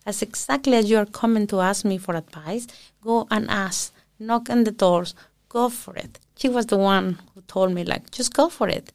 As 0.05 0.21
exactly 0.21 0.75
as 0.75 0.89
you 0.89 0.97
are 0.97 1.05
coming 1.05 1.47
to 1.47 1.59
ask 1.59 1.83
me 1.83 1.97
for 1.97 2.15
advice, 2.15 2.67
go 3.01 3.27
and 3.29 3.49
ask. 3.49 3.93
Knock 4.19 4.49
on 4.49 4.63
the 4.63 4.71
doors. 4.71 5.13
Go 5.49 5.69
for 5.69 5.95
it. 5.95 6.19
She 6.37 6.49
was 6.49 6.67
the 6.67 6.77
one 6.77 7.19
who 7.33 7.41
told 7.41 7.71
me 7.73 7.83
like, 7.83 8.11
just 8.11 8.33
go 8.33 8.49
for 8.49 8.69
it. 8.69 8.91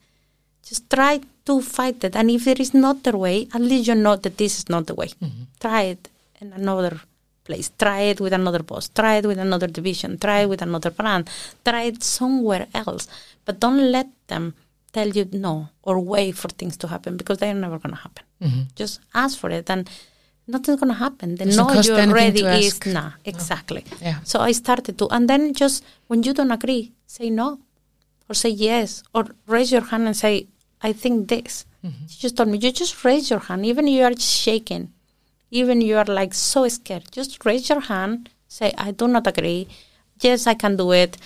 Just 0.62 0.88
try 0.88 1.20
to 1.46 1.60
fight 1.60 2.02
it. 2.04 2.14
And 2.14 2.30
if 2.30 2.44
there 2.44 2.56
is 2.58 2.72
not 2.72 3.02
the 3.02 3.16
way, 3.16 3.48
at 3.52 3.60
least 3.60 3.88
you 3.88 3.94
know 3.94 4.16
that 4.16 4.38
this 4.38 4.58
is 4.58 4.68
not 4.68 4.86
the 4.86 4.94
way. 4.94 5.08
Mm-hmm. 5.08 5.42
Try 5.60 5.82
it 5.82 6.08
in 6.40 6.52
another 6.52 7.00
place. 7.44 7.70
Try 7.78 8.00
it 8.02 8.20
with 8.20 8.32
another 8.32 8.62
boss. 8.62 8.88
Try 8.88 9.16
it 9.16 9.26
with 9.26 9.38
another 9.38 9.66
division. 9.66 10.18
Try 10.18 10.40
it 10.40 10.48
with 10.48 10.62
another 10.62 10.90
brand. 10.90 11.28
Try 11.64 11.82
it 11.82 12.02
somewhere 12.02 12.68
else. 12.74 13.08
But 13.44 13.60
don't 13.60 13.90
let 13.90 14.08
them 14.28 14.54
tell 14.92 15.08
you 15.08 15.24
no 15.32 15.68
or 15.82 15.98
wait 15.98 16.36
for 16.36 16.48
things 16.48 16.76
to 16.78 16.86
happen 16.88 17.16
because 17.16 17.38
they're 17.38 17.54
never 17.54 17.78
going 17.78 17.94
to 17.94 18.00
happen. 18.00 18.24
Just 18.74 19.00
ask 19.14 19.38
for 19.38 19.50
it 19.50 19.70
and 19.70 19.88
nothing's 20.46 20.80
going 20.80 20.92
to 20.92 20.98
happen. 20.98 21.36
The 21.36 21.46
no 21.46 21.66
you 21.86 21.94
already 22.10 22.40
is 22.66 22.74
ask. 22.74 22.86
nah, 22.86 23.12
exactly. 23.24 23.84
Yeah. 24.00 24.18
So 24.24 24.40
I 24.40 24.52
started 24.52 24.98
to, 24.98 25.08
and 25.08 25.28
then 25.30 25.54
just 25.54 25.84
when 26.08 26.22
you 26.24 26.32
don't 26.34 26.50
agree, 26.50 26.92
say 27.06 27.30
no 27.30 27.60
or 28.28 28.34
say 28.34 28.48
yes 28.50 29.02
or 29.14 29.26
raise 29.46 29.70
your 29.72 29.82
hand 29.90 30.06
and 30.06 30.16
say, 30.16 30.46
I 30.82 30.92
think 30.92 31.28
this. 31.28 31.64
She 32.08 32.20
just 32.20 32.36
told 32.36 32.48
me, 32.48 32.58
you 32.58 32.70
just 32.70 33.04
raise 33.04 33.28
your 33.28 33.40
hand, 33.40 33.66
even 33.66 33.88
you 33.88 34.04
are 34.04 34.16
shaking, 34.16 34.92
even 35.50 35.80
you 35.80 35.96
are 35.96 36.04
like 36.04 36.32
so 36.32 36.68
scared, 36.68 37.04
just 37.10 37.44
raise 37.44 37.68
your 37.68 37.80
hand, 37.80 38.28
say, 38.46 38.72
I 38.78 38.92
do 38.92 39.08
not 39.08 39.26
agree. 39.26 39.66
Yes, 40.20 40.46
I 40.46 40.54
can 40.54 40.76
do 40.76 40.92
it. 40.92 41.16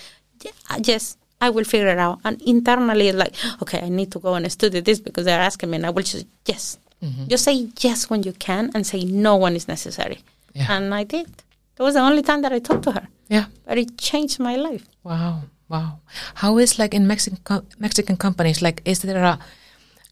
Yeah, 0.42 0.52
uh, 0.70 0.81
Yes, 0.83 1.18
I 1.40 1.51
will 1.51 1.64
figure 1.64 1.88
it 1.88 1.99
out. 1.99 2.20
And 2.25 2.40
internally, 2.42 3.12
like, 3.12 3.35
okay, 3.62 3.81
I 3.83 3.88
need 3.88 4.11
to 4.12 4.18
go 4.18 4.35
and 4.35 4.51
study 4.51 4.81
this 4.81 5.01
because 5.01 5.25
they're 5.27 5.40
asking 5.40 5.70
me, 5.70 5.77
and 5.77 5.87
I 5.87 5.90
will 5.90 6.03
just, 6.03 6.27
yes. 6.46 6.79
Just 7.29 7.44
say 7.44 7.68
yes 7.81 8.11
when 8.11 8.22
you 8.25 8.33
can 8.33 8.70
and 8.75 8.85
say 8.85 9.05
no 9.05 9.37
when 9.37 9.55
it's 9.55 9.68
necessary. 9.68 10.18
Yeah. 10.55 10.66
And 10.72 10.92
I 10.92 11.05
did. 11.05 11.29
That 11.77 11.85
was 11.85 11.94
the 11.94 12.01
only 12.01 12.22
time 12.22 12.42
that 12.42 12.53
I 12.53 12.59
talked 12.59 12.83
to 12.85 12.92
her. 12.92 13.07
Yeah. 13.29 13.44
But 13.64 13.79
it 13.79 13.96
changed 13.96 14.40
my 14.40 14.57
life. 14.57 14.85
Wow. 15.05 15.42
Wow. 15.68 16.01
How 16.35 16.59
is 16.59 16.79
like 16.81 16.94
in 16.94 17.07
Mexican 17.07 17.38
co- 17.44 17.64
Mexican 17.79 18.16
companies? 18.16 18.61
Like, 18.61 18.81
is 18.85 19.01
there 19.01 19.22
a 19.22 19.38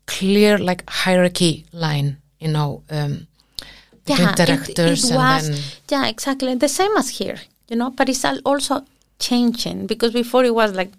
clear 0.06 0.58
like 0.58 0.88
hierarchy 0.88 1.64
line? 1.72 2.18
You 2.38 2.48
know, 2.48 2.82
um, 2.90 3.26
between 4.04 4.28
it- 4.28 4.38
it, 4.40 4.46
directors 4.46 5.10
was, 5.10 5.48
and 5.48 5.56
then 5.56 5.62
yeah, 5.90 6.06
exactly 6.08 6.54
the 6.54 6.68
same 6.68 6.94
as 6.96 7.08
here, 7.08 7.38
you 7.68 7.76
know. 7.76 7.90
But 7.90 8.08
it's 8.08 8.24
also 8.44 8.84
changing 9.18 9.86
because 9.86 10.12
before 10.12 10.44
it 10.44 10.54
was 10.54 10.72
like 10.74 10.92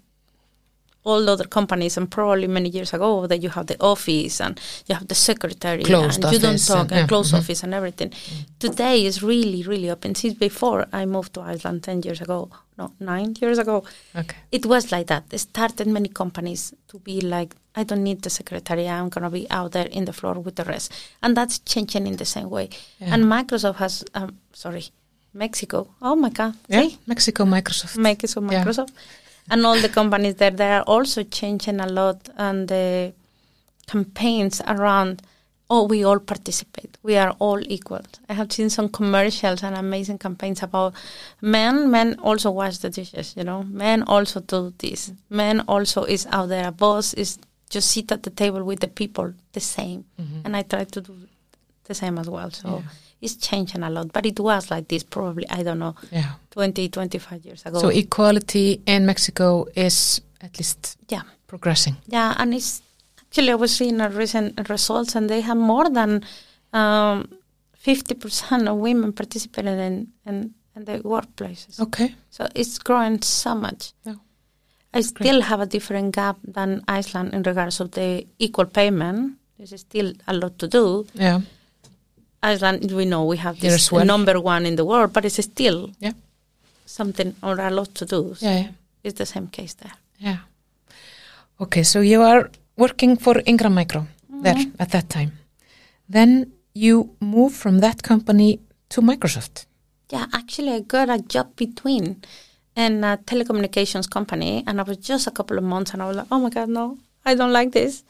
all 1.06 1.24
the 1.24 1.32
other 1.32 1.48
companies, 1.58 1.96
and 1.96 2.10
probably 2.10 2.48
many 2.58 2.68
years 2.68 2.92
ago 2.96 3.26
that 3.30 3.40
you 3.42 3.50
have 3.56 3.66
the 3.66 3.76
office 3.92 4.40
and 4.44 4.60
you 4.86 4.94
have 4.98 5.06
the 5.12 5.14
secretary 5.14 5.82
Closed 5.84 6.24
and 6.24 6.32
you 6.32 6.38
don't 6.46 6.58
talk 6.66 6.80
and- 6.80 6.92
and, 6.92 7.00
yeah, 7.00 7.06
closed 7.12 7.32
mhm. 7.32 7.38
office 7.38 7.60
and 7.64 7.72
everything. 7.80 8.10
Today 8.58 8.96
is 9.08 9.22
really 9.22 9.60
really 9.70 9.88
open. 9.94 10.14
Since 10.14 10.34
before 10.48 10.80
I 10.92 11.02
moved 11.06 11.32
to 11.34 11.40
Iceland 11.52 11.82
ten 11.88 11.98
years 12.06 12.20
ago, 12.26 12.38
no 12.78 12.84
nine 13.12 13.30
years 13.42 13.58
ago, 13.64 13.76
okay. 14.20 14.36
it 14.56 14.64
was 14.66 14.84
like 14.94 15.06
that. 15.12 15.24
It 15.32 15.38
started 15.38 15.86
many 15.86 16.08
companies 16.22 16.72
to 16.88 16.98
be 16.98 17.16
like, 17.36 17.50
I 17.80 17.84
don't 17.88 18.02
need 18.02 18.20
the 18.22 18.30
secretary. 18.30 18.84
I'm 18.88 19.08
gonna 19.14 19.30
be 19.30 19.44
out 19.58 19.70
there 19.76 19.88
in 19.98 20.04
the 20.06 20.12
floor 20.12 20.34
with 20.46 20.56
the 20.56 20.64
rest, 20.64 20.86
and 21.22 21.36
that's 21.36 21.56
changing 21.72 22.06
in 22.06 22.16
the 22.16 22.24
same 22.36 22.48
way. 22.56 22.66
Yeah. 23.00 23.12
And 23.14 23.24
Microsoft 23.36 23.76
has, 23.84 24.04
um, 24.14 24.30
sorry, 24.52 24.84
Mexico. 25.34 25.78
Oh 26.00 26.16
my 26.16 26.30
God, 26.30 26.54
Yeah, 26.68 26.80
see? 26.82 26.98
Mexico, 27.06 27.44
Microsoft. 27.44 27.96
Mexico, 27.98 28.40
Microsoft, 28.40 28.92
Yeah. 28.94 29.02
And 29.50 29.64
all 29.64 29.80
the 29.80 29.88
companies 29.88 30.36
there. 30.36 30.50
They 30.50 30.72
are 30.72 30.82
also 30.82 31.22
changing 31.22 31.80
a 31.80 31.86
lot, 31.86 32.28
and 32.36 32.68
the 32.68 33.12
campaigns 33.86 34.60
around. 34.66 35.22
Oh, 35.68 35.84
we 35.84 36.04
all 36.04 36.20
participate. 36.20 36.96
We 37.02 37.16
are 37.16 37.34
all 37.40 37.60
equal. 37.60 38.02
I 38.28 38.34
have 38.34 38.52
seen 38.52 38.70
some 38.70 38.88
commercials 38.88 39.64
and 39.64 39.76
amazing 39.76 40.18
campaigns 40.18 40.62
about 40.62 40.94
men. 41.40 41.90
Men 41.90 42.18
also 42.20 42.52
wash 42.52 42.78
the 42.78 42.90
dishes. 42.90 43.34
You 43.36 43.42
know, 43.42 43.64
men 43.64 44.04
also 44.04 44.40
do 44.40 44.72
this. 44.78 45.12
Men 45.28 45.62
also 45.66 46.04
is 46.04 46.26
out 46.30 46.50
there. 46.50 46.68
A 46.68 46.72
boss 46.72 47.14
is 47.14 47.38
just 47.68 47.90
sit 47.90 48.12
at 48.12 48.22
the 48.22 48.30
table 48.30 48.62
with 48.62 48.78
the 48.78 48.86
people 48.88 49.34
the 49.54 49.60
same. 49.60 50.04
Mm-hmm. 50.20 50.40
And 50.44 50.56
I 50.56 50.62
try 50.62 50.84
to 50.84 51.00
do 51.00 51.14
the 51.84 51.94
same 51.94 52.16
as 52.18 52.30
well. 52.30 52.50
So 52.52 52.68
Yeah. 52.68 52.82
It's 53.26 53.36
changing 53.48 53.82
a 53.82 53.90
lot, 53.90 54.12
but 54.12 54.24
it 54.26 54.38
was 54.40 54.70
like 54.70 54.88
this 54.88 55.02
probably, 55.02 55.44
I 55.50 55.62
don't 55.62 55.78
know, 55.78 55.94
Yeah. 56.10 56.32
20, 56.50 56.88
25 56.88 57.44
years 57.44 57.66
ago. 57.66 57.78
So 57.80 57.88
equality 57.88 58.80
in 58.86 59.04
Mexico 59.06 59.66
is 59.74 60.20
at 60.40 60.58
least 60.58 60.96
yeah. 61.08 61.22
progressing. 61.46 61.96
Yeah, 62.06 62.34
and 62.38 62.54
it's 62.54 62.82
actually 63.22 63.50
I 63.50 63.56
was 63.56 63.76
seeing 63.76 64.00
a 64.00 64.08
recent 64.08 64.68
results, 64.70 65.16
and 65.16 65.28
they 65.28 65.40
have 65.42 65.58
more 65.58 65.90
than 65.90 66.22
um, 66.72 67.28
fifty 67.74 68.14
percent 68.14 68.68
of 68.68 68.76
women 68.78 69.12
participating 69.12 69.78
in, 69.78 70.08
in 70.26 70.54
in 70.76 70.84
the 70.84 70.98
workplaces. 71.00 71.80
Okay. 71.80 72.14
So 72.30 72.46
it's 72.54 72.78
growing 72.78 73.22
so 73.22 73.54
much. 73.54 73.92
Yeah. 74.04 74.14
I 74.94 75.02
still 75.02 75.42
have 75.42 75.60
a 75.60 75.66
different 75.66 76.14
gap 76.14 76.36
than 76.56 76.82
Iceland 76.88 77.34
in 77.34 77.42
regards 77.42 77.80
of 77.80 77.90
the 77.90 78.26
equal 78.38 78.66
payment. 78.66 79.38
There's 79.58 79.80
still 79.80 80.12
a 80.26 80.32
lot 80.32 80.58
to 80.58 80.68
do. 80.68 81.06
Yeah. 81.14 81.40
Iceland, 82.52 82.90
we 82.92 83.04
know 83.04 83.22
we 83.32 83.36
have 83.46 83.56
this 83.60 83.90
number 83.92 84.36
one 84.40 84.62
in 84.68 84.76
the 84.76 84.84
world, 84.84 85.10
but 85.12 85.24
it's 85.24 85.40
still 85.52 85.78
Yeah. 86.06 86.12
something 86.98 87.30
or 87.42 87.54
a 87.60 87.70
lot 87.70 87.90
to 88.00 88.04
do. 88.14 88.34
So 88.34 88.46
Yeah. 88.46 88.58
yeah. 88.62 88.70
it's 89.04 89.18
the 89.18 89.26
same 89.34 89.46
case 89.58 89.74
there. 89.82 89.94
Yeah. 90.18 90.38
Okay, 91.64 91.82
so 91.92 91.98
you 92.00 92.22
are 92.22 92.42
working 92.76 93.16
for 93.24 93.34
Ingram 93.46 93.74
Micro 93.74 94.06
there 94.44 94.60
at 94.78 94.90
that 94.90 95.08
time. 95.08 95.30
Then 96.08 96.30
you 96.74 96.96
move 97.20 97.52
from 97.62 97.80
that 97.80 97.98
company 98.02 98.50
to 98.90 99.00
Microsoft. 99.02 99.66
Yeah, 100.12 100.26
actually, 100.32 100.72
I 100.72 100.80
got 100.80 101.08
a 101.08 101.18
job 101.34 101.46
between 101.56 102.04
in 102.76 102.92
a 103.04 103.16
telecommunications 103.30 104.08
company, 104.16 104.62
and 104.66 104.80
I 104.80 104.84
was 104.84 104.98
just 104.98 105.26
a 105.26 105.30
couple 105.30 105.56
of 105.58 105.64
months, 105.64 105.92
and 105.94 106.02
I 106.02 106.06
was 106.08 106.16
like, 106.16 106.28
oh 106.30 106.38
my 106.38 106.50
god, 106.50 106.68
no, 106.68 106.98
I 107.24 107.34
don't 107.34 107.52
like 107.52 107.70
this, 107.72 108.04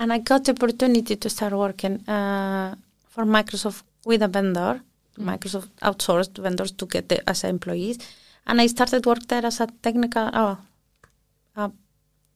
and 0.00 0.12
I 0.12 0.18
got 0.18 0.44
the 0.44 0.52
opportunity 0.52 1.14
to 1.16 1.28
start 1.30 1.52
working 1.52 1.94
uh, 2.08 2.74
for 3.08 3.24
Microsoft 3.24 3.82
with 4.04 4.22
a 4.22 4.28
vendor. 4.28 4.80
Microsoft 5.18 5.70
outsourced 5.82 6.38
vendors 6.38 6.72
to 6.72 6.86
get 6.86 7.08
the 7.08 7.28
as 7.28 7.42
employees, 7.44 7.98
and 8.46 8.60
I 8.60 8.68
started 8.68 9.04
work 9.04 9.26
there 9.28 9.44
as 9.44 9.60
a 9.60 9.66
technical, 9.82 10.30
oh, 10.32 10.58
a 11.56 11.72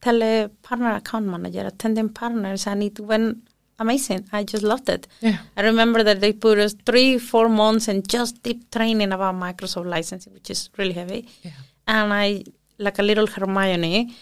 tele 0.00 0.48
partner 0.62 0.96
account 0.96 1.26
manager, 1.26 1.64
attending 1.64 2.08
partners, 2.08 2.66
and 2.66 2.82
it 2.82 2.98
went 2.98 3.38
amazing. 3.78 4.28
I 4.32 4.44
just 4.44 4.64
loved 4.64 4.88
it. 4.88 5.06
Yeah. 5.20 5.38
I 5.56 5.62
remember 5.62 6.02
that 6.02 6.20
they 6.20 6.32
put 6.32 6.58
us 6.58 6.74
three, 6.84 7.18
four 7.18 7.48
months 7.48 7.88
in 7.88 8.02
just 8.02 8.42
deep 8.42 8.70
training 8.70 9.12
about 9.12 9.36
Microsoft 9.36 9.86
licensing, 9.86 10.32
which 10.32 10.50
is 10.50 10.70
really 10.76 10.92
heavy. 10.92 11.28
Yeah. 11.42 11.52
And 11.86 12.12
I, 12.12 12.44
like 12.78 12.98
a 12.98 13.02
little 13.02 13.26
Hermione, 13.26 14.14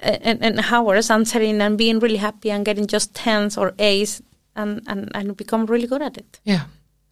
eh, 0.00 0.18
and, 0.20 0.42
and 0.42 0.60
hours 0.60 1.10
answering 1.10 1.60
and 1.60 1.78
being 1.78 1.98
really 2.00 2.16
happy 2.16 2.50
and 2.50 2.64
getting 2.64 2.86
just 2.86 3.14
tens 3.14 3.56
or 3.56 3.72
A's 3.78 4.22
and, 4.56 4.82
and, 4.86 5.10
and 5.14 5.36
become 5.36 5.66
really 5.66 5.86
good 5.86 6.02
at 6.02 6.16
it. 6.16 6.40
Yeah. 6.44 6.64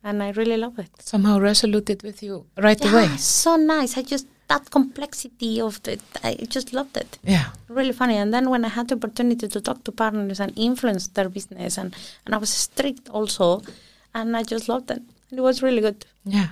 And 0.05 0.23
I 0.23 0.31
really 0.31 0.57
love 0.57 0.79
it. 0.79 0.91
Somehow 1.01 1.39
resonated 1.39 2.03
with 2.03 2.23
you 2.23 2.47
right 2.59 2.83
Yeah, 2.83 2.93
away. 2.93 3.17
so 3.19 3.57
nice. 3.57 3.97
I 3.97 4.03
just, 4.03 4.27
that 4.49 4.71
complexity 4.71 5.61
of 5.61 5.81
it, 5.87 6.01
I 6.25 6.35
just 6.49 6.73
loved 6.73 6.97
it. 6.97 7.19
Yeah. 7.23 7.47
Really 7.69 7.93
funny. 7.93 8.17
And 8.17 8.35
then 8.35 8.51
when 8.51 8.65
I 8.65 8.69
had 8.69 8.89
the 8.89 8.97
opportunity 8.97 9.47
to 9.49 9.61
talk 9.61 9.85
to 9.85 9.93
partners 9.93 10.41
and 10.41 10.53
influence 10.59 11.07
their 11.09 11.29
business, 11.29 11.79
and, 11.79 11.95
and 12.27 12.35
I 12.35 12.39
was 12.39 12.51
strict 12.51 13.09
also, 13.11 13.63
and 14.15 14.37
I 14.37 14.43
just 14.43 14.69
loved 14.69 14.91
it. 14.91 15.03
It 15.31 15.41
was 15.41 15.63
really 15.63 15.81
good. 15.81 16.05
Yeah. 16.25 16.49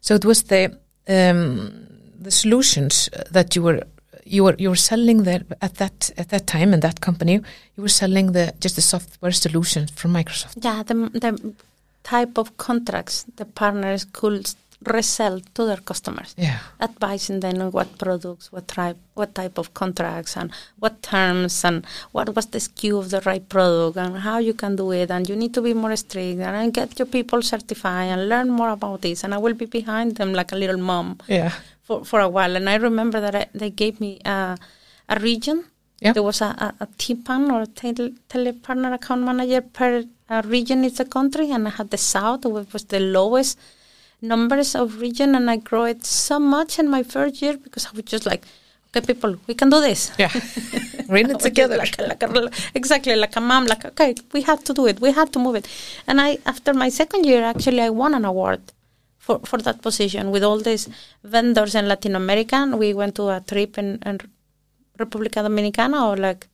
So 0.00 0.14
it 0.14 0.24
was 0.24 0.42
the 0.44 0.76
um, 1.08 1.86
the 2.20 2.30
solutions 2.30 3.08
that 3.30 3.56
you 3.56 3.62
were 3.62 3.82
you 4.36 4.42
were 4.44 4.56
you 4.62 4.68
were 4.74 4.82
selling 4.92 5.18
there 5.28 5.42
at 5.66 5.74
that 5.80 5.98
at 6.20 6.28
that 6.32 6.44
time 6.54 6.70
in 6.76 6.80
that 6.80 6.98
company. 7.08 7.34
You 7.76 7.82
were 7.86 7.96
selling 8.02 8.26
the 8.36 8.44
just 8.64 8.74
the 8.76 8.82
software 8.94 9.32
solution 9.44 9.82
from 9.98 10.10
Microsoft. 10.18 10.54
Yeah, 10.64 10.82
the, 10.88 10.94
the 11.24 11.32
type 12.14 12.34
of 12.42 12.46
contracts 12.56 13.16
the 13.40 13.44
partners 13.60 14.02
could 14.18 14.46
resell 14.94 15.36
to 15.56 15.62
their 15.66 15.76
customers, 15.90 16.30
Yeah. 16.38 16.58
advising 16.80 17.40
them 17.40 17.56
on 17.60 17.70
what 17.76 17.88
products, 17.98 18.50
what 18.50 18.66
type, 18.66 18.96
what 19.14 19.34
type 19.34 19.58
of 19.58 19.66
contracts, 19.74 20.32
and 20.38 20.50
what 20.82 20.94
terms, 21.02 21.64
and 21.68 21.84
what 22.12 22.34
was 22.34 22.46
the 22.46 22.58
SKU 22.60 22.98
of 22.98 23.10
the 23.10 23.20
right 23.30 23.46
product, 23.54 23.98
and 23.98 24.16
how 24.28 24.38
you 24.38 24.54
can 24.54 24.76
do 24.76 24.90
it, 24.92 25.10
and 25.10 25.28
you 25.28 25.36
need 25.36 25.52
to 25.52 25.60
be 25.60 25.74
more 25.74 25.94
strict, 25.96 26.40
and 26.40 26.72
get 26.72 26.98
your 26.98 27.04
people 27.16 27.42
certified, 27.42 28.08
and 28.08 28.28
learn 28.30 28.48
more 28.48 28.70
about 28.70 29.02
this, 29.02 29.22
and 29.22 29.34
I 29.34 29.38
will 29.44 29.52
be 29.54 29.66
behind 29.66 30.16
them 30.16 30.32
like 30.32 30.50
a 30.52 30.56
little 30.56 30.78
mom 30.90 31.18
Yeah. 31.28 31.52
For, 31.90 32.04
for 32.04 32.20
a 32.20 32.28
while. 32.28 32.54
And 32.54 32.68
I 32.70 32.76
remember 32.76 33.20
that 33.20 33.34
I, 33.34 33.46
they 33.52 33.70
gave 33.70 34.00
me 34.00 34.20
a, 34.24 34.56
a 35.08 35.16
region. 35.18 35.64
Yeah. 36.00 36.12
There 36.12 36.22
was 36.22 36.40
a, 36.40 36.50
a, 36.66 36.84
a 36.84 36.86
TPAM 36.86 37.50
or 37.54 37.66
tele, 37.66 38.10
telepartner 38.28 38.94
account 38.94 39.22
manager 39.22 39.60
per 39.60 40.04
uh, 40.28 40.42
region 40.44 40.84
in 40.84 40.94
the 40.94 41.04
country, 41.04 41.50
and 41.50 41.66
I 41.66 41.70
had 41.70 41.90
the 41.90 41.98
south, 41.98 42.44
which 42.44 42.72
was 42.72 42.84
the 42.84 43.00
lowest 43.00 43.58
numbers 44.22 44.76
of 44.76 45.00
region, 45.00 45.34
and 45.34 45.50
I 45.50 45.56
grew 45.56 45.84
it 45.86 46.06
so 46.06 46.38
much 46.38 46.78
in 46.78 46.88
my 46.88 47.02
first 47.02 47.42
year 47.42 47.56
because 47.56 47.86
I 47.86 47.90
was 47.96 48.04
just 48.04 48.24
like, 48.24 48.44
okay, 48.94 49.04
people, 49.04 49.32
we 49.48 49.54
can 49.54 49.68
do 49.68 49.80
this. 49.80 50.12
Yeah. 50.16 50.30
In 51.10 51.28
it 51.28 51.40
together. 51.40 51.76
Like, 51.76 52.22
a- 52.22 52.26
like 52.28 52.54
exactly, 52.72 53.16
like 53.16 53.34
a 53.34 53.40
mom, 53.40 53.66
like, 53.66 53.84
okay, 53.84 54.14
we 54.32 54.42
have 54.42 54.62
to 54.62 54.72
do 54.72 54.86
it. 54.86 55.00
We 55.00 55.10
have 55.10 55.32
to 55.32 55.40
move 55.40 55.56
it. 55.56 55.66
And 56.06 56.20
I, 56.20 56.38
after 56.46 56.72
my 56.72 56.88
second 56.88 57.26
year, 57.26 57.42
actually, 57.42 57.80
I 57.80 57.90
won 57.90 58.14
an 58.14 58.24
award 58.24 58.62
for, 59.30 59.46
for 59.46 59.58
that 59.58 59.82
position 59.82 60.30
with 60.30 60.42
all 60.42 60.58
these 60.58 60.88
vendors 61.22 61.74
in 61.74 61.86
Latin 61.88 62.16
America. 62.16 62.58
We 62.76 62.94
went 62.94 63.14
to 63.16 63.28
a 63.28 63.40
trip 63.40 63.78
in, 63.78 63.98
in 64.04 64.18
República 64.98 65.42
Dominicana 65.48 66.08
or 66.08 66.16
like 66.16 66.48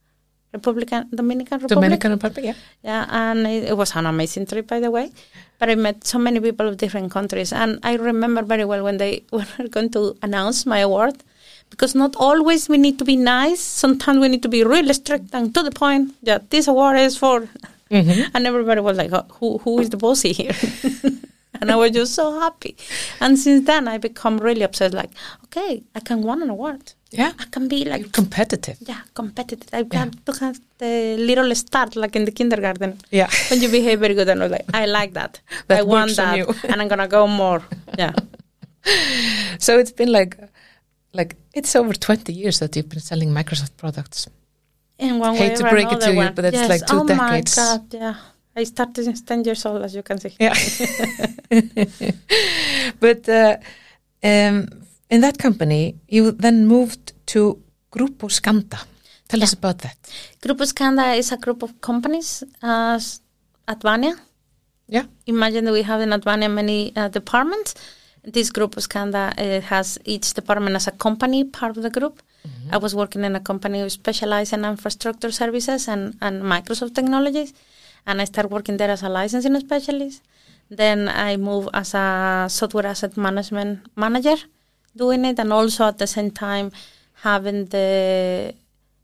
Republican 0.52 1.08
Dominican 1.14 1.58
Republic. 1.58 1.76
Dominican 1.76 2.12
Republic. 2.12 2.44
Yeah. 2.44 2.54
Yeah, 2.82 3.06
and 3.10 3.46
it, 3.46 3.64
it 3.70 3.76
was 3.76 3.94
an 3.96 4.06
amazing 4.06 4.46
trip, 4.46 4.66
by 4.66 4.80
the 4.80 4.90
way. 4.90 5.10
But 5.58 5.70
I 5.70 5.74
met 5.74 6.06
so 6.06 6.18
many 6.18 6.40
people 6.40 6.68
of 6.68 6.76
different 6.76 7.10
countries, 7.10 7.52
and 7.52 7.78
I 7.82 7.96
remember 7.96 8.42
very 8.42 8.64
well 8.64 8.82
when 8.84 8.98
they 8.98 9.24
were 9.32 9.68
going 9.70 9.90
to 9.90 10.16
announce 10.22 10.66
my 10.66 10.78
award, 10.78 11.16
because 11.70 11.94
not 11.94 12.16
always 12.16 12.68
we 12.68 12.78
need 12.78 12.98
to 12.98 13.04
be 13.04 13.16
nice. 13.16 13.60
Sometimes 13.60 14.18
we 14.20 14.28
need 14.28 14.42
to 14.42 14.48
be 14.48 14.64
really 14.64 14.92
strict 14.92 15.34
and 15.34 15.54
to 15.54 15.62
the 15.62 15.70
point. 15.70 16.14
Yeah, 16.22 16.38
this 16.50 16.68
award 16.68 16.98
is 16.98 17.16
for, 17.16 17.48
mm-hmm. 17.90 18.22
and 18.34 18.46
everybody 18.46 18.80
was 18.80 18.96
like, 18.96 19.12
oh, 19.12 19.26
"Who 19.40 19.58
who 19.58 19.80
is 19.80 19.90
the 19.90 19.96
bossy 19.96 20.32
here?" 20.32 20.56
and 21.61 21.71
I 21.71 21.77
was 21.77 21.90
just 21.92 22.14
so 22.14 22.38
happy. 22.40 22.77
And 23.21 23.38
since 23.38 23.66
then, 23.66 23.88
I 23.88 23.99
become 23.99 24.38
really 24.38 24.62
obsessed. 24.62 24.95
Like, 24.95 25.11
okay, 25.45 25.83
I 25.95 26.01
can 26.01 26.23
win 26.23 26.42
an 26.42 26.51
award. 26.51 26.92
Yeah. 27.11 27.33
I 27.38 27.45
can 27.51 27.69
be 27.69 27.85
like 27.85 28.01
You're 28.03 28.11
competitive. 28.11 28.77
yeah, 28.81 29.01
competitive. 29.14 29.69
I 29.73 29.85
have 29.97 30.25
to 30.25 30.33
have 30.45 30.61
the 30.79 31.16
little 31.19 31.55
start 31.55 31.97
like 31.97 32.16
in 32.16 32.25
the 32.25 32.33
kindergarten. 32.33 32.99
Yeah. 33.11 33.31
When 33.51 33.61
you 33.62 33.69
behave 33.69 34.01
very 34.01 34.14
good 34.14 34.29
and 34.29 34.40
I 34.42 34.45
was 34.45 34.53
like, 34.53 34.66
I 34.75 34.87
like 34.87 35.12
that. 35.14 35.40
That 35.69 35.81
I 35.81 35.83
want 35.83 36.16
that. 36.16 36.37
you. 36.37 36.55
and 36.69 36.83
I'm 36.83 36.88
gonna 36.88 37.09
go 37.09 37.27
more. 37.27 37.62
Yeah. 37.99 38.12
So 39.59 39.79
it's 39.81 39.90
been 39.90 40.12
like 40.12 40.38
like 41.12 41.35
it's 41.55 41.75
over 41.75 41.92
20 41.92 42.33
years 42.33 42.61
that 42.61 42.77
you've 42.77 42.88
been 42.88 43.01
selling 43.01 43.31
Microsoft 43.31 43.77
products. 43.77 44.29
In 44.99 45.19
one 45.19 45.35
Hate 45.35 45.51
way 45.51 45.57
to 45.57 45.62
break 45.71 45.92
it 45.92 46.01
to 46.03 46.11
you, 46.11 46.16
one. 46.16 46.35
but 46.35 46.45
it's 46.45 46.55
yes. 46.55 46.69
like 46.69 46.87
two 46.87 47.01
oh 47.01 47.07
decades. 47.07 47.57
my 47.57 47.62
god, 47.62 47.95
yeah. 47.95 48.14
I 48.57 48.64
started 48.64 49.05
since 49.05 49.21
ten 49.23 49.45
years 49.45 49.66
old 49.66 49.83
as 49.83 49.95
you 49.95 50.03
can 50.03 50.19
see. 50.19 50.35
Yeah. 50.40 50.55
but 53.01 53.29
uh, 53.29 53.57
um, 54.25 54.69
in 55.11 55.21
that 55.21 55.38
company, 55.38 55.97
you 56.09 56.33
then 56.33 56.66
moved 56.66 57.12
to 57.27 57.62
Grupo 57.92 58.31
Scanda. 58.31 58.79
Tell 59.29 59.42
us 59.42 59.53
about 59.53 59.79
that. 59.79 59.97
Grupo 60.40 60.64
Scanda 60.64 61.16
is 61.19 61.33
a 61.33 61.37
group 61.37 61.62
of 61.62 61.81
companies 61.81 62.45
uh, 62.62 62.99
Advania. 63.69 64.16
Yeah. 64.88 65.05
Imagine 65.27 65.64
that 65.66 65.73
we 65.73 65.83
have 65.83 66.01
in 66.01 66.11
Advania 66.11 66.51
many 66.51 66.92
uh, 66.97 67.09
departments. 67.09 67.75
This 68.23 68.51
group 68.51 68.77
of 68.77 68.83
Scanda 68.83 69.33
uh, 69.38 69.61
has 69.61 69.99
each 70.05 70.35
department 70.35 70.77
as 70.77 70.87
a 70.87 70.92
company 70.92 71.45
part 71.45 71.77
of 71.77 71.83
the 71.83 71.90
group. 71.90 72.23
I 72.71 72.79
was 72.79 72.95
working 72.95 73.25
in 73.25 73.37
a 73.37 73.40
company 73.40 73.81
who 73.81 73.88
specialized 73.88 74.53
in 74.53 74.64
infrastructure 74.64 75.31
services 75.31 75.88
and, 75.88 76.16
and 76.21 76.42
Microsoft 76.42 76.95
technologies, 76.95 77.53
and 78.07 78.21
I 78.23 78.25
started 78.25 78.51
working 78.51 78.77
there 78.77 78.90
as 78.90 79.03
a 79.03 79.09
licensing 79.09 79.59
specialist. 79.61 80.23
Then 80.71 81.09
I 81.09 81.37
moved 81.37 81.69
as 81.75 81.95
a 81.95 82.47
software 82.49 82.87
asset 82.87 83.16
management 83.16 83.87
manager, 83.97 84.37
doing 84.97 85.25
it, 85.25 85.38
and 85.38 85.53
also 85.53 85.85
at 85.85 85.99
the 85.99 86.07
same 86.07 86.31
time 86.31 86.71
having 87.23 87.66
the 87.66 88.55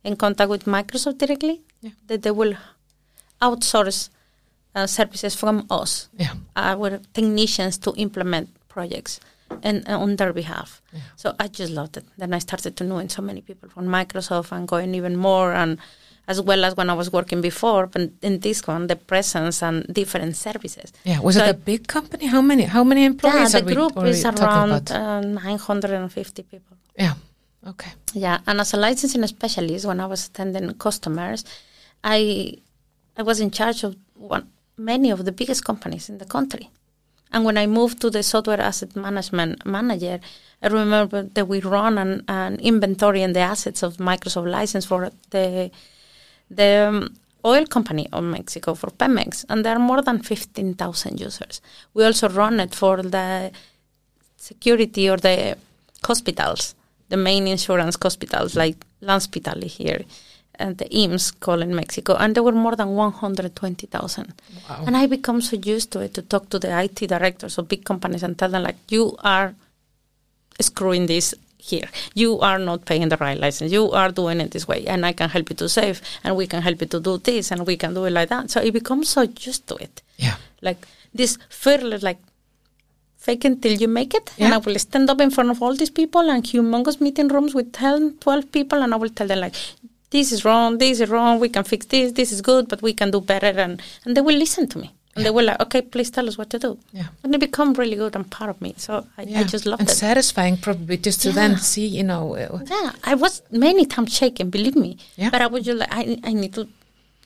in 0.05 0.17
contact 0.17 0.51
with 0.51 0.65
Microsoft 0.65 1.19
directly. 1.19 1.61
Yeah. 1.81 1.91
That 2.07 2.23
they 2.23 2.31
will 2.31 2.55
outsource 3.41 4.09
uh, 4.75 4.87
services 4.87 5.35
from 5.35 5.67
us, 5.71 6.09
Yeah. 6.19 6.35
our 6.57 6.99
technicians, 7.13 7.79
to 7.79 7.93
implement 7.97 8.49
projects 8.69 9.21
and 9.63 9.87
uh, 9.89 9.99
on 9.99 10.17
their 10.17 10.33
behalf. 10.33 10.81
So 11.17 11.35
I 11.39 11.49
just 11.49 11.73
loved 11.73 11.97
it. 11.97 12.05
Then 12.17 12.33
I 12.35 12.39
started 12.39 12.77
to 12.77 12.85
know 12.85 13.07
so 13.09 13.23
many 13.23 13.41
people 13.43 13.69
from 13.69 13.87
Microsoft 13.87 14.53
and 14.53 14.67
going 14.67 14.95
even 14.95 15.17
more, 15.17 15.53
and 15.53 15.79
as 16.29 16.41
well 16.41 16.65
as 16.65 16.77
when 16.77 16.89
I 16.91 16.95
was 16.95 17.13
working 17.13 17.41
before, 17.41 17.87
but 17.87 18.03
in 18.23 18.41
this 18.41 18.67
one, 18.67 18.87
the 18.87 18.97
presence 18.97 19.63
and 19.63 19.87
different 19.93 20.37
services. 20.37 20.93
Yeah. 21.05 21.21
Was 21.21 21.37
So 21.37 21.45
it 21.45 21.51
a 21.51 21.55
big 21.55 21.87
company? 21.89 22.27
How 22.27 22.43
many? 22.43 22.65
How 22.65 22.85
many 22.85 23.05
employees? 23.05 23.53
Yeah, 23.55 23.61
the 23.61 23.67
are 23.71 23.75
group 23.75 23.97
we 23.97 24.11
is 24.11 24.25
around 24.25 24.91
uh, 24.91 25.21
950 25.21 26.43
people. 26.43 26.77
yeah. 26.99 27.15
Okay. 27.65 27.93
Yeah, 28.15 28.39
and 28.47 28.61
as 28.61 28.75
a 28.75 28.77
licensing 28.77 29.25
specialist, 29.27 29.85
when 29.87 30.01
I 30.01 30.07
was 30.07 30.27
attending 30.27 30.75
customers, 30.75 31.45
I 32.03 32.57
I 33.17 33.23
was 33.23 33.39
in 33.41 33.51
charge 33.51 33.85
of 33.85 33.95
one 34.15 34.45
many 34.77 35.11
of 35.13 35.25
the 35.25 35.33
biggest 35.33 35.65
companies 35.65 36.09
in 36.09 36.19
the 36.19 36.25
country, 36.25 36.71
And 37.35 37.45
when 37.45 37.57
I 37.57 37.67
moved 37.67 38.01
to 38.01 38.11
the 38.11 38.23
software 38.23 38.61
asset 38.61 38.97
management 38.97 39.65
manager, 39.65 40.19
I 40.63 40.67
remember 40.69 41.23
that 41.37 41.47
we 41.49 41.61
run 41.61 41.99
an, 41.99 42.25
an 42.29 42.59
inventory 42.61 43.23
and 43.23 43.35
the 43.35 43.41
assets 43.55 43.83
of 43.83 43.97
Microsoft 43.99 44.51
license 44.51 44.85
for 44.87 45.11
the 45.31 45.71
the 46.57 46.89
um, 46.89 47.17
oil 47.45 47.67
company 47.67 48.09
of 48.13 48.25
Mexico 48.25 48.75
for 48.75 48.91
Pemex, 48.91 49.45
and 49.49 49.65
there 49.65 49.77
are 49.77 49.79
more 49.79 50.03
than 50.03 50.23
fifteen 50.23 50.75
thousand 50.75 51.21
users. 51.21 51.61
We 51.95 52.05
also 52.05 52.29
run 52.29 52.61
it 52.61 52.75
for 52.75 53.03
the 53.03 53.51
security 54.37 55.09
or 55.09 55.17
the 55.17 55.57
hospitals, 56.05 56.75
the 57.09 57.17
main 57.17 57.47
insurance 57.47 57.97
hospitals 58.03 58.57
like 58.57 58.77
Landspítali 59.03 59.67
here 59.67 60.05
and 60.59 60.79
the 60.79 60.85
IMSS 60.85 61.41
call 61.41 61.63
in 61.63 61.75
Mexico, 61.75 62.15
and 62.15 62.35
there 62.35 62.43
were 62.43 62.53
more 62.53 62.77
than 62.77 62.91
120,000. 62.95 64.33
Wow. 64.69 64.85
And 64.87 64.97
I 64.97 65.07
become 65.07 65.41
so 65.41 65.57
used 65.57 65.91
to 65.93 66.01
it 66.01 66.15
to 66.15 66.23
talk 66.23 66.51
to 66.51 66.59
the 66.59 66.71
IT 66.85 67.09
directors 67.09 67.59
of 67.59 67.69
big 67.69 67.85
companies 67.85 68.23
and 68.23 68.39
tell 68.39 68.51
them 68.51 68.63
like, 68.63 68.77
you 68.89 69.17
are 69.25 69.55
screwing 70.61 71.07
this 71.07 71.35
here. 71.71 71.89
You 72.23 72.31
are 72.49 72.59
not 72.59 72.85
paying 72.91 73.09
the 73.13 73.17
right 73.25 73.39
license. 73.45 73.71
You 73.79 73.85
are 74.01 74.11
doing 74.21 74.41
it 74.45 74.51
this 74.57 74.67
way, 74.73 74.81
and 74.87 75.07
I 75.11 75.13
can 75.21 75.29
help 75.37 75.51
you 75.51 75.57
to 75.63 75.69
save, 75.79 76.01
and 76.25 76.37
we 76.41 76.47
can 76.53 76.61
help 76.69 76.81
you 76.83 76.89
to 76.95 77.01
do 77.09 77.15
this, 77.19 77.51
and 77.53 77.67
we 77.71 77.77
can 77.83 77.95
do 77.99 78.05
it 78.09 78.13
like 78.19 78.29
that. 78.35 78.51
So 78.51 78.61
it 78.61 78.73
becomes 78.81 79.09
so 79.17 79.23
used 79.51 79.65
to 79.69 79.77
it, 79.87 80.03
Yeah. 80.27 80.37
like 80.69 80.81
this 81.21 81.39
fearless, 81.63 82.03
like 82.11 82.19
fake 83.27 83.45
until 83.45 83.73
you 83.83 83.89
make 83.89 84.13
it. 84.21 84.33
And 84.39 84.53
I 84.55 84.59
will 84.59 84.79
stand 84.79 85.09
up 85.11 85.21
in 85.21 85.31
front 85.31 85.51
of 85.51 85.63
all 85.63 85.75
these 85.77 85.91
people 86.01 86.31
and 86.33 86.43
humongous 86.43 87.01
meeting 87.01 87.29
rooms 87.29 87.55
with 87.55 87.73
10, 87.73 88.17
12 88.21 88.51
people, 88.51 88.83
and 88.83 88.93
I 88.93 88.97
will 88.97 89.11
tell 89.11 89.29
them 89.29 89.41
like, 89.41 89.55
this 90.11 90.33
is 90.33 90.45
wrong, 90.45 90.79
this 90.79 91.01
is 91.01 91.09
wrong, 91.09 91.39
we 91.41 91.49
can 91.49 91.65
fix 91.65 91.87
this, 91.87 92.13
this 92.13 92.33
is 92.33 92.43
good, 92.43 92.69
but 92.69 92.83
we 92.83 92.93
can 92.93 93.11
do 93.11 93.21
better, 93.21 93.53
and 93.67 93.81
and 94.05 94.17
they 94.17 94.21
will 94.21 94.37
listen 94.47 94.67
to 94.73 94.79
me. 94.79 94.91
And 95.15 95.27
they 95.27 95.31
were 95.31 95.43
like, 95.43 95.61
okay, 95.61 95.83
please 95.83 96.11
tell 96.11 96.27
us 96.27 96.39
what 96.39 96.49
to 96.51 96.59
do. 96.59 96.79
Yeah. 96.93 97.09
And 97.23 97.35
they 97.35 97.39
become 97.39 97.75
really 97.75 97.97
good 97.97 98.17
and 98.17 98.31
part 98.31 98.49
of 98.49 98.61
me. 98.63 98.75
So 98.79 99.07
I, 99.19 99.23
I 99.41 99.45
just 99.45 99.67
love 99.67 99.79
it. 99.81 99.89
and 99.89 99.91
satisfying 99.91 100.57
probably 100.57 100.97
just 100.97 101.21
to 101.23 101.33
then 101.33 101.59
see, 101.59 101.87
you 101.87 102.03
know, 102.03 102.35
uh, 102.35 102.61
Yeah, 102.65 102.93
I 103.05 103.15
was 103.15 103.43
many 103.51 103.85
times 103.85 104.15
shaken, 104.17 104.49
believe 104.49 104.75
me. 104.75 104.97
Yeah. 105.17 105.29
But 105.31 105.43
I 105.43 105.49
was 105.49 105.65
just 105.67 105.79
like, 105.81 105.93
I, 105.93 106.19
I 106.25 106.33
need 106.33 106.55
to, 106.55 106.67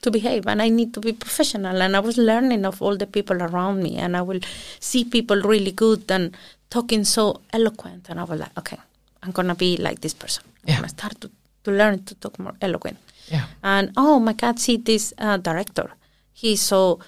to 0.03 0.11
behave 0.11 0.49
and 0.49 0.61
I 0.61 0.69
need 0.69 0.95
to 0.95 1.01
be 1.01 1.13
professional. 1.13 1.81
And 1.81 1.95
I 1.95 2.01
was 2.01 2.19
learning 2.19 2.65
of 2.67 2.83
all 2.83 2.97
the 2.97 3.07
people 3.07 3.41
around 3.41 3.83
me. 3.85 3.97
And 3.99 4.17
I 4.17 4.23
will 4.23 4.41
see 4.81 5.05
people 5.05 5.41
really 5.43 5.71
good 5.71 6.11
and 6.11 6.37
talking 6.71 7.05
so 7.05 7.41
eloquent. 7.53 8.09
And 8.11 8.19
I 8.19 8.25
was 8.25 8.41
like, 8.41 8.59
okay, 8.59 8.79
I'm 9.23 9.31
going 9.31 9.47
to 9.49 9.55
be 9.55 9.77
like 9.77 10.01
this 10.01 10.15
person. 10.15 10.43
I'm 10.65 10.69
Yeah. 10.71 10.77
going 10.79 10.89
to 10.89 10.95
start 10.99 11.21
to, 11.21 11.31
to 11.65 11.71
learn 11.71 12.03
to 12.03 12.15
talk 12.17 12.37
more 12.41 12.55
eloquent. 12.61 12.99
yeah, 13.29 13.47
And 13.63 13.93
oh 13.97 14.19
my 14.19 14.33
God, 14.33 14.59
see 14.59 14.77
this 14.77 15.15
uh, 15.19 15.37
director. 15.37 15.91
He's 16.33 16.61
so 16.61 16.99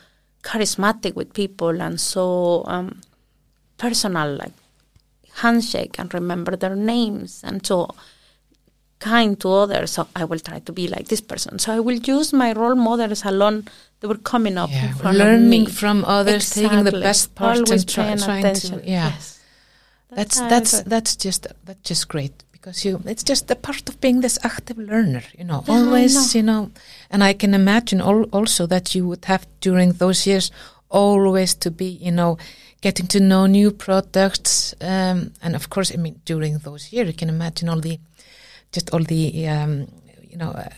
charismatic 0.48 1.14
with 1.14 1.34
people 1.34 1.82
and 1.82 2.00
so 2.00 2.64
um, 2.66 3.00
personal, 3.76 4.34
like 4.36 4.56
handshake 5.42 5.98
and 5.98 6.12
remember 6.14 6.56
their 6.56 6.74
names 6.74 7.42
and 7.44 7.64
so 7.64 7.94
kind 8.98 9.38
to 9.40 9.48
others. 9.50 9.92
So 9.92 10.08
I 10.16 10.24
will 10.24 10.38
try 10.40 10.58
to 10.60 10.72
be 10.72 10.88
like 10.88 11.08
this 11.08 11.20
person. 11.20 11.58
So 11.58 11.72
I 11.74 11.80
will 11.80 12.00
use 12.16 12.32
my 12.32 12.52
role 12.52 12.74
models 12.74 13.24
alone. 13.24 13.68
They 14.00 14.08
were 14.08 14.22
coming 14.32 14.56
up 14.56 14.70
yeah. 14.70 14.94
Learning 15.04 15.66
from 15.66 16.04
others, 16.04 16.50
taking 16.50 16.84
the 16.84 16.92
best 16.92 17.34
parts 17.34 17.70
and 17.70 17.88
try, 17.88 18.16
trying 18.16 18.44
attention. 18.44 18.80
to, 18.80 18.88
yeah. 18.88 19.10
Yes. 19.10 19.34
That's 20.10 20.40
that's 20.40 20.82
that's 20.82 21.16
just 21.16 21.46
that's 21.66 21.82
just 21.82 22.08
great 22.08 22.42
because 22.68 22.84
you 22.84 23.00
it's 23.06 23.24
just 23.24 23.50
a 23.50 23.56
part 23.56 23.88
of 23.88 24.00
being 24.00 24.20
this 24.20 24.38
active 24.42 24.78
learner, 24.78 25.22
you 25.38 25.44
know. 25.44 25.64
Yeah, 25.66 25.74
always, 25.74 26.14
know. 26.14 26.38
you 26.38 26.42
know, 26.42 26.70
and 27.10 27.24
I 27.24 27.32
can 27.32 27.54
imagine 27.54 28.00
al- 28.00 28.28
also 28.30 28.66
that 28.66 28.94
you 28.94 29.08
would 29.08 29.24
have 29.24 29.46
during 29.60 29.92
those 29.92 30.26
years 30.26 30.50
always 30.90 31.54
to 31.54 31.70
be, 31.70 31.86
you 31.86 32.12
know, 32.12 32.36
getting 32.82 33.06
to 33.08 33.20
know 33.20 33.46
new 33.46 33.70
products, 33.70 34.74
um, 34.80 35.32
and 35.42 35.54
of 35.56 35.70
course, 35.70 35.92
I 35.94 35.96
mean, 35.96 36.20
during 36.26 36.58
those 36.58 36.92
years, 36.92 37.06
you 37.06 37.14
can 37.14 37.28
imagine 37.28 37.68
all 37.70 37.80
the 37.80 37.98
just 38.72 38.90
all 38.92 39.02
the 39.02 39.48
um, 39.48 39.88
you 40.30 40.36
know. 40.36 40.50
Uh, 40.50 40.68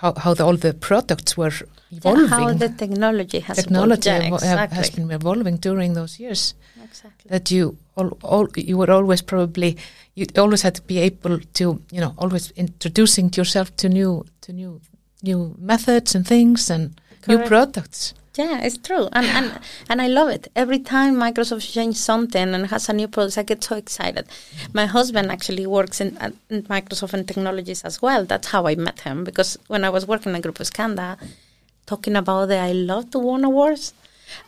how, 0.00 0.12
how 0.12 0.34
the, 0.34 0.44
all 0.44 0.58
the 0.58 0.74
products 0.74 1.38
were 1.38 1.52
Yeah, 1.90 2.26
how 2.26 2.52
the 2.52 2.68
technology 2.68 3.40
has 3.40 3.56
Technology 3.56 4.10
evolved. 4.10 4.22
Yeah, 4.22 4.30
evo- 4.30 4.34
exactly. 4.34 4.76
has 4.76 4.90
been 4.90 5.10
evolving 5.10 5.56
during 5.56 5.94
those 5.94 6.18
years 6.18 6.54
exactly. 6.82 7.28
that 7.30 7.50
you 7.50 7.76
all, 7.96 8.10
all 8.22 8.48
you 8.56 8.76
were 8.76 8.90
always 8.90 9.22
probably 9.22 9.76
you 10.14 10.26
always 10.36 10.62
had 10.62 10.74
to 10.74 10.82
be 10.82 10.98
able 10.98 11.38
to 11.38 11.80
you 11.90 12.00
know 12.00 12.14
always 12.18 12.50
introducing 12.56 13.32
yourself 13.34 13.74
to 13.76 13.88
new 13.88 14.24
to 14.40 14.52
new 14.52 14.80
new 15.22 15.54
methods 15.58 16.14
and 16.14 16.26
things 16.26 16.70
and 16.70 17.00
new 17.28 17.38
products 17.38 18.14
Yeah, 18.36 18.60
it's 18.66 18.76
true, 18.76 19.08
and 19.12 19.26
and 19.26 19.60
and 19.88 20.02
I 20.02 20.08
love 20.08 20.28
it. 20.28 20.48
Every 20.54 20.78
time 20.78 21.16
Microsoft 21.16 21.72
changes 21.72 22.00
something 22.04 22.54
and 22.54 22.66
has 22.66 22.88
a 22.88 22.92
new 22.92 23.08
product, 23.08 23.38
I 23.38 23.44
get 23.44 23.64
so 23.64 23.76
excited. 23.76 24.26
My 24.74 24.84
husband 24.84 25.30
actually 25.30 25.66
works 25.66 26.02
in, 26.02 26.18
in 26.50 26.62
Microsoft 26.64 27.14
and 27.14 27.26
technologies 27.26 27.82
as 27.82 28.02
well. 28.02 28.26
That's 28.26 28.48
how 28.48 28.66
I 28.66 28.74
met 28.74 29.00
him 29.00 29.24
because 29.24 29.58
when 29.68 29.84
I 29.84 29.90
was 29.90 30.06
working 30.06 30.34
at 30.34 30.42
Grupo 30.42 30.64
Scanda, 30.70 31.16
talking 31.86 32.16
about 32.16 32.46
the 32.46 32.58
I 32.58 32.72
love 32.72 33.10
to 33.12 33.18
win 33.18 33.44
awards, 33.44 33.94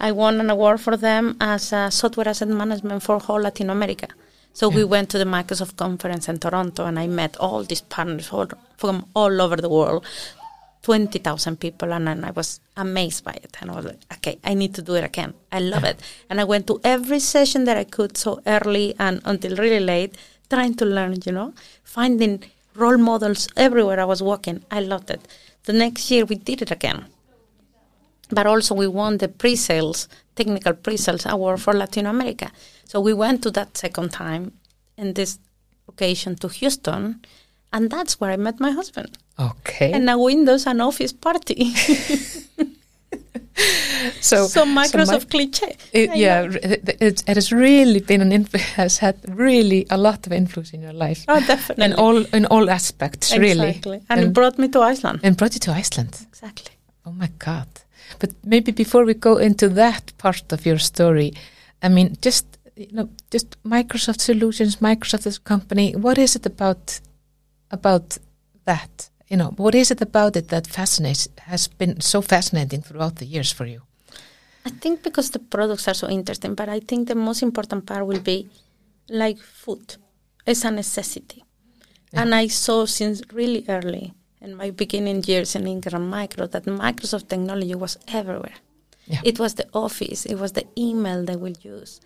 I 0.00 0.12
won 0.12 0.40
an 0.40 0.50
award 0.50 0.80
for 0.80 0.96
them 0.96 1.36
as 1.40 1.72
a 1.72 1.90
software 1.90 2.28
asset 2.28 2.48
management 2.48 3.02
for 3.02 3.18
whole 3.18 3.40
Latin 3.40 3.70
America. 3.70 4.08
So 4.52 4.68
we 4.68 4.82
hmm. 4.82 4.90
went 4.90 5.10
to 5.10 5.18
the 5.18 5.24
Microsoft 5.24 5.76
conference 5.76 6.28
in 6.28 6.38
Toronto, 6.38 6.84
and 6.84 6.98
I 6.98 7.06
met 7.06 7.36
all 7.36 7.62
these 7.62 7.82
partners 7.82 8.32
all, 8.32 8.48
from 8.76 9.06
all 9.14 9.40
over 9.40 9.56
the 9.56 9.68
world. 9.68 10.04
20,000 10.82 11.60
people 11.60 11.92
and, 11.92 12.08
and 12.08 12.24
I 12.24 12.30
was 12.30 12.60
amazed 12.76 13.22
by 13.22 13.32
it. 13.32 13.56
And 13.60 13.70
I 13.70 13.74
was 13.74 13.84
like 13.84 14.00
okay 14.14 14.38
I 14.42 14.54
need 14.54 14.74
to 14.76 14.80
do 14.80 14.94
it 14.94 15.04
again. 15.04 15.34
I 15.52 15.58
love 15.58 15.84
it. 15.84 16.00
And 16.30 16.40
I 16.40 16.44
went 16.44 16.66
to 16.68 16.80
every 16.82 17.18
session 17.18 17.64
that 17.64 17.76
I 17.76 17.84
could 17.84 18.16
so 18.16 18.40
early 18.46 18.94
and 18.98 19.20
until 19.24 19.56
really 19.56 19.80
late 19.80 20.16
trying 20.48 20.74
to 20.76 20.86
learn 20.86 21.16
you 21.26 21.32
know 21.32 21.52
finding 21.82 22.44
role 22.74 22.96
models 22.96 23.48
everywhere 23.56 24.00
I 24.00 24.04
was 24.04 24.22
walking 24.22 24.64
I 24.70 24.80
loved 24.80 25.10
it. 25.10 25.20
The 25.64 25.74
next 25.74 26.10
year 26.10 26.24
we 26.24 26.36
did 26.36 26.62
it 26.62 26.70
again 26.70 27.04
but 28.30 28.46
also 28.46 28.74
we 28.74 28.86
won 28.86 29.18
the 29.18 29.28
pre-sales 29.28 30.08
technical 30.34 30.72
pre-sales 30.74 31.26
award 31.26 31.60
for 31.60 31.72
Latin 31.74 32.06
America 32.06 32.50
so 32.84 33.00
we 33.00 33.12
went 33.14 33.42
to 33.42 33.50
that 33.50 33.76
second 33.76 34.10
time 34.10 34.52
in 34.96 35.14
this 35.14 35.38
occasion 35.88 36.36
to 36.36 36.48
Houston 36.48 37.20
and 37.72 37.90
that's 37.90 38.20
where 38.20 38.30
I 38.32 38.36
met 38.36 38.60
my 38.60 38.70
husband 38.70 39.18
okay 39.38 39.92
and 39.92 40.08
a 40.10 40.16
Windows 40.18 40.66
and 40.66 40.80
Office 40.82 41.12
party. 41.12 41.74
so 44.20 44.46
so 44.46 44.64
Microsoft 44.64 45.24
Mi- 45.24 45.30
cliche. 45.30 45.76
it, 45.92 46.10
I 46.10 46.14
yeah 46.14 46.42
it, 46.44 46.88
it, 47.00 47.22
it 47.28 47.34
has 47.36 47.50
really 47.52 48.00
been 48.00 48.20
an 48.20 48.30
influ- 48.30 48.60
has 48.76 48.98
had 48.98 49.16
really 49.28 49.86
a 49.90 49.96
lot 49.96 50.26
of 50.26 50.32
influence 50.32 50.72
in 50.72 50.82
your 50.82 50.92
life 50.92 51.24
Oh, 51.28 51.40
definitely. 51.40 51.84
in 51.86 51.92
all 51.94 52.24
in 52.32 52.46
all 52.46 52.70
aspects 52.70 53.36
really 53.36 53.68
Exactly. 53.68 54.00
And, 54.08 54.20
it 54.20 54.32
brought 54.32 54.58
me 54.58 54.68
to 54.68 54.80
Iceland. 54.80 55.20
and 55.22 55.36
brought 55.36 55.54
you 55.54 55.60
to 55.60 55.72
Iceland 55.72 56.26
Exactly. 56.28 56.72
Oh 57.06 57.12
my 57.12 57.30
God. 57.38 57.66
But 58.18 58.30
maybe 58.44 58.72
before 58.72 59.04
we 59.04 59.14
go 59.14 59.36
into 59.36 59.68
that 59.70 60.12
part 60.18 60.52
of 60.52 60.66
your 60.66 60.78
story, 60.78 61.32
I 61.82 61.88
mean, 61.88 62.16
just, 62.20 62.46
you 62.76 62.92
know, 62.92 63.08
just 63.30 63.62
Microsoft 63.62 64.20
Solutions, 64.20 64.76
Microsoft 64.76 65.26
as 65.26 65.36
a 65.36 65.40
company, 65.40 65.94
what 65.94 66.18
is 66.18 66.36
it 66.36 66.46
about, 66.46 67.00
about 67.70 68.18
that? 68.64 69.10
You 69.28 69.36
know, 69.36 69.52
what 69.56 69.74
is 69.74 69.90
it 69.90 70.00
about 70.00 70.36
it 70.36 70.48
that 70.48 70.66
fascinates, 70.66 71.28
has 71.38 71.68
been 71.68 72.00
so 72.00 72.22
fascinating 72.22 72.82
throughout 72.82 73.16
the 73.16 73.26
years 73.26 73.52
for 73.52 73.66
you? 73.66 73.82
I 74.64 74.70
think 74.70 75.02
because 75.02 75.30
the 75.30 75.38
products 75.38 75.88
are 75.88 75.94
so 75.94 76.08
interesting, 76.08 76.54
but 76.54 76.68
I 76.68 76.80
think 76.80 77.08
the 77.08 77.14
most 77.14 77.42
important 77.42 77.86
part 77.86 78.06
will 78.06 78.20
be 78.20 78.48
like 79.08 79.38
food. 79.38 79.96
It's 80.46 80.64
a 80.64 80.70
necessity. 80.70 81.44
And 82.12 82.34
I 82.34 82.48
saw 82.48 82.86
since 82.86 83.22
really 83.32 83.64
early 83.68 84.14
in 84.40 84.54
my 84.54 84.70
beginning 84.70 85.24
years 85.26 85.54
in 85.54 85.66
Ingram 85.66 86.08
Micro 86.08 86.46
that 86.46 86.64
Microsoft 86.64 87.28
technology 87.28 87.74
was 87.74 87.98
everywhere. 88.08 88.54
Yeah. 89.06 89.20
It 89.24 89.38
was 89.38 89.54
the 89.54 89.66
office, 89.72 90.26
it 90.26 90.36
was 90.36 90.52
the 90.52 90.66
email 90.76 91.24
they 91.24 91.36
will 91.36 91.56
use. 91.62 92.00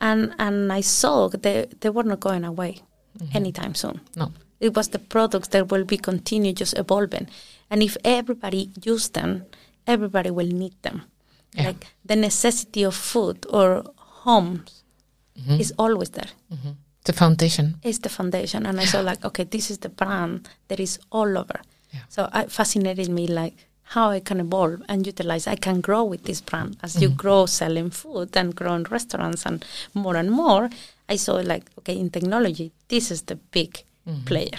And 0.00 0.34
and 0.38 0.72
I 0.72 0.82
saw 0.82 1.28
they, 1.28 1.66
they 1.80 1.90
were 1.90 2.04
not 2.04 2.20
going 2.20 2.44
away 2.44 2.82
mm-hmm. 3.18 3.36
anytime 3.36 3.74
soon. 3.74 4.00
No. 4.16 4.32
It 4.60 4.74
was 4.74 4.88
the 4.88 4.98
products 4.98 5.48
that 5.48 5.70
will 5.70 5.84
be 5.84 5.98
continue 5.98 6.52
just 6.52 6.78
evolving. 6.78 7.28
And 7.70 7.82
if 7.82 7.96
everybody 8.04 8.70
use 8.84 9.08
them, 9.10 9.44
everybody 9.86 10.30
will 10.30 10.46
need 10.46 10.74
them. 10.82 11.02
Yeah. 11.52 11.66
Like 11.66 11.86
the 12.04 12.16
necessity 12.16 12.82
of 12.84 12.94
food 12.94 13.46
or 13.50 13.84
homes 13.96 14.82
mm-hmm. 15.38 15.60
is 15.60 15.72
always 15.78 16.10
there. 16.10 16.30
Mm-hmm. 16.52 16.70
The 17.04 17.12
foundation. 17.12 17.76
It's 17.82 17.98
the 17.98 18.08
foundation. 18.08 18.66
And 18.66 18.80
I 18.80 18.84
saw 18.84 19.00
like, 19.00 19.24
okay, 19.24 19.44
this 19.44 19.70
is 19.70 19.78
the 19.78 19.88
brand 19.88 20.48
that 20.68 20.80
is 20.80 20.98
all 21.10 21.38
over. 21.38 21.60
Yeah. 21.96 22.02
So 22.08 22.28
it 22.34 22.52
fascinated 22.52 23.08
me 23.08 23.26
like 23.26 23.56
how 23.94 24.10
I 24.10 24.20
can 24.20 24.40
evolve 24.40 24.82
and 24.88 25.06
utilize. 25.06 25.46
I 25.46 25.56
can 25.56 25.80
grow 25.80 26.04
with 26.04 26.24
this 26.24 26.40
brand 26.40 26.76
as 26.82 27.00
you 27.00 27.08
mm-hmm. 27.08 27.16
grow 27.16 27.46
selling 27.46 27.90
food 27.90 28.36
and 28.36 28.54
grow 28.54 28.74
in 28.74 28.84
restaurants 28.84 29.46
and 29.46 29.64
more 29.94 30.16
and 30.16 30.30
more. 30.30 30.70
I 31.08 31.16
saw 31.16 31.34
like 31.34 31.64
okay 31.78 31.96
in 31.98 32.10
technology, 32.10 32.72
this 32.88 33.10
is 33.10 33.22
the 33.22 33.36
big 33.36 33.72
mm-hmm. 34.06 34.24
player. 34.24 34.58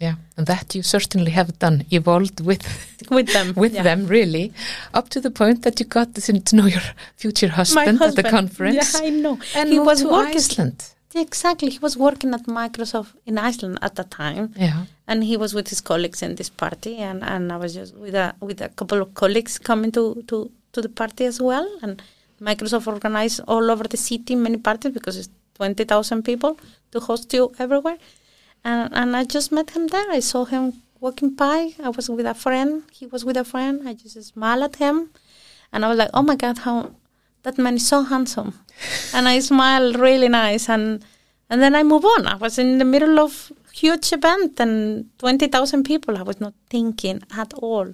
Yeah, 0.00 0.16
and 0.36 0.46
that 0.48 0.74
you 0.74 0.82
certainly 0.82 1.30
have 1.30 1.56
done, 1.60 1.84
evolved 1.90 2.40
with 2.40 2.62
with 3.10 3.32
them. 3.32 3.54
with 3.62 3.74
yeah. 3.74 3.84
them, 3.84 4.06
really, 4.06 4.52
up 4.92 5.08
to 5.10 5.20
the 5.20 5.30
point 5.30 5.62
that 5.62 5.78
you 5.78 5.86
got 5.86 6.14
to 6.14 6.40
to 6.40 6.56
know 6.56 6.66
your 6.66 6.82
future 7.16 7.48
husband, 7.48 7.98
husband. 7.98 8.18
at 8.18 8.24
the 8.24 8.30
conference. 8.30 8.94
Yeah, 8.94 9.06
I 9.06 9.10
know. 9.10 9.38
And 9.54 9.68
he 9.68 9.78
was 9.78 10.00
to 10.00 10.08
working. 10.08 10.36
Iceland. 10.36 10.90
Exactly. 11.14 11.70
He 11.70 11.78
was 11.78 11.96
working 11.96 12.34
at 12.34 12.44
Microsoft 12.46 13.12
in 13.24 13.38
Iceland 13.38 13.78
at 13.82 13.94
the 13.94 14.04
time. 14.04 14.52
Yeah. 14.56 14.84
and 15.06 15.22
he 15.22 15.36
was 15.36 15.54
with 15.54 15.68
his 15.68 15.80
colleagues 15.80 16.22
in 16.22 16.34
this 16.34 16.48
party 16.48 16.96
and, 16.96 17.22
and 17.22 17.52
I 17.52 17.56
was 17.56 17.74
just 17.74 17.94
with 17.94 18.14
a 18.14 18.34
with 18.40 18.60
a 18.62 18.70
couple 18.70 19.00
of 19.02 19.14
colleagues 19.14 19.58
coming 19.58 19.92
to, 19.92 20.22
to, 20.28 20.50
to 20.72 20.80
the 20.80 20.88
party 20.88 21.24
as 21.26 21.40
well. 21.40 21.68
And 21.82 22.02
Microsoft 22.40 22.86
organized 22.86 23.40
all 23.46 23.70
over 23.70 23.84
the 23.84 23.96
city 23.96 24.34
many 24.34 24.56
parties 24.56 24.92
because 24.92 25.16
it's 25.18 25.28
twenty 25.54 25.84
thousand 25.84 26.22
people 26.24 26.58
to 26.92 27.00
host 27.00 27.32
you 27.32 27.52
everywhere. 27.58 27.98
And 28.64 28.92
and 28.94 29.16
I 29.16 29.24
just 29.24 29.52
met 29.52 29.70
him 29.70 29.88
there. 29.88 30.08
I 30.10 30.20
saw 30.20 30.44
him 30.46 30.64
walking 31.00 31.30
by. 31.34 31.58
I 31.86 31.90
was 31.90 32.08
with 32.08 32.26
a 32.26 32.34
friend. 32.34 32.82
He 32.98 33.06
was 33.06 33.24
with 33.24 33.36
a 33.36 33.44
friend. 33.44 33.86
I 33.88 33.92
just 33.94 34.20
smiled 34.24 34.62
at 34.68 34.76
him. 34.76 35.10
And 35.72 35.84
I 35.84 35.88
was 35.88 35.98
like 35.98 36.10
oh 36.14 36.22
my 36.22 36.36
god 36.36 36.58
how 36.58 36.76
that 37.44 37.56
man 37.58 37.76
is 37.76 37.86
so 37.86 38.02
handsome 38.02 38.52
and 39.14 39.28
I 39.28 39.38
smile 39.40 39.92
really 39.94 40.28
nice 40.28 40.68
and 40.68 41.04
and 41.50 41.62
then 41.62 41.74
I 41.74 41.82
move 41.82 42.04
on 42.04 42.26
I 42.26 42.36
was 42.36 42.58
in 42.58 42.78
the 42.78 42.84
middle 42.84 43.18
of 43.20 43.52
huge 43.74 44.12
event 44.12 44.60
and 44.60 45.06
20,000 45.18 45.82
people. 45.84 46.16
I 46.16 46.22
was 46.22 46.40
not 46.40 46.54
thinking 46.70 47.22
at 47.36 47.52
all 47.54 47.92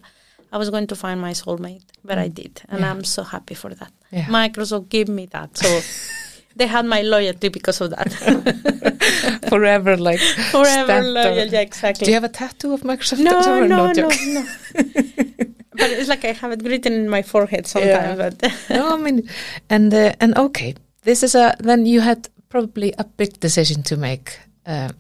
I 0.53 0.59
was 0.59 0.69
going 0.69 0.89
to 0.89 0.97
find 0.97 1.21
my 1.21 1.33
soulmate, 1.33 1.85
but 2.05 2.19
I 2.19 2.29
mm. 2.29 2.35
did. 2.35 2.63
And 2.69 2.81
Yeah. 2.81 2.91
I'm 2.91 3.05
so 3.05 3.23
happy 3.23 3.55
for 3.55 3.71
that. 3.75 3.93
Yeah. 4.11 4.27
Microsoft 4.27 4.89
gave 4.89 5.09
me 5.09 5.27
that. 5.27 5.57
So 5.57 5.69
they 6.57 6.67
had 6.67 6.85
my 6.87 7.03
loyalty 7.03 7.49
because 7.49 7.81
of 7.81 7.91
that. 7.91 8.13
Forever, 9.49 9.97
like 9.97 10.21
Forever 10.51 11.03
loyal, 11.03 11.47
yeah, 11.49 11.61
exactly. 11.61 12.05
Do 12.05 12.11
you 12.11 12.15
have 12.17 12.25
a 12.25 12.29
tattoo 12.29 12.73
of 12.73 12.83
Microsoft? 12.83 13.21
no, 13.21 13.39
Or 13.61 13.69
no, 13.69 13.93
no, 13.93 14.09
no. 14.09 14.45
but 14.75 15.91
it's 15.91 16.09
like 16.09 16.25
I 16.25 16.33
have 16.33 16.53
it 16.53 16.63
written 16.63 16.93
in 16.93 17.09
my 17.09 17.23
forehead 17.23 17.67
sometimes. 17.67 18.19
But 18.19 18.53
no, 18.71 18.95
I 18.95 18.97
mean, 18.97 19.29
and 19.69 19.93
uh, 19.95 20.13
and 20.21 20.37
okay, 20.37 20.75
this 21.03 21.23
is 21.23 21.35
a 21.35 21.55
then 21.61 21.87
you 21.87 22.01
had 22.01 22.29
probably 22.49 22.93
a 22.99 23.05
big 23.05 23.41
decision 23.41 23.83
to 23.85 23.97
make 23.97 24.39
uh, 24.67 24.91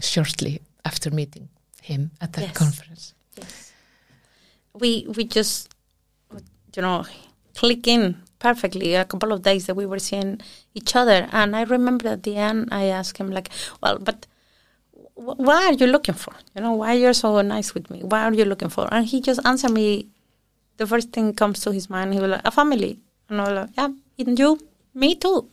shortly 0.00 0.60
after 0.84 1.10
meeting 1.10 1.48
him 1.82 2.10
at 2.20 2.32
that 2.32 2.42
Yes. 2.42 2.56
conference. 2.56 3.14
Yes. 3.38 3.72
We 4.74 5.06
we 5.16 5.24
just 5.24 5.68
you 6.76 6.82
know 6.82 7.04
click 7.54 7.86
in 7.86 8.16
perfectly 8.38 8.94
a 8.94 9.04
couple 9.04 9.32
of 9.32 9.42
days 9.42 9.66
that 9.66 9.74
we 9.74 9.86
were 9.86 9.98
seeing 9.98 10.40
each 10.74 10.94
other 10.94 11.28
and 11.32 11.56
I 11.56 11.62
remember 11.62 12.08
at 12.08 12.22
the 12.22 12.36
end 12.36 12.68
I 12.70 12.84
asked 12.86 13.18
him 13.18 13.30
like 13.30 13.48
well 13.82 13.98
but 13.98 14.26
wh- 15.14 15.38
what 15.46 15.64
are 15.64 15.72
you 15.72 15.86
looking 15.86 16.14
for 16.14 16.34
you 16.54 16.62
know 16.62 16.72
why 16.72 16.92
you're 16.94 17.14
so 17.14 17.40
nice 17.42 17.74
with 17.74 17.90
me 17.90 18.00
what 18.02 18.20
are 18.20 18.34
you 18.34 18.44
looking 18.44 18.68
for 18.68 18.88
and 18.92 19.06
he 19.06 19.20
just 19.20 19.40
answered 19.44 19.72
me 19.72 20.08
the 20.76 20.86
first 20.86 21.12
thing 21.12 21.32
comes 21.34 21.60
to 21.60 21.72
his 21.72 21.88
mind 21.88 22.12
he 22.14 22.20
was 22.20 22.30
like 22.30 22.42
a 22.44 22.50
family 22.50 22.98
and 23.28 23.40
I 23.40 23.44
was 23.44 23.54
like 23.60 23.70
yeah 23.76 23.90
and 24.18 24.38
you 24.38 24.58
me 24.94 25.14
too 25.14 25.48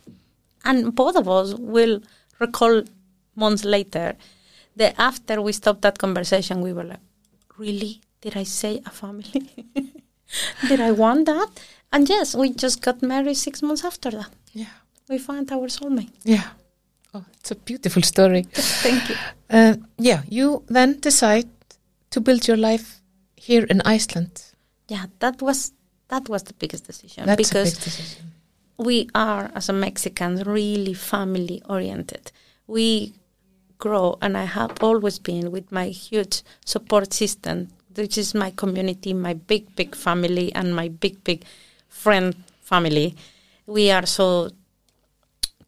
and 0.66 0.94
both 0.96 1.16
of 1.16 1.28
us 1.28 1.54
will 1.56 2.02
recall 2.40 2.84
months 3.36 3.66
later 3.66 4.16
that 4.76 4.96
after 4.98 5.42
we 5.42 5.52
stopped 5.52 5.82
that 5.82 5.98
conversation, 6.00 6.62
we 6.62 6.74
were 6.74 6.84
like, 6.84 7.00
really? 7.58 8.02
Did 8.22 8.38
I 8.38 8.44
say 8.44 8.82
a 8.86 8.90
family? 8.90 9.66
Did 10.68 10.80
I 10.80 10.92
want 10.92 11.26
that? 11.26 11.50
And 11.94 12.10
yes, 12.10 12.36
we 12.36 12.50
just 12.50 12.82
got 12.82 13.02
married 13.02 13.38
six 13.38 13.62
months 13.62 13.86
after 13.86 14.12
that. 14.12 14.32
Yeah, 14.54 14.74
We 15.10 15.18
found 15.20 15.52
our 15.52 15.68
soulmate. 15.70 16.12
yeah. 16.26 16.44
Oh, 17.16 17.24
it's 17.40 17.52
a 17.52 17.56
beautiful 17.56 18.02
story. 18.02 18.44
Thank 18.84 19.10
you. 19.10 19.16
Uh, 19.50 19.76
yeah, 20.00 20.24
you 20.28 20.64
then 20.68 21.00
decide 21.00 21.48
to 22.10 22.20
build 22.20 22.48
your 22.48 22.58
life 22.58 23.02
here 23.36 23.66
in 23.70 23.82
Iceland. 23.86 24.44
Yeah, 24.88 25.06
that 25.20 25.40
was 25.42 25.74
that 26.08 26.28
was 26.30 26.44
the 26.44 26.54
biggest 26.54 26.88
decision 26.88 27.26
That's 27.28 27.50
because 27.50 27.74
big 27.76 27.84
decision. 27.84 28.32
we 28.78 29.08
are 29.14 29.52
as 29.56 29.70
a 29.70 29.74
Mexicans 29.74 30.44
really 30.46 30.94
family 30.96 31.62
oriented. 31.70 32.32
We 32.68 33.14
grow 33.78 34.18
and 34.22 34.36
I 34.36 34.46
have 34.46 34.72
always 34.82 35.20
been 35.20 35.52
with 35.52 35.72
my 35.72 35.90
huge 35.90 36.42
support 36.66 37.14
system, 37.14 37.68
which 37.96 38.18
is 38.18 38.34
my 38.34 38.52
community, 38.56 39.14
my 39.14 39.34
big, 39.36 39.76
big 39.76 39.96
family 39.96 40.52
and 40.56 40.76
my 40.76 40.88
big, 40.90 41.24
big 41.24 41.44
friend 42.04 42.36
family. 42.62 43.16
We 43.66 43.92
are 43.92 44.06
so 44.06 44.50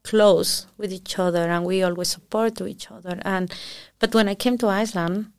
close 0.04 0.68
with 0.78 0.92
each 0.94 1.18
other 1.18 1.44
and 1.54 1.66
we 1.66 1.82
always 1.82 2.10
support 2.10 2.56
to 2.56 2.68
each 2.68 2.92
other 2.92 3.20
and 3.24 3.52
but 3.98 4.14
when 4.14 4.28
I 4.30 4.36
came 4.36 4.56
to 4.60 4.68
Iceland 4.68 5.32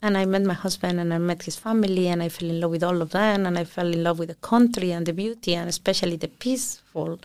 and 0.00 0.16
I 0.16 0.24
met 0.26 0.42
my 0.42 0.54
husband 0.54 1.00
and 1.00 1.12
I 1.12 1.18
met 1.18 1.42
his 1.42 1.56
family 1.56 2.06
and 2.06 2.22
I 2.22 2.28
fell 2.28 2.48
in 2.48 2.60
love 2.60 2.70
with 2.70 2.84
all 2.84 3.02
of 3.02 3.10
them 3.10 3.46
and 3.46 3.58
I 3.58 3.64
fell 3.64 3.88
in 3.88 4.02
love 4.04 4.20
with 4.20 4.28
the 4.28 4.40
country 4.52 4.92
and 4.92 5.04
the 5.06 5.12
beauty 5.12 5.56
and 5.56 5.68
especially 5.68 6.16
the 6.16 6.28
peaceful 6.28 7.18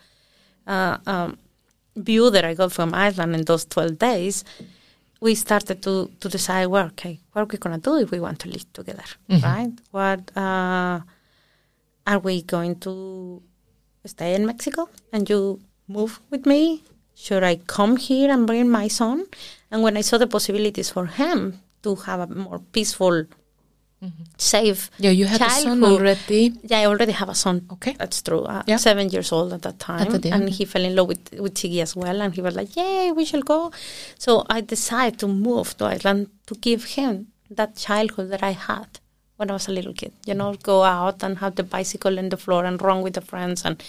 uh, 0.66 0.98
um, 1.06 1.38
view 1.96 2.30
that 2.30 2.46
I 2.46 2.54
got 2.54 2.72
from 2.72 2.94
Iceland 2.94 3.36
in 3.36 3.46
those 3.46 3.66
12 3.66 3.98
days, 3.98 4.44
we 5.20 5.34
started 5.34 5.82
to, 5.84 6.12
to 6.20 6.30
decide, 6.30 6.68
well, 6.68 6.86
okay, 6.88 7.20
what 7.32 7.42
are 7.42 7.46
we 7.46 7.58
going 7.58 7.80
to 7.80 7.82
do 7.82 7.98
if 7.98 8.12
we 8.12 8.20
want 8.20 8.40
to 8.42 8.50
live 8.50 8.72
together, 8.74 9.04
right? 9.42 9.74
What 9.92 10.38
uh, 10.38 11.00
are 12.08 12.20
we 12.20 12.42
going 12.42 12.74
to 12.88 12.94
stay 14.06 14.34
in 14.36 14.46
Mexico 14.46 14.90
and 15.14 15.30
you 15.30 15.60
move 15.88 16.20
with 16.32 16.46
me? 16.46 16.84
Should 17.16 17.44
I 17.44 17.56
come 17.68 17.98
here 17.98 18.30
and 18.32 18.48
bring 18.48 18.70
my 18.70 18.88
son? 18.88 19.26
And 19.72 19.84
when 19.84 19.98
I 19.98 20.02
saw 20.02 20.18
the 20.18 20.28
possibilities 20.28 20.90
for 20.90 21.06
him 21.08 21.60
to 21.84 21.96
have 22.08 22.20
a 22.22 22.28
more 22.28 22.60
peaceful, 22.60 23.26
safe 24.38 24.92
Yeah, 25.00 25.10
you 25.10 25.26
had 25.26 25.42
a 25.42 25.50
son 25.50 25.84
already. 25.84 26.54
yeah, 26.64 26.80
I 26.82 26.86
already 26.86 27.12
have 27.14 27.30
a 27.30 27.36
son. 27.36 27.66
Okay. 27.74 27.94
That's 27.98 28.22
true. 28.22 28.44
Uh, 28.44 28.64
Yeah. 28.68 28.78
Seven 28.78 29.10
years 29.10 29.32
old 29.32 29.52
at 29.54 29.64
that 29.64 29.80
time. 29.80 30.12
the 30.12 30.30
and 30.30 30.50
he 30.50 30.66
fell 30.66 30.84
in 30.84 30.96
love 30.96 31.08
with, 31.08 31.34
with 31.40 31.56
Tiggy 31.56 31.82
as 31.82 31.96
well. 31.96 32.22
And 32.22 32.34
he 32.36 32.42
was 32.42 32.56
like, 32.56 32.76
yay, 32.76 33.12
we 33.12 33.26
shall 33.26 33.42
go. 33.42 33.72
So 34.20 34.46
I 34.50 34.62
decided 34.62 35.20
to 35.22 35.28
move 35.28 35.76
to 35.78 35.86
Iceland 35.86 36.30
to 36.46 36.54
give 36.56 36.84
him 36.96 37.28
that 37.50 37.76
childhood 37.76 38.30
that 38.30 38.44
I 38.44 38.52
had 38.52 39.00
when 39.38 39.50
I 39.50 39.54
was 39.54 39.68
a 39.68 39.72
little 39.72 39.94
kid. 39.94 40.12
You 40.26 40.34
know, 40.34 40.54
go 40.64 40.84
out 40.84 41.24
and 41.24 41.38
have 41.40 41.56
the 41.56 41.64
bicycle 41.64 42.18
in 42.18 42.30
the 42.30 42.38
floor 42.38 42.66
and 42.66 42.82
run 42.82 43.02
with 43.02 43.14
the 43.14 43.22
friends 43.22 43.64
and 43.66 43.82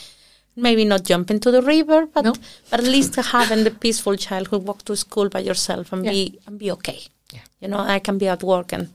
maybe 0.57 0.85
not 0.85 1.05
jump 1.05 1.31
into 1.31 1.51
the 1.51 1.63
river, 1.63 2.07
but, 2.07 2.25
No. 2.25 2.35
but 2.71 2.81
at 2.81 2.87
least 2.87 3.15
having 3.17 3.65
the 3.65 3.71
peaceful 3.71 4.17
childhood, 4.17 4.65
walk 4.65 4.85
to 4.85 4.97
school 4.97 5.29
by 5.29 5.41
yourself 5.41 5.93
and 5.93 6.05
Yeah. 6.05 6.11
be 6.13 6.39
and 6.47 6.59
be 6.59 6.71
okay. 6.73 7.01
Yeah. 7.33 7.41
You 7.61 7.69
know, 7.69 7.79
I 7.79 7.99
can 8.01 8.19
be 8.19 8.29
at 8.29 8.43
work 8.43 8.73
and 8.73 8.89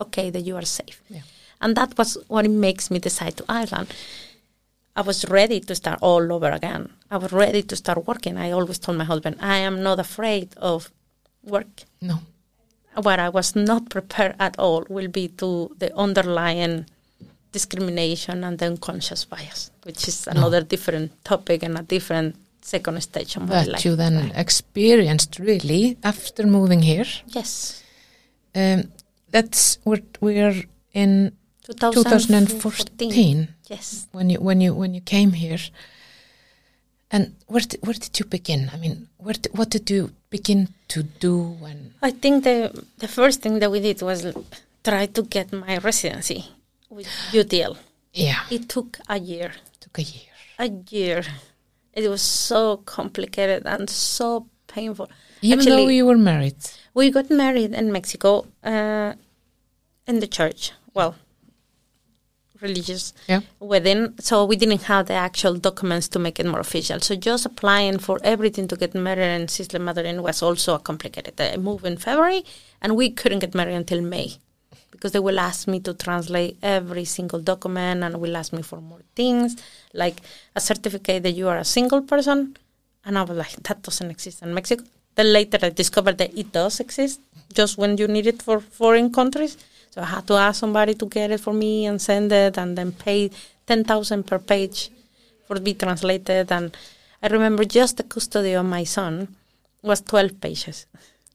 okay 0.00 0.30
that 0.30 0.40
you 0.48 0.56
are 0.56 0.64
safe. 0.64 1.00
Yeah. 1.08 1.22
And 1.60 1.76
that 1.76 1.96
was 1.98 2.18
what 2.28 2.44
it 2.44 2.50
makes 2.50 2.90
me 2.90 2.98
decide 2.98 3.36
to 3.38 3.44
Iceland. 3.48 3.88
I 4.96 5.02
was 5.02 5.24
ready 5.28 5.60
to 5.60 5.74
start 5.74 5.98
all 6.02 6.32
over 6.32 6.50
again. 6.50 6.90
I 7.10 7.16
was 7.18 7.30
ready 7.32 7.62
to 7.62 7.76
start 7.76 8.06
working. 8.06 8.36
I 8.36 8.50
always 8.50 8.78
told 8.80 8.98
my 8.98 9.04
husband, 9.04 9.36
I 9.40 9.58
am 9.58 9.82
not 9.82 9.98
afraid 10.00 10.48
of 10.56 10.90
work. 11.44 11.84
No. 12.00 12.18
What 13.02 13.18
I 13.20 13.28
was 13.28 13.54
not 13.54 13.90
prepared 13.90 14.34
at 14.40 14.58
all 14.58 14.84
will 14.88 15.08
be 15.08 15.28
to 15.40 15.70
the 15.78 15.90
underlying 15.96 16.86
discrimination 17.52 18.44
and 18.44 18.58
the 18.58 18.66
unconscious 18.66 19.24
bias, 19.24 19.70
which 19.84 20.08
is 20.08 20.26
another 20.26 20.62
different 20.62 21.12
topic 21.24 21.62
and 21.62 21.78
a 21.78 21.82
different 21.82 22.36
second 22.60 23.00
stage 23.02 23.36
of 23.36 23.42
my 23.48 23.54
That 23.64 23.68
life. 23.68 23.84
you 23.84 23.96
then 23.96 24.32
experienced 24.34 25.38
really 25.38 25.96
after 26.02 26.46
moving 26.46 26.82
here. 26.82 27.06
yes. 27.28 27.82
Um, 28.54 28.90
that's 29.30 29.78
what 29.84 30.02
we're 30.20 30.64
in 30.92 31.32
2014. 31.66 32.02
2014 32.02 33.48
Yes. 33.68 34.08
when 34.12 34.30
you 34.30 34.40
when 34.40 34.60
you 34.60 34.74
when 34.74 34.94
you 34.94 35.00
came 35.02 35.32
here. 35.32 35.58
And 37.10 37.34
where 37.46 37.60
did, 37.60 37.80
where 37.82 37.94
did 37.94 38.18
you 38.18 38.24
begin? 38.26 38.70
I 38.72 38.76
mean, 38.78 39.08
where 39.18 39.34
d 39.34 39.48
what 39.52 39.70
did 39.70 39.88
you 39.90 40.10
begin 40.30 40.68
to 40.88 41.02
do 41.02 41.38
when? 41.60 41.94
I 42.02 42.10
think 42.10 42.44
the 42.44 42.70
the 42.98 43.08
first 43.08 43.40
thing 43.42 43.58
that 43.60 43.70
we 43.70 43.80
did 43.80 44.00
was 44.02 44.26
try 44.84 45.06
to 45.06 45.22
get 45.22 45.52
my 45.52 45.78
residency 45.78 46.44
with 46.90 47.06
UTL. 47.32 47.76
Yeah, 48.12 48.40
It 48.50 48.68
took 48.68 48.98
a 49.08 49.18
year. 49.18 49.52
took 49.80 49.98
a 49.98 50.02
year. 50.02 50.32
A 50.58 50.68
year. 50.90 51.22
It 51.92 52.08
was 52.08 52.22
so 52.22 52.78
complicated 52.84 53.62
and 53.66 53.88
so 53.90 54.46
painful. 54.66 55.08
Even 55.42 55.58
Actually, 55.60 55.76
though 55.84 55.88
you 55.92 56.06
were 56.06 56.18
married. 56.18 56.56
we 56.94 57.10
got 57.10 57.30
married 57.30 57.72
in 57.74 57.92
Mexico 57.92 58.46
uh, 58.64 59.12
in 60.06 60.20
the 60.20 60.26
church. 60.26 60.72
Well, 60.94 61.14
religious 62.60 63.12
Yeah. 63.28 63.40
wedding. 63.60 64.14
So 64.20 64.44
we 64.44 64.56
didn't 64.56 64.82
have 64.82 65.06
the 65.06 65.14
actual 65.14 65.54
documents 65.54 66.08
to 66.08 66.18
make 66.18 66.38
it 66.40 66.46
more 66.46 66.60
official. 66.60 67.00
So 67.00 67.14
just 67.16 67.46
applying 67.46 67.98
for 67.98 68.18
everything 68.22 68.66
to 68.68 68.76
get 68.76 68.94
married 68.94 69.40
in 69.40 69.46
Sýslumaðurinn 69.46 70.20
was 70.20 70.42
also 70.42 70.74
a 70.74 70.78
complicated. 70.78 71.40
Uh, 71.40 71.50
I 71.54 71.56
moved 71.56 71.84
in 71.86 71.96
February 71.96 72.44
and 72.82 72.96
we 72.96 73.10
couldn't 73.10 73.40
get 73.40 73.54
married 73.54 73.74
until 73.74 74.00
May 74.00 74.36
because 74.90 75.12
they 75.12 75.20
will 75.20 75.38
ask 75.38 75.68
me 75.68 75.78
to 75.80 75.94
translate 75.94 76.56
every 76.62 77.04
single 77.04 77.40
document 77.40 78.02
and 78.02 78.16
will 78.20 78.36
ask 78.36 78.52
me 78.52 78.62
for 78.62 78.80
more 78.80 79.02
things 79.14 79.56
like 79.92 80.16
a 80.56 80.60
certificate 80.60 81.22
that 81.22 81.32
you 81.32 81.46
are 81.48 81.58
a 81.58 81.64
single 81.64 82.02
person. 82.02 82.56
And 83.04 83.16
I 83.18 83.22
was 83.22 83.36
like, 83.36 83.52
that 83.62 83.82
doesn't 83.82 84.10
exist 84.10 84.42
in 84.42 84.52
Mexico. 84.54 84.84
Then 85.14 85.32
later 85.32 85.58
I 85.62 85.70
discovered 85.70 86.18
that 86.18 86.36
it 86.36 86.52
does 86.52 86.80
exist, 86.80 87.20
just 87.52 87.76
when 87.78 87.96
you 87.96 88.06
need 88.08 88.26
it 88.26 88.42
for 88.42 88.60
foreign 88.60 89.12
countries. 89.12 89.56
So 89.90 90.02
I 90.02 90.06
had 90.06 90.26
to 90.26 90.34
ask 90.34 90.60
somebody 90.60 90.94
to 90.94 91.06
get 91.06 91.30
it 91.30 91.40
for 91.40 91.52
me 91.52 91.86
and 91.86 92.00
send 92.00 92.32
it, 92.32 92.58
and 92.58 92.76
then 92.76 92.92
pay 92.92 93.30
ten 93.66 93.84
thousand 93.84 94.26
per 94.26 94.38
page 94.38 94.90
for 95.46 95.54
it 95.54 95.60
to 95.60 95.64
be 95.64 95.74
translated. 95.74 96.52
And 96.52 96.76
I 97.22 97.28
remember 97.28 97.64
just 97.64 97.96
the 97.96 98.04
custody 98.04 98.52
of 98.52 98.66
my 98.66 98.84
son 98.84 99.36
was 99.82 100.00
twelve 100.00 100.40
pages. 100.40 100.86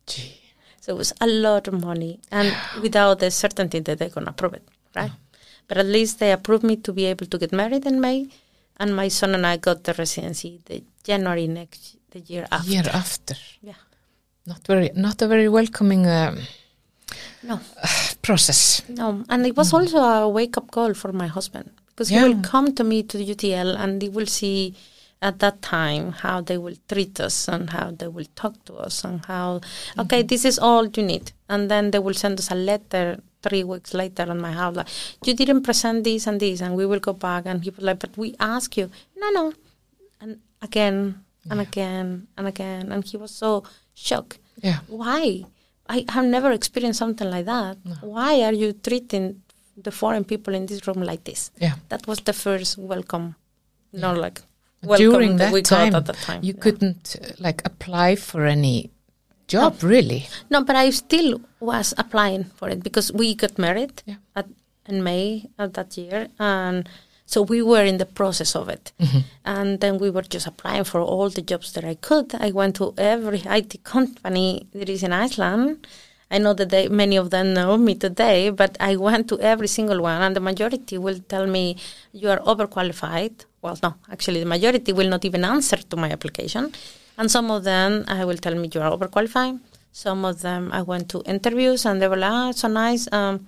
Gee. 0.08 0.40
So 0.82 0.94
it 0.94 0.98
was 0.98 1.14
a 1.22 1.28
lot 1.28 1.68
of 1.68 1.76
money, 1.82 2.20
and 2.32 2.56
without 2.82 3.20
the 3.20 3.32
certainty 3.32 3.80
that 3.80 4.00
they're 4.00 4.10
gonna 4.10 4.32
approve 4.32 4.54
it, 4.54 4.68
right? 4.96 5.12
But 5.68 5.78
at 5.78 5.86
least 5.86 6.20
they 6.20 6.32
approved 6.32 6.64
me 6.64 6.76
to 6.78 6.92
be 6.94 7.06
able 7.06 7.26
to 7.26 7.38
get 7.38 7.52
married 7.54 7.86
in 7.86 8.02
May, 8.02 8.28
and 8.78 8.96
my 8.96 9.08
son 9.08 9.34
and 9.34 9.46
I 9.48 9.58
got 9.58 9.84
the 9.84 9.94
residency 9.94 10.60
the 10.66 10.84
January 11.04 11.48
next 11.48 11.98
the 12.12 12.20
year 12.20 12.46
after. 12.52 12.70
Year 12.70 12.90
after. 12.94 13.36
Yeah. 13.62 13.82
Not 14.46 14.66
very, 14.68 14.92
not 14.94 15.22
a 15.22 15.28
very 15.28 15.48
welcoming 15.48 16.06
um, 16.06 16.40
No, 17.44 17.60
process. 18.22 18.82
no, 18.90 19.24
and 19.30 19.46
it 19.46 19.56
was 19.56 19.72
mm. 19.72 19.80
also 19.80 19.98
a 19.98 20.30
wake 20.30 20.58
up 20.58 20.72
call 20.72 20.94
for 20.94 21.12
my 21.12 21.28
husband 21.28 21.70
because 21.90 22.12
Yeah. 22.12 22.22
he 22.28 22.34
will 22.34 22.42
come 22.42 22.74
to 22.74 22.84
me 22.84 23.04
to 23.04 23.18
the 23.18 23.26
UTL 23.26 23.76
and 23.78 24.02
he 24.02 24.10
will 24.10 24.26
see 24.26 24.76
at 25.22 25.40
that 25.40 25.62
time 25.62 26.12
how 26.12 26.42
they 26.42 26.58
will 26.58 26.76
treat 26.90 27.20
us 27.20 27.48
and 27.48 27.70
how 27.70 27.92
they 27.92 28.08
will 28.08 28.28
talk 28.36 28.56
to 28.66 28.74
us 28.76 29.04
and 29.06 29.26
how 29.26 29.62
okay 29.98 30.20
mm-hmm. 30.20 30.28
this 30.28 30.44
is 30.44 30.60
all 30.60 30.86
you 30.88 31.04
need. 31.04 31.32
And 31.48 31.72
then 31.72 31.92
they 31.92 32.00
will 32.00 32.14
send 32.14 32.40
us 32.40 32.52
a 32.52 32.56
letter 32.56 33.22
three 33.42 33.64
weeks 33.64 33.94
later 33.94 34.26
on 34.30 34.40
my 34.42 34.52
house 34.52 34.76
like 34.76 34.88
you 35.26 35.34
didn't 35.34 35.64
present 35.64 36.04
this 36.04 36.28
and 36.28 36.40
this 36.40 36.62
and 36.62 36.76
we 36.76 36.86
will 36.86 37.00
go 37.00 37.14
back 37.14 37.46
and 37.46 37.64
he 37.64 37.70
was 37.70 37.84
like 37.84 38.00
but 38.00 38.18
we 38.18 38.36
ask 38.40 38.76
you. 38.78 38.90
No 39.16 39.30
no. 39.30 39.54
And 40.20 40.40
again 40.62 41.24
and 41.50 41.60
again 41.60 42.28
and 42.38 42.48
again 42.48 42.92
and 42.92 43.04
he 43.06 43.18
was 43.18 43.32
so 43.32 43.64
shocked. 43.94 44.40
Yeah. 44.62 44.80
why 44.88 45.46
i 45.90 46.06
have 46.10 46.26
never 46.26 46.52
experienced 46.52 47.00
something 47.00 47.30
like 47.30 47.46
that 47.46 47.78
why 48.02 48.42
are 48.42 48.54
you 48.54 48.74
treating 48.74 49.42
the 49.78 49.92
foreign 49.92 50.24
people 50.24 50.54
in 50.54 50.66
this 50.66 50.86
room 50.88 51.02
like 51.04 51.24
this 51.24 51.52
Yeah. 51.60 51.76
that 51.90 52.08
was 52.08 52.20
the 52.20 52.34
first 52.34 52.78
welcome 52.78 53.36
no 53.92 54.14
like 54.14 54.42
welcome 54.84 55.12
During 55.12 55.38
that 55.38 55.46
that 55.46 55.54
we 55.54 55.62
time, 55.62 55.92
got 55.92 55.98
at 55.98 56.06
that 56.06 56.18
time 56.28 56.42
you 56.44 56.54
Yeah. 56.54 56.62
couldn't 56.64 57.16
uh, 57.22 57.28
like 57.40 57.62
apply 57.66 58.16
for 58.16 58.46
any 58.46 58.90
job, 59.48 59.84
really. 59.84 60.28
No, 60.50 60.64
but 60.64 60.76
I 60.76 60.90
still 60.92 61.42
was 61.60 61.94
applying 61.98 62.46
for 62.58 62.70
it 62.70 62.82
because 62.82 63.12
we 63.14 63.36
got 63.36 63.58
married 63.60 64.02
Yeah. 64.06 64.16
at, 64.36 64.48
in 64.88 65.04
May 65.04 65.50
of 65.60 65.74
that 65.74 65.98
year, 65.98 66.28
and 66.40 66.88
so 67.34 67.42
we 67.54 67.60
were 67.72 67.86
in 67.92 67.98
the 68.04 68.10
process 68.20 68.52
of 68.56 68.66
it. 68.76 68.86
Mm-hmm. 69.00 69.22
And 69.56 69.70
then 69.82 69.94
we 70.04 70.10
were 70.16 70.28
just 70.36 70.48
applying 70.52 70.86
for 70.92 71.02
all 71.02 71.30
the 71.38 71.42
jobs 71.52 71.74
that 71.74 71.86
I 71.94 71.96
could. 72.08 72.28
I 72.48 72.50
went 72.60 72.74
to 72.82 72.94
every 73.14 73.42
IT 73.60 73.84
company 73.96 74.50
that 74.78 74.88
is 74.96 75.02
in 75.08 75.14
Iceland. 75.26 75.88
I 76.30 76.38
know 76.44 76.54
that 76.60 76.70
they, 76.70 76.88
many 77.04 77.16
of 77.24 77.28
them 77.36 77.54
know 77.54 77.78
me 77.88 77.94
today, 77.96 78.50
but 78.62 78.78
I 78.80 78.96
went 79.08 79.28
to 79.32 79.40
every 79.40 79.68
single 79.78 80.00
one, 80.12 80.22
and 80.26 80.36
the 80.36 80.40
majority 80.50 80.98
will 81.06 81.20
tell 81.34 81.48
me 81.48 81.66
you 82.12 82.30
are 82.34 82.42
overqualified. 82.52 83.36
Well, 83.64 83.78
no, 83.86 83.92
actually, 84.12 84.40
the 84.40 84.52
majority 84.56 84.92
will 84.94 85.10
not 85.10 85.26
even 85.26 85.44
answer 85.44 85.78
to 85.78 85.96
my 85.96 86.10
application. 86.12 86.72
And 87.18 87.30
some 87.30 87.52
of 87.52 87.64
them, 87.64 88.04
I 88.08 88.26
will 88.26 88.38
tell 88.38 88.56
me 88.56 88.70
you 88.74 88.82
are 88.82 88.92
overqualified. 88.96 89.60
Some 89.92 90.26
of 90.26 90.42
them, 90.42 90.72
I 90.72 90.82
went 90.82 91.10
to 91.10 91.22
interviews, 91.36 91.86
and 91.86 92.02
they 92.02 92.08
were 92.08 92.18
like, 92.18 92.32
ah, 92.32 92.52
so 92.52 92.68
nice. 92.68 93.08
Um, 93.12 93.48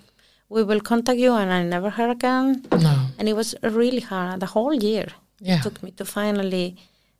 we 0.49 0.63
will 0.63 0.81
contact 0.81 1.19
you, 1.19 1.33
and 1.33 1.51
I 1.51 1.63
never 1.63 1.89
heard 1.89 2.11
again. 2.11 2.63
No. 2.71 2.95
And 3.17 3.27
it 3.29 3.35
was 3.35 3.55
really 3.61 4.01
hard. 4.01 4.39
The 4.39 4.45
whole 4.47 4.73
year 4.73 5.07
Yeah. 5.39 5.57
it 5.57 5.63
took 5.63 5.81
me 5.83 5.91
to 5.91 6.05
finally, 6.05 6.75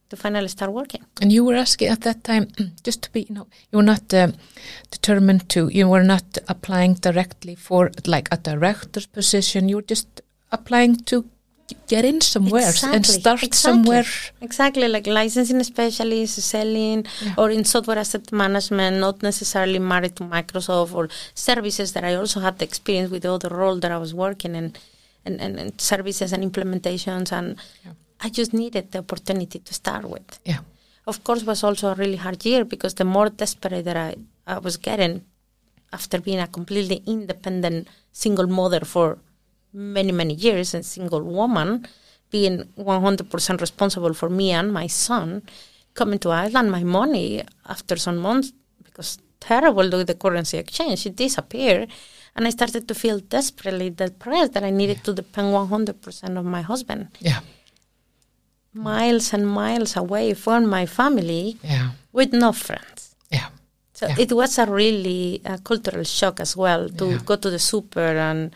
to 0.10 0.16
finally 0.16 0.48
start 0.48 0.72
working. 0.72 1.04
And 1.22 1.32
you 1.32 1.44
were 1.46 1.56
asking 1.56 1.90
at 1.90 2.02
that 2.02 2.24
time, 2.24 2.48
just 2.84 3.02
to 3.04 3.12
be, 3.12 3.22
you 3.30 3.36
know, 3.36 3.48
you 3.72 3.78
were 3.78 3.84
not 3.94 4.14
um, 4.14 4.34
determined 4.92 5.50
to, 5.50 5.68
you 5.70 5.88
were 5.90 6.04
not 6.04 6.38
applying 6.48 6.94
directly 6.96 7.56
for 7.56 7.92
like 8.06 8.28
a 8.32 8.38
director's 8.38 9.08
position. 9.08 9.70
You 9.70 9.78
were 9.78 9.90
just 9.90 10.08
applying 10.52 10.96
to 11.06 11.26
get 11.88 12.06
in 12.06 12.22
somewhere 12.22 12.72
and 12.84 13.06
start 13.06 13.44
exactly. 13.44 13.52
somewhere. 13.52 14.06
Exactly, 14.42 14.88
like 14.88 15.08
licensing 15.08 15.64
specialist, 15.64 16.42
selling, 16.42 17.06
or 17.38 17.50
in 17.50 17.64
software 17.64 18.00
asset 18.00 18.32
management, 18.32 18.98
not 18.98 19.22
necessarily 19.24 19.80
married 19.80 20.16
to 20.16 20.24
Microsoft 20.24 20.94
or 20.94 21.10
services 21.34 21.94
that 21.94 22.04
I 22.04 22.16
also 22.16 22.40
had 22.40 22.60
the 22.60 22.66
experience 22.66 23.12
with 23.12 23.24
the 23.24 23.32
other 23.32 23.50
role 23.50 23.78
that 23.80 23.92
I 23.92 23.98
was 23.98 24.14
working 24.14 24.56
in, 24.56 24.74
and, 25.26 25.42
and, 25.42 25.60
and 25.60 25.82
services 25.82 26.34
and 26.34 26.44
implementations. 26.44 27.32
And 27.32 27.58
I 28.22 28.30
just 28.30 28.54
needed 28.54 28.92
the 28.92 29.00
opportunity 29.00 29.60
to 29.60 29.74
start 29.74 30.10
with. 30.10 30.40
Yeah. 30.46 30.60
Of 31.08 31.24
course, 31.24 31.44
was 31.44 31.64
also 31.64 31.90
a 31.90 31.96
really 31.96 32.16
hard 32.16 32.44
year 32.46 32.66
because 32.66 32.96
the 32.96 33.06
more 33.06 33.30
desperate 33.30 33.86
that 33.86 33.98
I, 33.98 34.16
I 34.48 34.58
was 34.58 34.78
getting 34.78 35.24
after 35.94 36.20
being 36.20 36.40
a 36.40 36.48
completely 36.48 37.04
independent 37.06 37.88
single 38.12 38.48
mother 38.48 38.82
for 38.82 39.20
many, 39.76 40.12
many 40.12 40.34
years 40.34 40.74
and 40.74 40.86
single 40.86 41.22
woman, 41.22 41.86
being 42.32 42.64
100% 42.78 43.62
responsible 43.62 44.14
for 44.14 44.30
me 44.30 44.52
and 44.52 44.72
my 44.74 44.88
son, 44.88 45.44
coming 45.94 46.20
to 46.20 46.32
Iceland, 46.32 46.72
my 46.72 46.84
money 46.84 47.44
after 47.68 47.96
some 47.98 48.18
months, 48.18 48.52
because 48.84 49.20
terrible 49.40 49.90
with 49.90 50.08
the 50.08 50.16
currency 50.16 50.58
exchange, 50.58 51.06
it 51.06 51.16
disappeared. 51.16 51.90
And 52.36 52.48
I 52.48 52.50
started 52.50 52.88
to 52.88 52.96
feel 52.96 53.20
desperately 53.20 53.90
depressed 53.90 54.54
that 54.54 54.64
I 54.64 54.70
needed 54.70 55.04
to 55.06 55.14
depend 55.14 55.54
100% 55.54 56.38
of 56.38 56.46
my 56.46 56.62
husband. 56.62 57.08
Yeah. 57.20 57.40
Miles 58.74 59.34
and 59.34 59.48
miles 59.48 59.96
away 59.96 60.34
from 60.34 60.68
my 60.68 60.86
family 60.86 61.58
Yeah. 61.64 61.92
with 62.12 62.34
no 62.34 62.52
friends. 62.52 63.16
Yeah. 63.32 63.48
So 63.94 64.08
Yeah. 64.08 64.16
it 64.20 64.32
was 64.34 64.58
a 64.60 64.66
really 64.66 65.42
uh, 65.46 65.58
cultural 65.64 66.04
shock 66.04 66.40
as 66.42 66.58
well 66.58 66.90
to 66.90 67.06
Yeah. 67.12 67.20
go 67.26 67.36
to 67.38 67.50
the 67.50 67.60
super 67.60 68.18
and 68.30 68.52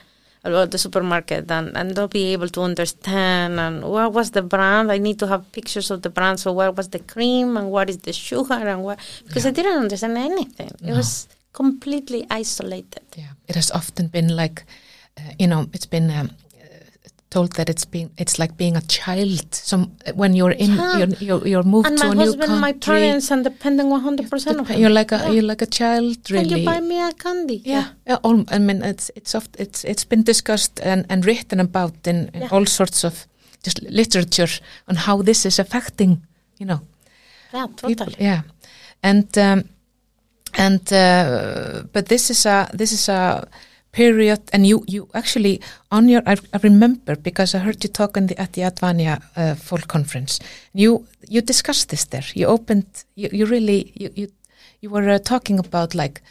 or 0.46 0.66
the 0.66 0.78
supermarket 0.78 1.52
and, 1.52 1.76
and 1.76 1.96
not 1.96 2.12
be 2.12 2.34
able 2.34 2.48
to 2.50 2.62
understand 2.62 3.60
and 3.60 3.84
what 3.84 4.14
was 4.14 4.32
the 4.32 4.42
brand. 4.42 4.92
I 4.92 4.98
need 4.98 5.20
to 5.20 5.28
have 5.28 5.52
pictures 5.52 5.92
of 5.92 6.02
the 6.02 6.10
brand. 6.10 6.40
So 6.40 6.52
what 6.54 6.78
was 6.78 6.90
the 6.90 7.00
cream 7.00 7.58
and 7.58 7.72
what 7.72 7.90
is 7.90 7.98
the 7.98 8.14
sugar 8.14 8.54
and 8.54 8.84
what 8.84 9.00
because 9.28 9.46
I 9.46 9.52
didn't 9.52 9.78
understand 9.78 10.18
anything. 10.18 10.72
It 10.84 10.94
was 10.94 11.28
completely 11.54 12.26
isolated. 12.30 13.04
Yeah, 13.16 13.34
it 13.48 13.56
has 13.56 13.72
often 13.72 14.08
been 14.08 14.36
like, 14.36 14.64
uh, 15.18 15.32
you 15.38 15.48
know, 15.48 15.68
it's 15.74 15.86
been 15.86 16.10
um, 16.12 16.32
told 17.30 17.52
that 17.54 17.70
it's 17.70 17.86
been 17.86 18.10
it's 18.18 18.40
like 18.40 18.54
being 18.58 18.76
a 18.76 18.82
child. 18.82 19.54
Some 19.54 19.92
when 20.16 20.34
you're 20.36 20.52
in 20.64 20.72
Yeah. 20.76 20.98
you're, 20.98 21.08
you're 21.28 21.48
you're 21.48 21.64
moved 21.64 21.88
and 21.88 21.98
to 22.00 22.06
my 22.06 22.12
a 22.12 22.16
new 22.16 22.22
husband, 22.26 22.48
country. 22.50 22.62
my 22.62 22.74
parents, 22.74 23.32
and 23.32 23.44
depending 23.44 23.90
one 23.92 24.02
hundred 24.02 24.30
percent 24.32 24.60
of 24.60 24.68
Dep- 24.68 24.76
him. 24.76 24.82
You're 24.82 24.90
like 25.02 25.12
a 25.12 25.18
Yeah. 25.18 25.30
you're 25.34 25.50
like 25.54 25.62
a 25.62 25.68
child, 25.80 26.18
Can 26.24 26.36
really. 26.36 26.60
you 26.62 26.66
buy 26.66 26.80
me 26.82 27.00
a 27.02 27.12
candy? 27.14 27.62
yeah, 27.66 27.86
yeah. 28.08 28.18
all, 28.24 28.44
I 28.56 28.58
mean, 28.60 28.82
it's 28.84 29.12
it's 29.16 29.36
oft 29.36 29.56
it's 29.60 29.84
it's 29.86 30.06
been 30.06 30.24
discussed 30.24 30.80
and, 30.84 31.06
and 31.10 31.26
written 31.26 31.60
about 31.60 32.08
in, 32.08 32.30
in 32.34 32.42
Yeah. 32.42 32.50
all 32.52 32.66
sorts 32.66 33.04
of 33.04 33.28
just 33.66 33.82
literature 33.84 34.50
on 34.88 34.96
how 34.96 35.22
this 35.24 35.46
is 35.46 35.60
affecting, 35.60 36.22
you 36.60 36.66
know, 36.66 36.80
yeah, 37.54 37.68
people. 37.68 37.96
totally. 37.96 38.16
Yeah, 38.26 38.42
and 39.04 39.38
um, 39.38 39.64
and 40.58 40.82
uh, 40.94 41.84
but 41.94 42.06
this 42.08 42.30
is 42.30 42.46
a 42.46 42.70
this 42.74 42.92
is 42.92 43.10
a 43.10 43.48
period, 43.92 44.40
and 44.54 44.66
you 44.66 44.84
you 44.88 45.08
actually 45.14 45.62
on 45.92 46.10
your 46.10 46.22
I, 46.26 46.36
I 46.54 46.60
remember 46.64 47.16
because 47.16 47.56
I 47.58 47.60
heard 47.60 47.84
you 47.84 47.90
talk 47.90 48.18
in 48.18 48.28
the, 48.28 48.40
at 48.42 48.54
the 48.54 48.62
Advania 48.62 49.22
uh, 49.36 49.56
Fall 49.56 49.82
Conference. 49.88 50.40
You 50.74 51.06
you 51.28 51.42
discussed 51.42 51.90
this 51.90 52.06
there. 52.06 52.26
You 52.34 52.48
opened 52.48 53.06
you, 53.16 53.30
you 53.32 53.46
really 53.46 53.92
you 53.96 54.10
you 54.16 54.28
you 54.82 54.90
were 54.90 55.10
uh, 55.10 55.20
talking 55.20 55.60
about 55.60 55.96
like 55.96 56.22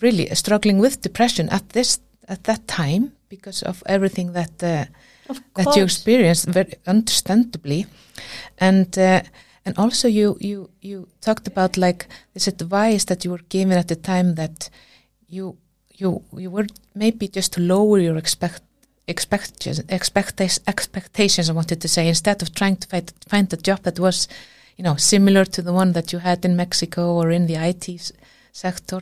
really 0.00 0.34
struggling 0.34 0.80
with 0.80 1.00
depression 1.00 1.48
at 1.50 1.68
this 1.70 2.00
at 2.28 2.44
that 2.44 2.66
time 2.66 3.12
because 3.28 3.62
of 3.62 3.82
everything 3.86 4.32
that. 4.32 4.62
Uh, 4.62 4.84
Of 5.26 5.40
that 5.54 5.76
you 5.76 5.84
experienced 5.84 6.48
very 6.52 6.74
understandably 6.86 7.86
and 8.58 8.98
uh, 8.98 9.22
and 9.64 9.78
also 9.78 10.08
you 10.08 10.36
you 10.40 10.70
you 10.80 11.08
talked 11.20 11.46
about 11.48 11.76
like 11.76 12.06
this 12.34 12.48
advice 12.48 13.04
that 13.06 13.24
you 13.24 13.30
were 13.30 13.44
given 13.48 13.78
at 13.78 13.88
the 13.88 13.96
time 13.96 14.34
that 14.34 14.70
you 15.28 15.56
you 15.96 16.22
you 16.36 16.50
were 16.50 16.66
maybe 16.94 17.28
just 17.28 17.52
to 17.54 17.60
lower 17.60 17.98
your 17.98 18.16
expect 18.16 18.62
expectations 19.08 19.80
expectations 19.88 20.60
expectations 20.66 21.48
I 21.50 21.52
wanted 21.52 21.80
to 21.80 21.88
say 21.88 22.08
instead 22.08 22.42
of 22.42 22.48
trying 22.54 22.76
to 22.76 22.88
find, 22.88 23.12
find 23.28 23.52
a 23.52 23.56
job 23.56 23.80
that 23.82 23.98
was 23.98 24.28
you 24.78 24.84
know 24.84 24.96
similar 24.96 25.44
to 25.44 25.62
the 25.62 25.72
one 25.72 25.92
that 25.92 26.12
you 26.12 26.18
had 26.20 26.44
in 26.44 26.56
Mexico 26.56 27.02
or 27.14 27.30
in 27.30 27.46
the 27.46 27.56
IT 27.56 27.88
s- 27.88 28.12
sector 28.52 29.00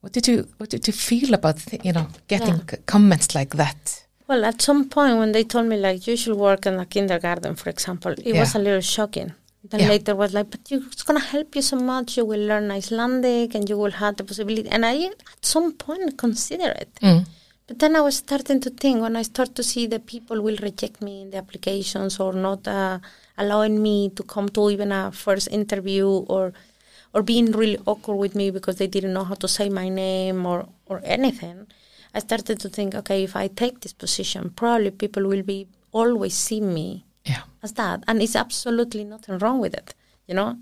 what 0.00 0.12
did 0.12 0.26
you 0.28 0.48
what 0.58 0.70
did 0.70 0.86
you 0.86 0.92
feel 0.92 1.32
about 1.34 1.56
th- 1.58 1.84
you 1.84 1.92
know 1.92 2.08
getting 2.28 2.56
Yeah. 2.56 2.70
c- 2.70 2.76
comments 2.86 3.34
like 3.34 3.56
that 3.56 3.98
Well, 4.28 4.44
at 4.44 4.62
some 4.62 4.88
point 4.88 5.18
when 5.18 5.32
they 5.32 5.44
told 5.44 5.66
me 5.66 5.76
like 5.76 6.06
you 6.10 6.16
should 6.16 6.36
work 6.38 6.64
in 6.66 6.74
a 6.80 6.86
kindergarten, 6.86 7.54
for 7.56 7.68
example, 7.70 8.12
it 8.12 8.34
was 8.40 8.54
Yeah. 8.54 8.60
a 8.60 8.62
little 8.66 8.80
shocking. 8.96 9.30
Then 9.72 9.80
Yeah. 9.80 9.88
later 9.88 10.14
was 10.14 10.34
like, 10.34 10.50
but 10.50 10.70
you, 10.70 10.78
it's 10.92 11.02
gonna 11.02 11.26
help 11.34 11.56
you 11.56 11.62
so 11.62 11.76
much. 11.76 12.18
You 12.18 12.24
will 12.26 12.44
learn 12.50 12.70
Icelandic 12.70 13.54
and 13.56 13.64
you 13.70 13.76
will 13.82 13.94
have 14.02 14.16
the 14.18 14.24
possibility. 14.30 14.68
And 14.68 14.84
I 14.84 14.94
at 15.06 15.44
some 15.54 15.72
point 15.72 16.18
consider 16.18 16.70
it. 16.82 16.90
Mm. 17.02 17.24
But 17.66 17.78
then 17.78 17.96
I 17.96 18.02
was 18.02 18.16
starting 18.16 18.60
to 18.60 18.70
think 18.82 19.00
when 19.00 19.16
I 19.16 19.22
start 19.22 19.54
to 19.54 19.62
see 19.62 19.86
that 19.86 20.04
people 20.14 20.42
will 20.42 20.58
reject 20.68 21.00
me 21.00 21.22
in 21.22 21.30
the 21.30 21.38
applications 21.38 22.20
or 22.20 22.32
not 22.34 22.68
uh, 22.68 22.98
allowing 23.38 23.82
me 23.82 24.10
to 24.10 24.22
come 24.34 24.48
to 24.50 24.68
even 24.74 24.92
a 24.92 25.10
first 25.10 25.48
interview 25.60 26.06
or 26.34 26.52
or 27.14 27.22
being 27.22 27.52
really 27.52 27.78
awkward 27.86 28.16
with 28.16 28.34
me 28.34 28.50
because 28.50 28.76
they 28.76 28.86
didn't 28.86 29.12
know 29.12 29.24
how 29.24 29.34
to 29.34 29.48
say 29.56 29.68
my 29.68 29.88
name 29.88 30.46
or, 30.46 30.66
or 30.86 31.00
anything, 31.04 31.66
I 32.14 32.20
started 32.20 32.58
to 32.60 32.68
think, 32.70 32.94
okay, 32.94 33.22
if 33.24 33.36
I 33.36 33.48
take 33.48 33.80
this 33.80 33.92
position, 33.92 34.50
probably 34.50 34.90
people 34.90 35.24
will 35.26 35.42
be 35.42 35.66
always 35.92 36.34
see 36.34 36.60
me 36.62 37.04
Yeah. 37.24 37.42
as 37.62 37.72
that. 37.74 38.02
And 38.08 38.20
it's 38.22 38.36
absolutely 38.36 39.04
nothing 39.04 39.38
wrong 39.38 39.60
with 39.60 39.74
it. 39.74 39.94
You 40.26 40.34
know, 40.34 40.56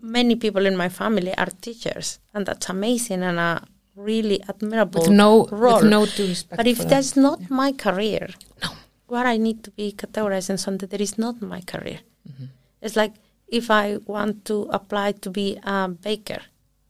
many 0.00 0.36
people 0.36 0.66
in 0.66 0.76
my 0.76 0.88
family 0.88 1.34
are 1.36 1.48
teachers, 1.60 2.18
and 2.34 2.44
that's 2.46 2.68
amazing 2.68 3.22
and 3.22 3.38
a 3.38 3.62
really 3.96 4.42
admirable 4.48 5.02
With 5.02 5.10
no, 5.10 5.46
role. 5.46 5.76
with 5.80 5.84
no 5.90 6.04
due 6.06 6.26
respect. 6.28 6.56
but 6.56 6.66
if 6.66 6.78
that's 6.88 7.16
not 7.16 7.48
my 7.50 7.72
career, 7.72 8.28
No. 8.62 8.70
where 9.06 9.26
I 9.26 9.36
need 9.36 9.62
to 9.64 9.70
be 9.70 9.92
categorized 9.92 10.50
in 10.50 10.58
something 10.58 10.88
that 10.88 11.00
is 11.00 11.16
not 11.16 11.40
my 11.40 11.60
career. 11.62 12.00
Mm-hmm. 12.28 12.44
It's 12.82 12.96
like 12.96 13.12
if 13.48 13.70
I 13.70 13.98
want 14.06 14.44
to 14.46 14.62
apply 14.78 15.12
to 15.12 15.30
be 15.30 15.58
a 15.62 15.88
baker, 15.88 16.40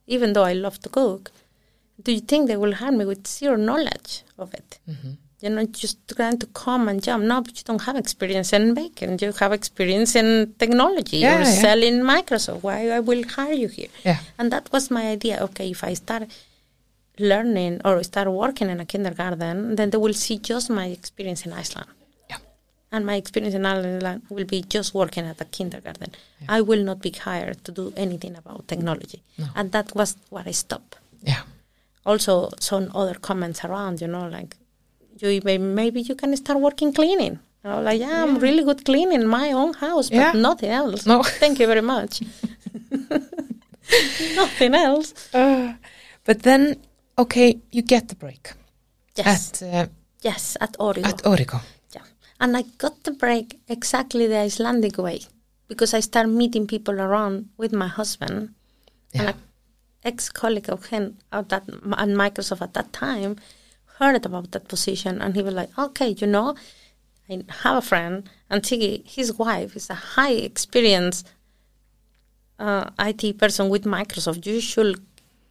even 0.07 0.33
though 0.33 0.45
I 0.45 0.55
love 0.55 0.79
to 0.81 0.89
cook, 0.89 1.31
do 2.03 2.11
you 2.13 2.21
think 2.21 2.49
they 2.49 2.57
will 2.57 2.75
hire 2.75 2.91
me 2.93 3.05
with 3.05 3.27
zero 3.27 3.57
knowledge 3.57 4.25
of 4.39 4.53
it? 4.55 4.79
Mm-hmm. 4.89 5.13
You're 5.45 5.53
not 5.53 5.73
just 5.73 5.99
trying 6.09 6.39
to 6.39 6.47
come 6.47 6.89
and 6.89 7.03
jump. 7.03 7.23
No, 7.25 7.43
but 7.43 7.55
you 7.59 7.65
don't 7.65 7.83
have 7.83 7.97
experience 7.97 8.51
in 8.55 8.73
baking. 8.73 9.19
You 9.21 9.31
have 9.41 9.53
experience 9.53 10.15
in 10.17 10.55
technology 10.59 11.19
Yeah, 11.19 11.37
or 11.37 11.41
yeah. 11.41 11.45
selling 11.67 11.97
Microsoft. 12.01 12.63
Why 12.63 12.89
I 12.89 13.01
will 13.01 13.23
hire 13.37 13.53
you 13.53 13.69
here? 13.69 13.89
Yeah. 14.07 14.21
And 14.39 14.51
that 14.55 14.73
was 14.73 14.91
my 14.91 15.05
idea. 15.17 15.35
Okay, 15.47 15.69
if 15.73 15.85
I 15.85 15.93
start 15.93 16.23
learning 17.19 17.83
or 17.85 18.03
start 18.03 18.29
working 18.33 18.71
in 18.71 18.81
a 18.81 18.87
kindergarten, 18.87 19.77
then 19.77 19.91
they 19.91 19.99
will 19.99 20.15
see 20.15 20.39
just 20.39 20.71
my 20.71 20.87
experience 20.87 21.45
in 21.45 21.53
Iceland. 21.53 21.91
Yeah. 22.31 22.39
And 22.91 23.05
my 23.05 23.17
experience 23.17 23.55
in 23.55 23.67
Iceland 23.67 24.23
will 24.31 24.47
be 24.47 24.63
just 24.63 24.95
working 24.95 25.27
at 25.27 25.39
a 25.43 25.45
kindergarten. 25.45 26.11
I 26.49 26.63
will 26.63 26.83
not 26.83 27.03
be 27.03 27.11
hired 27.11 27.63
to 27.67 27.71
do 27.71 27.93
anything 27.99 28.35
about 28.35 28.67
technology. 28.67 29.23
No. 29.37 29.49
And 29.55 29.73
that 29.73 29.95
was 29.95 30.17
what 30.31 30.47
I 30.47 30.53
stopped. 30.53 30.97
Yeah. 31.23 31.43
Also, 32.07 32.51
some 32.61 32.91
other 32.95 33.15
comments 33.29 33.63
around, 33.63 34.01
you 34.01 34.07
know, 34.09 34.27
like, 34.39 34.57
you 35.21 35.41
maybe 35.59 36.01
you 36.01 36.15
can 36.15 36.37
start 36.37 36.61
working 36.61 36.93
cleaning. 36.93 37.39
And 37.63 37.73
I 37.73 37.77
was 37.77 37.85
like, 37.85 38.01
yeah, 38.01 38.23
I'm 38.23 38.39
really 38.39 38.63
good 38.65 38.85
cleaning 38.85 39.27
my 39.27 39.53
own 39.53 39.73
house, 39.75 40.11
but 40.11 40.17
Yeah. 40.19 40.33
nothing 40.33 40.71
else. 40.71 41.07
No. 41.07 41.23
Thank 41.41 41.59
you 41.61 41.67
very 41.67 41.81
much. 41.83 42.21
nothing 44.37 44.75
else. 44.75 45.15
Uh, 45.35 45.75
but 46.25 46.43
then, 46.43 46.77
okay, 47.19 47.59
you 47.71 47.83
get 47.83 48.09
the 48.09 48.15
break 48.15 48.53
Yes, 49.17 49.63
at 49.63 49.75
uh, 49.75 49.87
yes, 50.23 50.57
at 50.61 50.77
Origo. 50.79 51.09
at 51.09 51.27
Origo. 51.27 51.61
Yeah. 51.95 52.03
And 52.41 52.57
I 52.57 52.63
got 52.79 53.05
the 53.05 53.13
break 53.13 53.61
exactly 53.69 54.27
the 54.27 54.39
Icelandic 54.39 54.99
way 54.99 55.21
because 55.69 55.95
I 55.95 56.01
started 56.01 56.31
meeting 56.33 56.67
people 56.67 57.01
around 57.01 57.49
with 57.57 57.73
my 57.73 57.89
husband 57.89 58.55
Yeah. 59.13 59.21
and 59.21 59.29
an 59.31 59.35
ex-colleague 60.03 60.69
of 60.71 60.87
him 60.87 61.17
at, 61.33 61.49
that, 61.51 61.63
at 61.69 62.09
Microsoft 62.09 62.63
at 62.63 62.75
that 62.75 62.93
time 62.93 63.37
heard 63.99 64.25
about 64.27 64.51
that 64.53 64.69
position 64.69 65.21
and 65.21 65.35
he 65.35 65.43
was 65.43 65.55
like, 65.55 65.77
okay, 65.79 66.09
you 66.09 66.27
know, 66.27 66.55
I 67.29 67.43
have 67.63 67.77
a 67.77 67.83
friend 67.83 68.29
and 68.51 68.63
Tiggy, 68.63 69.07
his 69.07 69.33
wife 69.39 69.77
is 69.77 69.89
a 69.91 69.95
high 69.95 70.33
experience 70.33 71.25
uh, 72.59 72.91
IT 72.99 73.39
person 73.39 73.69
with 73.69 73.85
Microsoft. 73.85 74.47
You 74.47 74.61
should 74.61 75.01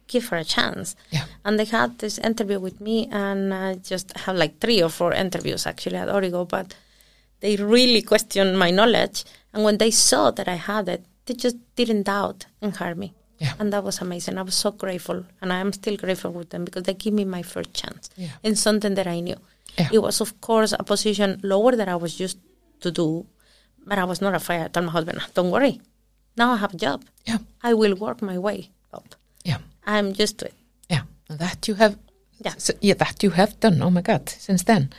give 0.06 0.28
her 0.28 0.36
a 0.36 0.44
chance. 0.44 0.96
Yeah. 1.10 1.24
And 1.44 1.58
they 1.58 1.64
had 1.64 1.98
this 1.98 2.18
interview 2.18 2.58
with 2.60 2.80
me, 2.80 3.08
and 3.10 3.52
I 3.52 3.74
just 3.76 4.16
have 4.18 4.36
like 4.36 4.60
three 4.60 4.82
or 4.82 4.88
four 4.88 5.12
interviews 5.12 5.66
actually 5.66 5.96
at 5.96 6.08
Origo, 6.08 6.44
but 6.44 6.74
they 7.40 7.56
really 7.56 8.02
questioned 8.02 8.58
my 8.58 8.70
knowledge. 8.70 9.24
And 9.52 9.64
when 9.64 9.78
they 9.78 9.90
saw 9.90 10.30
that 10.32 10.48
I 10.48 10.54
had 10.54 10.88
it, 10.88 11.04
they 11.26 11.34
just 11.34 11.56
didn't 11.76 12.04
doubt 12.04 12.46
and 12.60 12.76
hire 12.76 12.94
me. 12.94 13.14
Yeah. 13.38 13.52
And 13.58 13.72
that 13.72 13.82
was 13.84 14.00
amazing. 14.00 14.38
I 14.38 14.42
was 14.42 14.54
so 14.54 14.70
grateful, 14.70 15.24
and 15.42 15.52
I 15.52 15.58
am 15.60 15.72
still 15.72 15.96
grateful 15.96 16.30
with 16.32 16.50
them 16.50 16.64
because 16.64 16.84
they 16.84 16.94
gave 16.94 17.12
me 17.14 17.24
my 17.24 17.42
first 17.42 17.72
chance 17.74 18.08
Yeah. 18.16 18.30
in 18.42 18.54
something 18.56 18.94
that 18.94 19.06
I 19.06 19.20
knew. 19.20 19.36
Yeah. 19.78 19.88
It 19.92 19.98
was, 20.02 20.20
of 20.20 20.40
course, 20.40 20.72
a 20.78 20.84
position 20.84 21.40
lower 21.42 21.76
than 21.76 21.88
I 21.88 21.96
was 21.96 22.20
used 22.20 22.38
to 22.80 22.90
do, 22.90 23.26
but 23.86 23.98
I 23.98 24.04
was 24.04 24.20
not 24.20 24.34
afraid. 24.34 24.60
I 24.62 24.68
told 24.68 24.86
my 24.86 24.92
husband, 24.92 25.18
"Don't 25.34 25.50
worry, 25.50 25.80
now 26.36 26.52
I 26.52 26.56
have 26.58 26.74
a 26.74 26.76
job. 26.86 27.02
Yeah. 27.26 27.38
I 27.62 27.74
will 27.74 27.94
work 27.96 28.22
my 28.22 28.38
way 28.38 28.70
up. 28.92 29.14
Yeah. 29.44 29.58
I'm 29.86 30.14
used 30.22 30.38
to 30.38 30.44
it." 30.46 30.54
Yeah. 30.88 31.02
That 31.28 31.66
you 31.68 31.74
have. 31.74 31.96
Yeah. 32.44 32.54
So, 32.58 32.72
yeah, 32.80 32.94
that 32.98 33.22
you 33.22 33.30
have 33.30 33.52
done. 33.60 33.82
Oh 33.82 33.90
my 33.90 34.02
God! 34.02 34.28
Since 34.28 34.64
then, 34.64 34.90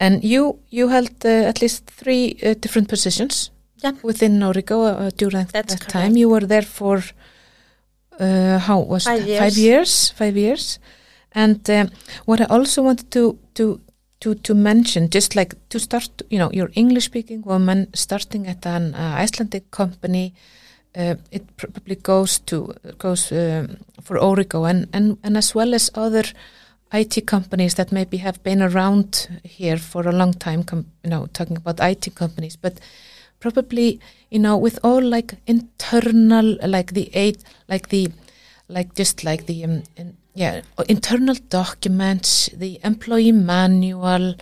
and 0.00 0.24
you 0.24 0.58
you 0.70 0.88
held 0.88 1.24
uh, 1.24 1.48
at 1.48 1.60
least 1.60 1.84
three 2.00 2.36
uh, 2.42 2.54
different 2.60 2.88
positions 2.88 3.50
Yeah. 3.84 3.92
within 4.02 4.42
Origo 4.42 4.82
uh, 4.84 5.10
during 5.16 5.46
That's 5.52 5.52
that 5.74 5.80
correct. 5.80 5.90
time. 5.92 6.16
You 6.16 6.28
were 6.30 6.46
there 6.46 6.62
for 6.78 7.02
uh, 8.20 8.58
how 8.58 8.80
was 8.80 9.04
Five 9.04 9.28
it? 9.28 9.38
Five 9.38 9.56
years. 9.56 9.58
years. 9.58 10.10
Five 10.10 10.36
years. 10.36 10.78
And 11.32 11.68
um, 11.70 11.90
what 12.26 12.40
I 12.40 12.44
also 12.44 12.82
wanted 12.82 13.10
to 13.10 13.38
to 13.54 13.80
to 14.20 14.34
to 14.34 14.54
mention, 14.54 15.08
just 15.10 15.34
like 15.34 15.56
to 15.68 15.78
start, 15.78 16.22
you 16.30 16.38
know, 16.38 16.50
you're 16.52 16.70
English 16.74 17.04
speaking 17.04 17.42
woman 17.42 17.86
starting 17.94 18.46
at 18.46 18.66
an 18.66 18.94
uh, 18.94 19.24
Icelandic 19.24 19.70
company. 19.70 20.34
Uh, 20.94 21.14
it 21.30 21.56
probably 21.56 21.96
goes 21.96 22.38
to 22.40 22.74
goes 22.98 23.32
um, 23.32 23.78
for 24.02 24.18
Origo 24.18 24.64
and, 24.64 24.88
and 24.92 25.16
and 25.22 25.36
as 25.36 25.54
well 25.54 25.74
as 25.74 25.90
other 25.94 26.24
IT 26.92 27.26
companies 27.26 27.74
that 27.74 27.90
maybe 27.90 28.18
have 28.18 28.42
been 28.42 28.60
around 28.62 29.28
here 29.42 29.78
for 29.78 30.06
a 30.06 30.12
long 30.12 30.34
time. 30.34 30.62
Com- 30.64 30.86
you 31.02 31.10
know, 31.10 31.26
talking 31.32 31.56
about 31.56 31.80
IT 31.80 32.14
companies, 32.14 32.56
but 32.56 32.78
probably 33.42 34.00
you 34.30 34.38
know 34.38 34.56
with 34.56 34.78
all 34.88 35.02
like 35.16 35.34
internal 35.46 36.56
like 36.76 36.90
the 36.98 37.06
eight 37.24 37.40
like 37.68 37.88
the 37.88 38.02
like 38.68 38.94
just 38.94 39.24
like 39.24 39.42
the 39.46 39.64
um, 39.64 39.82
in, 39.96 40.16
yeah 40.34 40.62
internal 40.88 41.36
documents 41.50 42.48
the 42.64 42.72
employee 42.84 43.32
manual 43.32 44.34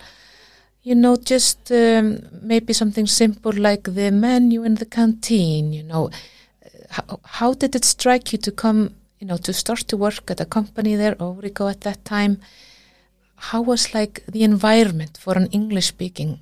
you 0.83 0.95
know 0.95 1.15
just 1.33 1.71
um, 1.71 2.05
maybe 2.41 2.73
something 2.73 3.07
simple 3.07 3.51
like 3.69 3.83
the 3.83 4.11
menu 4.11 4.63
in 4.63 4.75
the 4.75 4.85
canteen 4.85 5.73
you 5.73 5.83
know. 5.83 6.09
How, 6.89 7.21
how 7.23 7.53
did 7.53 7.73
it 7.75 7.85
strike 7.85 8.33
you 8.33 8.39
to 8.39 8.51
come 8.51 8.95
you 9.19 9.27
know 9.27 9.37
to 9.37 9.53
start 9.53 9.79
to 9.89 9.97
work 9.97 10.29
at 10.29 10.41
a 10.41 10.45
company 10.45 10.95
there 10.95 11.15
Origo 11.19 11.67
at 11.67 11.81
that 11.81 12.03
time? 12.05 12.33
How 13.47 13.61
was 13.61 13.93
like 13.93 14.23
the 14.27 14.43
environment 14.43 15.17
for 15.23 15.33
an 15.33 15.47
English 15.47 15.87
speaking 15.87 16.39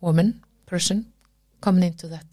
woman 0.00 0.42
person 0.72 0.96
coming 1.64 1.84
into 1.90 2.06
that 2.16 2.30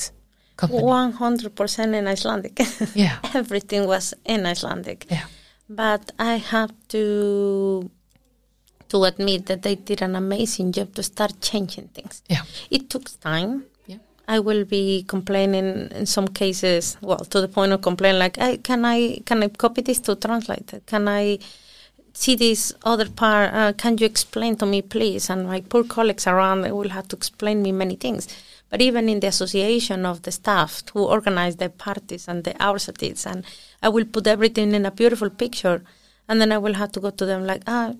company 0.61 0.81
100% 0.83 1.93
in 1.99 2.07
Icelandic. 2.15 2.55
yeah 3.03 3.15
Everything 3.41 3.81
was 3.93 4.05
in 4.33 4.45
Icelandic. 4.53 4.99
yeah 5.15 5.25
But 5.69 6.03
I 6.31 6.33
have 6.53 6.71
to 6.93 7.03
to 8.91 8.97
admit 9.03 9.41
that 9.49 9.61
they 9.65 9.75
did 9.89 10.01
an 10.07 10.15
amazing 10.15 10.71
job 10.77 10.87
to 10.95 11.03
start 11.03 11.33
changing 11.49 11.87
things. 11.95 12.15
yeah 12.33 12.43
It 12.75 12.83
took 12.93 13.05
time. 13.31 13.51
yeah 13.91 13.99
I 14.35 14.39
will 14.47 14.63
be 14.77 15.03
complaining 15.15 15.67
in 15.99 16.05
some 16.05 16.27
cases, 16.41 16.83
well, 17.09 17.23
to 17.33 17.37
the 17.45 17.47
point 17.57 17.71
of 17.75 17.79
complaint, 17.81 18.17
like, 18.25 18.35
hey, 18.43 18.57
can 18.69 18.81
I 18.95 18.99
can 19.27 19.43
I 19.45 19.47
copy 19.63 19.81
this 19.87 19.99
to 20.07 20.15
translate 20.15 20.69
it? 20.77 20.83
Can 20.93 21.03
I 21.21 21.39
see 22.21 22.35
this 22.35 22.73
other 22.83 23.09
part? 23.09 23.53
Uh, 23.53 23.73
can 23.73 23.97
you 23.97 24.05
explain 24.05 24.55
to 24.57 24.65
me, 24.65 24.81
please? 24.81 25.29
And 25.29 25.47
my 25.47 25.61
poor 25.61 25.83
colleagues 25.83 26.27
around 26.27 26.59
will 26.79 26.89
have 26.97 27.07
to 27.09 27.15
explain 27.15 27.61
me 27.61 27.71
many 27.71 27.95
things. 27.95 28.27
But 28.69 28.81
even 28.81 29.07
in 29.07 29.19
the 29.19 29.27
association 29.27 30.05
of 30.05 30.23
the 30.23 30.31
staff 30.31 30.71
who 30.93 31.03
organize 31.15 31.55
the 31.55 31.69
parties 31.69 32.27
and 32.27 32.43
the 32.43 32.53
it, 33.09 33.25
and 33.25 33.45
I 33.81 33.89
will 33.89 34.05
put 34.05 34.27
everything 34.27 34.73
in 34.73 34.85
a 34.85 34.91
beautiful 34.91 35.29
picture, 35.29 35.83
and 36.27 36.41
then 36.41 36.51
I 36.51 36.57
will 36.57 36.73
have 36.73 36.91
to 36.93 36.99
go 36.99 37.11
to 37.11 37.25
them 37.25 37.45
like, 37.45 37.63
ah, 37.67 37.93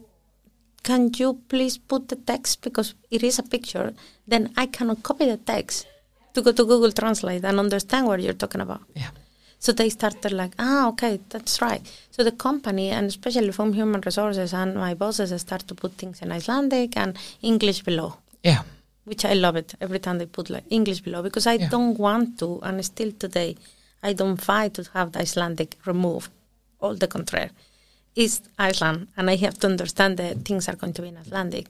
can 0.84 1.12
you 1.20 1.30
please 1.52 1.78
put 1.78 2.08
the 2.08 2.16
text 2.32 2.62
because 2.62 2.96
it 3.12 3.22
is 3.30 3.40
a 3.40 3.44
picture 3.44 3.94
then 4.26 4.44
i 4.56 4.66
cannot 4.66 5.04
copy 5.04 5.26
the 5.26 5.40
text 5.54 5.86
to 6.34 6.42
go 6.42 6.52
to 6.52 6.64
google 6.72 6.92
translate 6.92 7.44
and 7.44 7.60
understand 7.60 8.08
what 8.08 8.22
you're 8.22 8.42
talking 8.44 8.62
about 8.62 8.82
yeah 8.96 9.10
so 9.60 9.72
they 9.72 9.90
started 9.90 10.32
like 10.42 10.54
ah 10.60 10.88
okay 10.92 11.20
that's 11.30 11.62
right 11.62 11.82
so 12.12 12.24
the 12.24 12.32
company 12.48 12.88
and 12.90 13.08
especially 13.08 13.52
from 13.52 13.74
human 13.74 14.02
resources 14.02 14.54
and 14.54 14.76
my 14.76 14.94
bosses 14.94 15.30
start 15.42 15.64
to 15.68 15.76
put 15.76 15.92
things 16.02 16.22
in 16.22 16.32
icelandic 16.32 16.96
and 16.98 17.18
english 17.42 17.82
below 17.90 18.10
yeah 18.44 18.62
which 19.06 19.24
i 19.26 19.34
love 19.34 19.56
it 19.56 19.70
every 19.82 20.00
time 20.00 20.18
they 20.20 20.26
put 20.38 20.50
like 20.50 20.66
english 20.70 21.02
below 21.02 21.22
because 21.28 21.48
i 21.48 21.56
Yeah. 21.56 21.70
don't 21.70 21.98
want 22.08 22.38
to 22.40 22.60
and 22.64 22.84
still 22.86 23.12
today 23.24 23.56
i 24.04 24.14
don't 24.14 24.38
fight 24.50 24.74
to 24.76 24.84
have 24.94 25.12
the 25.14 25.20
icelandic 25.26 25.70
removed 25.86 26.32
all 26.82 26.96
the 26.96 27.08
contrary 27.08 27.50
is 28.16 28.42
Iceland, 28.58 29.08
and 29.16 29.30
I 29.30 29.36
have 29.36 29.60
to 29.60 29.68
understand 29.68 30.18
that 30.18 30.38
things 30.44 30.68
are 30.68 30.76
going 30.76 30.94
to 30.94 31.04
be 31.04 31.10
in 31.10 31.18
Icelandic. 31.18 31.68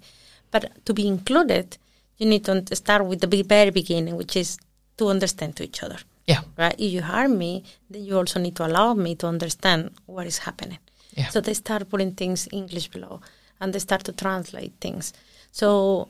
But 0.49 0.63
to 0.85 0.93
be 0.93 1.05
included, 1.05 1.77
you 2.19 2.25
need 2.25 2.45
to 2.45 2.75
start 2.75 3.05
with 3.05 3.19
the 3.19 3.43
very 3.43 3.69
beginning, 3.69 4.15
which 4.15 4.37
is 4.37 4.57
to 4.97 5.09
understand 5.09 5.57
to 5.57 5.63
each 5.65 5.83
other. 5.83 5.97
Yeah 6.27 6.41
Right? 6.57 6.75
If 6.77 6.91
you 6.91 7.01
harm 7.01 7.37
me, 7.37 7.63
then 7.89 8.03
you 8.03 8.17
also 8.17 8.39
need 8.39 8.55
to 8.55 8.65
allow 8.65 8.93
me 8.93 9.15
to 9.15 9.27
understand 9.27 9.91
what 10.05 10.25
is 10.27 10.39
happening. 10.39 10.79
Yeah. 11.15 11.29
So 11.29 11.41
they 11.41 11.53
start 11.53 11.89
putting 11.89 12.11
things 12.13 12.47
in 12.47 12.59
English 12.59 12.87
below, 12.89 13.21
and 13.59 13.73
they 13.73 13.79
start 13.79 14.03
to 14.05 14.11
translate 14.11 14.73
things. 14.79 15.13
So 15.51 16.09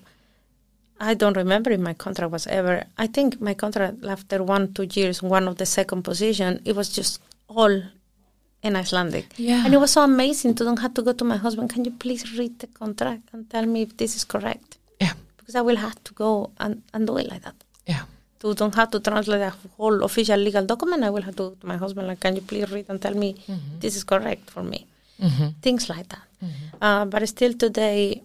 I 0.99 1.13
don't 1.13 1.38
remember 1.38 1.72
if 1.72 1.80
my 1.80 1.93
contract 1.93 2.32
was 2.32 2.47
ever. 2.47 2.84
I 2.97 3.07
think 3.07 3.39
my 3.39 3.53
contract 3.53 4.03
after 4.05 4.43
one 4.43 4.74
two 4.74 4.88
years, 4.99 5.22
one 5.22 5.47
of 5.47 5.55
the 5.57 5.65
second 5.65 6.01
position, 6.03 6.61
it 6.65 6.76
was 6.76 6.89
just 6.89 7.22
all 7.47 7.84
in 8.63 8.76
Icelandic. 8.76 9.26
Yeah. 9.38 9.63
And 9.65 9.74
it 9.74 9.78
was 9.78 9.91
so 9.91 10.01
amazing 10.01 10.55
to 10.55 10.63
don't 10.63 10.80
have 10.80 10.93
to 10.95 11.01
go 11.01 11.13
to 11.13 11.24
my 11.24 11.38
husband, 11.38 11.70
can 11.70 11.86
you 11.86 11.91
please 11.91 12.38
read 12.38 12.59
the 12.59 12.68
contract 12.68 13.30
and 13.32 13.49
tell 13.49 13.65
me 13.65 13.84
if 13.84 13.95
this 13.97 14.15
is 14.15 14.24
correct? 14.26 14.78
Yeah. 14.99 15.13
Because 15.38 15.55
I 15.55 15.61
will 15.61 15.78
have 15.78 16.03
to 16.05 16.13
go 16.13 16.51
and, 16.59 16.82
and 16.93 17.05
do 17.07 17.18
it 17.18 17.30
like 17.30 17.43
that. 17.43 17.55
Yeah. 17.86 18.03
To 18.41 18.53
don't 18.53 18.75
have 18.75 18.91
to 18.91 18.99
translate 18.99 19.41
a 19.41 19.53
whole 19.77 20.03
official 20.03 20.38
legal 20.38 20.65
document, 20.65 21.03
I 21.03 21.09
will 21.09 21.23
have 21.23 21.35
to 21.38 21.55
to 21.59 21.67
my 21.67 21.77
husband, 21.77 22.07
like, 22.07 22.19
can 22.19 22.35
you 22.35 22.41
please 22.41 22.69
read 22.71 22.85
and 22.89 23.01
tell 23.01 23.15
me 23.15 23.35
this 23.79 23.95
is 23.95 24.03
correct 24.03 24.49
for 24.49 24.63
me? 24.63 24.85
Mm-hmm. 25.19 25.47
Things 25.61 25.89
like 25.89 26.07
that. 26.09 26.25
Uh, 26.81 27.05
but 27.05 27.27
still 27.27 27.53
today, 27.53 28.21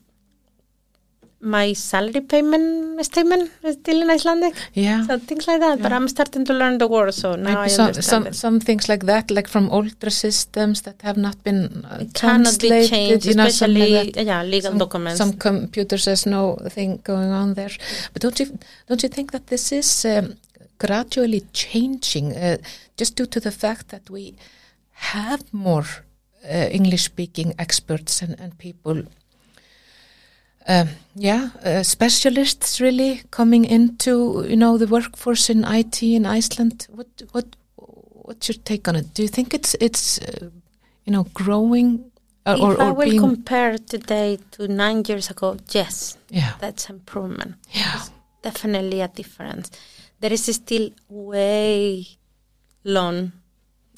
my 1.42 1.72
salary 1.72 2.20
payment 2.20 3.04
statement 3.04 3.50
is 3.64 3.74
still 3.74 4.00
in 4.02 4.10
Icelandic. 4.10 4.54
Yeah. 4.74 5.04
So 5.06 5.18
things 5.18 5.48
like 5.48 5.60
that. 5.60 5.82
But 5.82 5.92
I'm 5.92 6.06
starting 6.08 6.44
to 6.44 6.52
learn 6.54 6.78
the 6.78 6.86
word, 6.86 7.12
so 7.12 7.34
now 7.34 7.50
I 7.50 7.54
Maybe 7.54 7.68
some, 7.70 7.86
understand 7.88 8.04
some, 8.04 8.26
it. 8.28 8.34
some 8.36 8.60
things 8.60 8.88
like 8.88 9.06
that, 9.06 9.30
like 9.30 9.48
from 9.48 9.68
older 9.70 10.10
systems 10.10 10.82
that 10.82 11.02
have 11.02 11.16
not 11.16 11.42
been 11.42 11.84
uh, 11.84 11.98
It 12.00 12.14
cannot 12.14 12.60
be 12.60 12.68
translated, 12.68 12.90
changed, 12.90 13.26
you 13.26 13.34
know, 13.34 13.48
something 13.48 13.78
like 13.78 13.90
especially 13.90 14.10
that. 14.12 14.24
yeah, 14.24 14.42
legal 14.44 14.70
some, 14.70 14.78
documents. 14.78 15.18
Some 15.18 15.32
computers 15.32 16.04
there's 16.04 16.26
no 16.26 16.56
thing 16.70 17.00
going 17.02 17.30
on 17.30 17.54
there. 17.54 17.72
But 18.12 18.22
don't 18.22 18.38
you 18.38 18.58
don't 18.86 19.02
you 19.02 19.08
think 19.08 19.32
that 19.32 19.48
this 19.48 19.72
is 19.72 20.04
um, 20.04 20.36
gradually 20.78 21.42
changing 21.52 22.36
uh, 22.36 22.58
just 22.96 23.16
due 23.16 23.26
to 23.26 23.40
the 23.40 23.50
fact 23.50 23.88
that 23.88 24.08
we 24.10 24.36
have 24.90 25.42
more 25.52 25.86
uh, 26.44 26.68
English 26.70 27.02
speaking 27.04 27.54
experts 27.58 28.22
and, 28.22 28.38
and 28.38 28.56
people 28.58 29.02
um, 30.68 30.88
yeah, 31.14 31.50
uh, 31.64 31.82
specialists 31.82 32.80
really 32.80 33.22
coming 33.30 33.64
into 33.64 34.44
you 34.48 34.56
know 34.56 34.78
the 34.78 34.86
workforce 34.86 35.50
in 35.50 35.64
IT 35.64 36.02
in 36.02 36.26
Iceland. 36.26 36.86
What 36.90 37.08
what 37.32 37.56
what's 37.76 38.48
your 38.48 38.58
take 38.64 38.88
on 38.88 38.96
it? 38.96 39.14
Do 39.14 39.22
you 39.22 39.28
think 39.28 39.54
it's 39.54 39.74
it's 39.80 40.18
uh, 40.20 40.50
you 41.04 41.12
know 41.12 41.24
growing 41.34 42.12
or, 42.46 42.54
if 42.54 42.60
or, 42.60 42.80
I 42.80 42.88
or 42.88 42.92
will 42.94 43.10
being 43.10 43.20
compare 43.20 43.78
today 43.78 44.38
to 44.52 44.68
nine 44.68 45.04
years 45.06 45.30
ago, 45.30 45.56
yes, 45.70 46.16
yeah 46.28 46.54
that's 46.60 46.90
improvement. 46.90 47.54
yeah 47.70 47.96
It's 47.96 48.10
definitely 48.42 49.00
a 49.00 49.08
difference. 49.08 49.70
There 50.20 50.32
is 50.32 50.44
still 50.46 50.90
way 51.08 52.06
long 52.84 53.32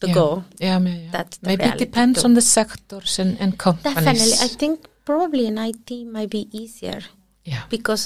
to 0.01 0.09
yeah. 0.09 0.15
go. 0.15 0.45
Yeah, 0.59 0.79
yeah, 0.81 0.95
yeah. 0.95 1.11
That's 1.11 1.37
the 1.39 1.47
maybe 1.49 1.63
it 1.63 1.67
reality 1.67 1.85
depends 1.85 2.23
too. 2.23 2.27
on 2.27 2.35
the 2.35 2.41
sectors 2.43 3.19
and, 3.19 3.41
and 3.41 3.59
companies. 3.59 3.95
Definitely, 3.95 4.33
I 4.41 4.49
think 4.49 4.87
probably 5.05 5.47
in 5.47 5.59
IT 5.59 5.91
might 6.17 6.31
be 6.31 6.43
easier 6.61 7.01
yeah 7.45 7.63
because 7.71 8.03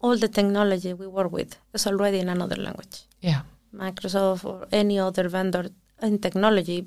all 0.00 0.16
the 0.24 0.28
technology 0.28 0.92
we 0.92 1.06
work 1.06 1.32
with 1.32 1.56
is 1.74 1.86
already 1.86 2.18
in 2.24 2.28
another 2.28 2.56
language. 2.66 2.96
yeah 3.20 3.40
Microsoft 3.74 4.44
or 4.44 4.66
any 4.72 4.98
other 4.98 5.28
vendor 5.28 5.64
in 6.02 6.18
technology, 6.18 6.86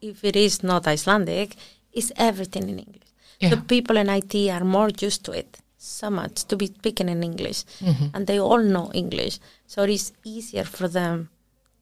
if 0.00 0.24
it 0.24 0.36
is 0.36 0.62
not 0.62 0.86
Icelandic, 0.86 1.54
is 1.92 2.12
everything 2.16 2.68
in 2.68 2.78
English. 2.78 3.08
Yeah. 3.40 3.50
The 3.50 3.56
people 3.58 3.96
in 3.96 4.08
IT 4.08 4.34
are 4.50 4.64
more 4.64 4.90
used 5.06 5.22
to 5.26 5.32
it 5.32 5.58
so 5.78 6.10
much 6.10 6.44
to 6.48 6.56
be 6.56 6.66
speaking 6.66 7.08
in 7.08 7.22
English, 7.22 7.64
Mhm. 7.80 8.10
and 8.14 8.26
they 8.26 8.38
all 8.40 8.62
know 8.74 8.90
English, 8.94 9.38
so 9.66 9.82
it 9.82 9.90
is 9.90 10.12
easier 10.24 10.64
for 10.76 10.88
them 10.88 11.28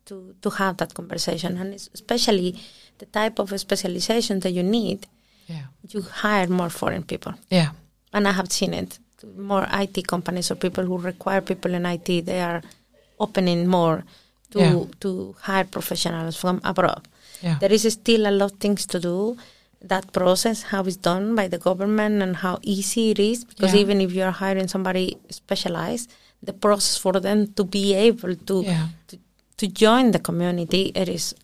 to 0.07 0.35
to 0.43 0.51
have 0.61 0.75
that 0.81 0.93
conversation, 0.95 1.57
and 1.61 1.73
especially 1.99 2.51
the 2.99 3.07
type 3.07 3.39
of 3.43 3.49
specialization 3.67 4.41
that 4.41 4.53
you 4.53 4.63
need, 4.79 5.07
yeah 5.47 5.67
you 5.93 6.01
hire 6.25 6.49
more 6.49 6.71
foreign 6.71 7.03
people 7.03 7.33
yeah 7.51 7.71
and 8.13 8.29
I 8.29 8.33
have 8.33 8.51
seen 8.53 8.73
it. 8.75 8.99
More 9.37 9.67
IT 9.83 10.07
companies 10.07 10.51
or 10.51 10.55
people 10.57 10.85
who 10.85 10.99
require 10.99 11.41
people 11.41 11.75
in 11.75 11.85
IT, 11.87 12.09
they 12.27 12.41
are 12.41 12.63
opening 13.19 13.67
more 13.67 14.05
to 14.53 14.59
Yeah. 14.61 14.85
to 15.01 15.35
hire 15.41 15.65
professionals 15.77 16.37
from 16.37 16.61
abroad. 16.65 17.03
yeah 17.43 17.57
There 17.61 17.73
is 17.77 17.83
still 17.93 18.27
a 18.27 18.31
lot 18.41 18.53
of 18.53 18.59
things 18.65 18.87
to 18.87 18.99
do. 19.01 19.37
That 19.95 20.13
process, 20.13 20.63
how 20.73 20.83
it's 20.89 20.97
done 20.97 21.35
by 21.35 21.47
the 21.49 21.59
government 21.59 22.23
and 22.23 22.37
how 22.37 22.55
easy 22.63 23.11
it 23.11 23.19
is, 23.19 23.45
because 23.51 23.73
Yeah. 23.75 23.83
even 23.83 24.01
if 24.01 24.11
you 24.17 24.23
are 24.29 24.37
hiring 24.45 24.69
somebody 24.69 25.07
specialized, 25.41 26.07
the 26.49 26.53
process 26.65 26.97
for 27.05 27.15
them 27.27 27.39
to 27.59 27.65
be 27.65 27.85
able 28.09 28.35
to 28.51 28.57
to, 29.09 29.15
to 29.61 29.67
join 29.85 30.13
the 30.13 30.23
community, 30.29 30.83
it 31.03 31.09
is 31.09 31.35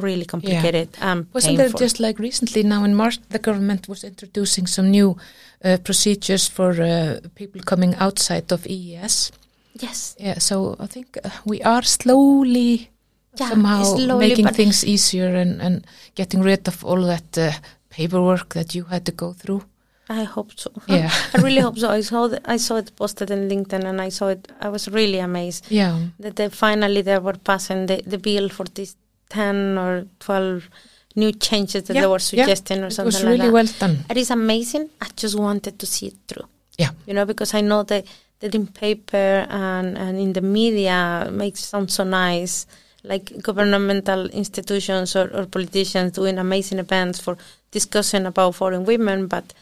really 0.00 0.24
complicated. 0.24 0.88
Yeah. 0.98 1.12
Um, 1.12 1.28
Wasn't 1.32 1.56
there 1.56 1.68
just 1.68 2.00
like 2.00 2.18
recently 2.18 2.62
now 2.62 2.84
in 2.84 2.94
March 2.94 3.18
the 3.28 3.38
government 3.38 3.88
was 3.88 4.04
introducing 4.04 4.66
some 4.66 4.90
new 4.90 5.16
uh, 5.64 5.78
procedures 5.84 6.48
for 6.48 6.70
uh, 6.82 7.20
people 7.34 7.60
coming 7.62 7.94
outside 7.96 8.52
of 8.52 8.66
EES? 8.66 9.32
Yes. 9.74 10.16
Yeah. 10.18 10.38
So 10.38 10.76
I 10.78 10.86
think 10.86 11.18
uh, 11.24 11.30
we 11.44 11.62
are 11.62 11.82
slowly 11.82 12.90
yeah, 13.38 13.48
somehow 13.50 13.82
slowly, 13.82 14.28
making 14.28 14.48
things 14.48 14.84
easier 14.84 15.34
and, 15.34 15.60
and 15.60 15.86
getting 16.14 16.42
rid 16.42 16.68
of 16.68 16.84
all 16.84 17.02
that 17.02 17.38
uh, 17.38 17.52
paperwork 17.90 18.54
that 18.54 18.74
you 18.74 18.84
had 18.84 19.04
to 19.06 19.12
go 19.12 19.32
through. 19.32 19.62
I 20.08 20.24
hope 20.24 20.52
so. 20.56 20.70
Yeah, 20.86 21.10
I 21.34 21.40
really 21.40 21.60
hope 21.60 21.78
so. 21.78 21.90
I 21.90 22.00
saw 22.00 22.28
the, 22.28 22.40
I 22.44 22.58
saw 22.58 22.76
it 22.76 22.94
posted 22.96 23.30
in 23.30 23.48
LinkedIn, 23.48 23.84
and 23.84 24.00
I 24.00 24.10
saw 24.10 24.28
it. 24.28 24.52
I 24.60 24.68
was 24.68 24.88
really 24.88 25.18
amazed. 25.18 25.66
Yeah, 25.68 25.98
that 26.20 26.36
they 26.36 26.48
finally 26.48 27.02
they 27.02 27.18
were 27.18 27.36
passing 27.44 27.86
the, 27.86 28.02
the 28.06 28.18
bill 28.18 28.48
for 28.48 28.64
this 28.64 28.96
10 29.30 29.78
or 29.78 30.06
12 30.20 30.68
new 31.16 31.32
changes 31.32 31.84
that 31.84 31.94
yeah, 31.94 32.02
they 32.02 32.06
were 32.06 32.18
suggesting 32.18 32.78
yeah, 32.78 32.86
or 32.86 32.90
something 32.90 33.12
it 33.12 33.14
was 33.14 33.24
like 33.24 33.32
really 33.32 33.46
that. 33.46 33.52
well 33.52 33.66
done. 33.78 34.04
It 34.10 34.16
is 34.16 34.30
amazing. 34.30 34.90
I 35.00 35.08
just 35.16 35.38
wanted 35.38 35.78
to 35.78 35.86
see 35.86 36.08
it 36.08 36.16
through. 36.28 36.46
Yeah. 36.78 36.90
You 37.06 37.14
know, 37.14 37.24
because 37.24 37.54
I 37.54 37.62
know 37.62 37.82
that, 37.84 38.06
that 38.40 38.54
in 38.54 38.66
paper 38.66 39.46
and, 39.48 39.96
and 39.96 40.18
in 40.18 40.34
the 40.34 40.42
media 40.42 41.28
makes 41.32 41.60
sound 41.64 41.90
so 41.90 42.04
nice, 42.04 42.66
like 43.02 43.40
governmental 43.40 44.26
institutions 44.26 45.16
or, 45.16 45.30
or 45.34 45.46
politicians 45.46 46.12
doing 46.12 46.38
amazing 46.38 46.78
events 46.78 47.18
for 47.18 47.38
discussing 47.70 48.26
about 48.26 48.54
foreign 48.54 48.84
women, 48.84 49.26
but 49.26 49.54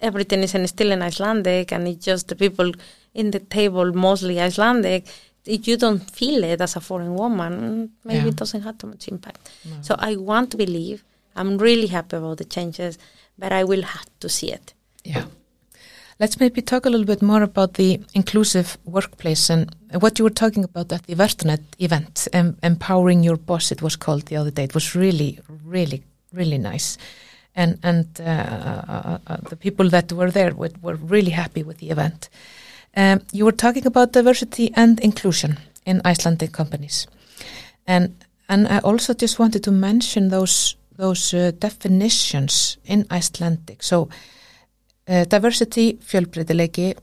everything 0.00 0.42
is 0.42 0.54
in, 0.54 0.66
still 0.66 0.90
in 0.90 1.02
Icelandic 1.02 1.72
and 1.72 1.86
it's 1.86 2.04
just 2.04 2.28
the 2.28 2.36
people 2.36 2.72
in 3.14 3.30
the 3.30 3.40
table, 3.40 3.92
mostly 3.92 4.40
Icelandic, 4.40 5.06
if 5.46 5.68
you 5.68 5.76
don't 5.76 6.10
feel 6.10 6.44
it 6.44 6.60
as 6.60 6.76
a 6.76 6.80
foreign 6.80 7.14
woman, 7.14 7.90
maybe 8.04 8.18
Yeah. 8.20 8.28
it 8.28 8.36
doesn't 8.36 8.62
have 8.62 8.76
too 8.78 8.88
much 8.88 9.08
impact. 9.08 9.48
So 9.82 9.94
I 9.98 10.16
want 10.16 10.50
to 10.50 10.56
believe. 10.56 11.04
I'm 11.36 11.58
really 11.58 11.86
happy 11.88 12.16
about 12.16 12.38
the 12.38 12.44
changes, 12.44 12.98
but 13.38 13.52
I 13.52 13.62
will 13.64 13.82
have 13.82 14.06
to 14.20 14.28
see 14.28 14.50
it. 14.52 14.74
Yeah. 15.04 15.24
Let's 16.18 16.40
maybe 16.40 16.62
talk 16.62 16.86
a 16.86 16.88
little 16.90 17.04
bit 17.06 17.20
more 17.22 17.42
about 17.42 17.74
the 17.74 18.00
inclusive 18.14 18.78
workplace 18.86 19.50
and 19.50 19.70
what 20.00 20.18
you 20.18 20.24
were 20.24 20.30
talking 20.34 20.64
about 20.64 20.90
at 20.92 21.02
the 21.06 21.14
Vertonet 21.14 21.60
event, 21.78 22.26
em- 22.32 22.56
empowering 22.62 23.22
your 23.22 23.36
boss. 23.36 23.70
It 23.70 23.82
was 23.82 23.96
called 23.96 24.22
the 24.26 24.36
other 24.36 24.50
day. 24.50 24.64
It 24.64 24.74
was 24.74 24.94
really, 24.94 25.38
really, 25.62 26.02
really 26.32 26.56
nice, 26.58 26.96
and 27.54 27.78
and 27.82 28.06
uh, 28.18 28.24
uh, 28.24 29.18
uh, 29.26 29.36
the 29.50 29.56
people 29.56 29.90
that 29.90 30.10
were 30.10 30.30
there 30.30 30.54
were, 30.54 30.70
were 30.80 30.96
really 30.96 31.32
happy 31.32 31.62
with 31.62 31.78
the 31.78 31.90
event. 31.90 32.30
Um, 32.96 33.20
you 33.32 33.44
were 33.44 33.52
talking 33.52 33.86
about 33.86 34.12
diversity 34.12 34.72
and 34.74 35.00
inclusion 35.00 35.58
in 35.84 36.00
Icelandic 36.04 36.52
companies, 36.52 37.06
and 37.86 38.24
and 38.48 38.66
I 38.68 38.78
also 38.78 39.12
just 39.12 39.38
wanted 39.38 39.62
to 39.64 39.70
mention 39.70 40.30
those 40.30 40.76
those 40.96 41.34
uh, 41.34 41.52
definitions 41.58 42.78
in 42.84 43.06
Icelandic. 43.10 43.82
So 43.82 44.08
uh, 45.08 45.24
diversity, 45.24 45.98
fjölbreytileiki, 46.00 46.96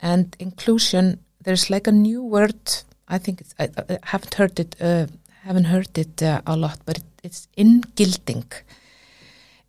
and 0.00 0.36
inclusion. 0.38 1.18
There's 1.42 1.70
like 1.70 1.88
a 1.88 1.92
new 1.92 2.22
word. 2.22 2.84
I 3.08 3.18
think 3.18 3.40
it's, 3.40 3.54
I, 3.58 3.68
I 3.88 3.98
haven't 4.02 4.34
heard 4.34 4.60
it. 4.60 4.76
Uh, 4.80 5.06
haven't 5.44 5.64
heard 5.64 5.98
it 5.98 6.22
uh, 6.22 6.40
a 6.46 6.56
lot, 6.56 6.78
but 6.86 6.98
it, 6.98 7.04
it's 7.24 7.48
ingilding. 7.56 8.44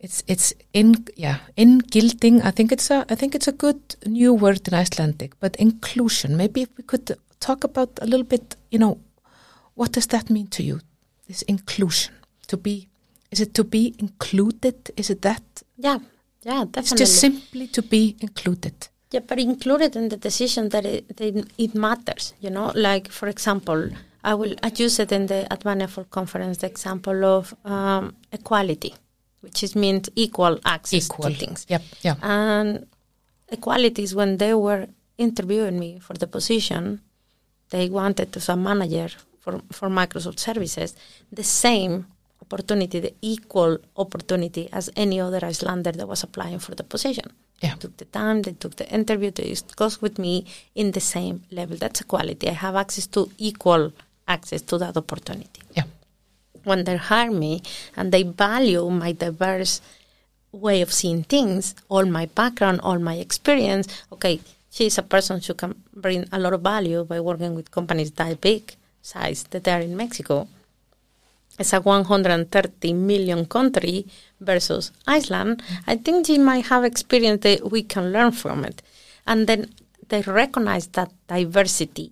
It's 0.04 0.22
it's 0.26 0.52
in 0.72 0.88
yeah 1.16 1.38
in 1.56 1.80
inngilding. 1.80 2.44
I 2.44 2.50
think 2.56 2.72
it's 2.72 2.90
a 2.90 2.98
I 3.12 3.14
think 3.14 3.34
it's 3.34 3.48
a 3.48 3.56
good 3.64 3.80
new 4.04 4.34
word 4.34 4.68
in 4.68 4.74
Icelandic. 4.74 5.32
But 5.40 5.56
inclusion. 5.56 6.36
Maybe 6.36 6.60
if 6.62 6.68
we 6.76 6.84
could 6.84 7.16
talk 7.40 7.64
about 7.64 7.90
a 8.02 8.06
little 8.06 8.28
bit. 8.34 8.56
You 8.70 8.80
know, 8.80 8.98
what 9.74 9.92
does 9.92 10.06
that 10.08 10.28
mean 10.28 10.48
to 10.48 10.62
you? 10.62 10.80
This 11.26 11.42
inclusion 11.42 12.12
to 12.48 12.56
be. 12.56 12.88
Is 13.30 13.40
it 13.40 13.54
to 13.54 13.64
be 13.64 13.94
included? 13.98 14.76
Is 14.96 15.08
it 15.08 15.22
that? 15.22 15.42
Yeah, 15.78 15.98
yeah, 16.42 16.64
definitely. 16.64 16.80
It's 16.80 16.92
just 17.04 17.20
simply 17.20 17.66
to 17.68 17.82
be 17.82 18.16
included. 18.20 18.74
Yeah, 19.10 19.20
but 19.26 19.38
included 19.38 19.96
in 19.96 20.08
the 20.10 20.18
decision 20.18 20.68
that 20.68 20.84
it, 20.84 21.16
that 21.16 21.48
it 21.56 21.74
matters, 21.74 22.34
you 22.40 22.50
know. 22.50 22.72
Like 22.74 23.10
for 23.10 23.28
example, 23.28 23.88
I 24.22 24.34
will 24.34 24.54
I 24.62 24.70
use 24.76 24.98
it 24.98 25.12
in 25.12 25.26
the 25.26 25.46
Advania 25.50 25.88
for 25.88 26.04
conference 26.04 26.58
the 26.58 26.66
example 26.66 27.24
of 27.24 27.54
um, 27.64 28.16
equality, 28.32 28.94
which 29.44 29.62
is 29.62 29.72
meant 29.84 30.08
equal 30.24 30.54
access 30.64 31.06
Equal. 31.06 31.30
to 31.30 31.34
things. 31.42 31.66
Yep. 31.68 31.82
Yeah. 32.06 32.16
And 32.22 32.86
equality 33.56 34.02
is 34.02 34.12
when 34.20 34.38
they 34.42 34.54
were 34.66 34.86
interviewing 35.18 35.78
me 35.78 35.90
for 36.06 36.14
the 36.22 36.26
position, 36.26 37.00
they 37.70 37.88
wanted 37.88 38.32
to 38.34 38.40
some 38.40 38.62
manager 38.62 39.08
for, 39.42 39.60
for 39.70 39.88
Microsoft 39.88 40.38
services 40.48 40.94
the 41.30 41.44
same 41.44 42.06
opportunity, 42.42 43.00
the 43.00 43.14
equal 43.34 43.78
opportunity 43.96 44.68
as 44.72 44.90
any 44.96 45.20
other 45.20 45.40
Icelander 45.44 45.92
that 45.92 46.08
was 46.08 46.22
applying 46.22 46.58
for 46.58 46.74
the 46.74 46.84
position. 46.84 47.26
Yeah. 47.62 47.74
They 47.74 47.80
took 47.80 47.96
the 47.96 48.04
time, 48.06 48.42
they 48.42 48.52
took 48.52 48.76
the 48.76 48.88
interview, 48.98 49.30
they 49.30 49.48
discussed 49.48 50.02
with 50.02 50.18
me 50.18 50.46
in 50.74 50.92
the 50.92 51.00
same 51.00 51.36
level. 51.50 51.76
That's 51.76 52.00
equality. 52.00 52.48
I 52.48 52.52
have 52.66 52.76
access 52.76 53.06
to 53.08 53.30
equal 53.38 53.92
access 54.28 54.62
to 54.62 54.78
that 54.78 54.96
opportunity. 54.96 55.62
Yeah. 55.76 55.84
When 56.64 56.84
they 56.84 56.96
hire 56.96 57.30
me 57.30 57.62
and 57.96 58.12
they 58.12 58.22
value 58.22 58.88
my 58.90 59.12
diverse 59.12 59.80
way 60.52 60.80
of 60.82 60.92
seeing 60.92 61.24
things, 61.24 61.74
all 61.88 62.04
my 62.04 62.26
background, 62.26 62.80
all 62.82 62.98
my 62.98 63.16
experience. 63.16 63.88
Okay, 64.12 64.40
she's 64.70 64.98
a 64.98 65.02
person 65.02 65.40
who 65.40 65.54
can 65.54 65.82
bring 65.94 66.26
a 66.32 66.38
lot 66.38 66.52
of 66.52 66.62
value 66.62 67.04
by 67.04 67.20
working 67.20 67.54
with 67.54 67.70
companies 67.70 68.12
that 68.12 68.40
big 68.40 68.74
size 69.02 69.44
that 69.50 69.64
they 69.64 69.72
are 69.72 69.80
in 69.80 69.96
Mexico. 69.96 70.48
It's 71.58 71.72
a 71.72 71.80
130 71.80 72.92
million 72.94 73.46
country 73.46 74.06
versus 74.40 74.90
Iceland. 75.06 75.62
Mm-hmm. 75.62 75.90
I 75.90 75.96
think 75.96 76.26
she 76.26 76.38
might 76.38 76.66
have 76.66 76.84
experience 76.84 77.42
that 77.42 77.70
we 77.70 77.82
can 77.82 78.12
learn 78.12 78.32
from 78.32 78.64
it. 78.64 78.82
And 79.26 79.46
then 79.46 79.70
they 80.08 80.22
recognize 80.22 80.88
that 80.88 81.12
diversity 81.28 82.10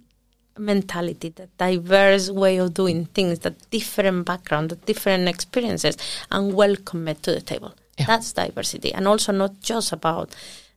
mentality, 0.58 1.30
that 1.30 1.56
diverse 1.58 2.30
way 2.30 2.58
of 2.58 2.74
doing 2.74 3.06
things, 3.06 3.40
that 3.40 3.70
different 3.70 4.26
background, 4.26 4.70
the 4.70 4.76
different 4.76 5.28
experiences, 5.28 5.96
and 6.30 6.54
welcome 6.54 7.08
it 7.08 7.22
to 7.22 7.32
the 7.32 7.40
table. 7.40 7.74
Yeah. 7.98 8.06
That's 8.06 8.32
diversity, 8.32 8.92
and 8.92 9.06
also 9.06 9.32
not 9.32 9.60
just 9.60 9.92
about 9.92 10.34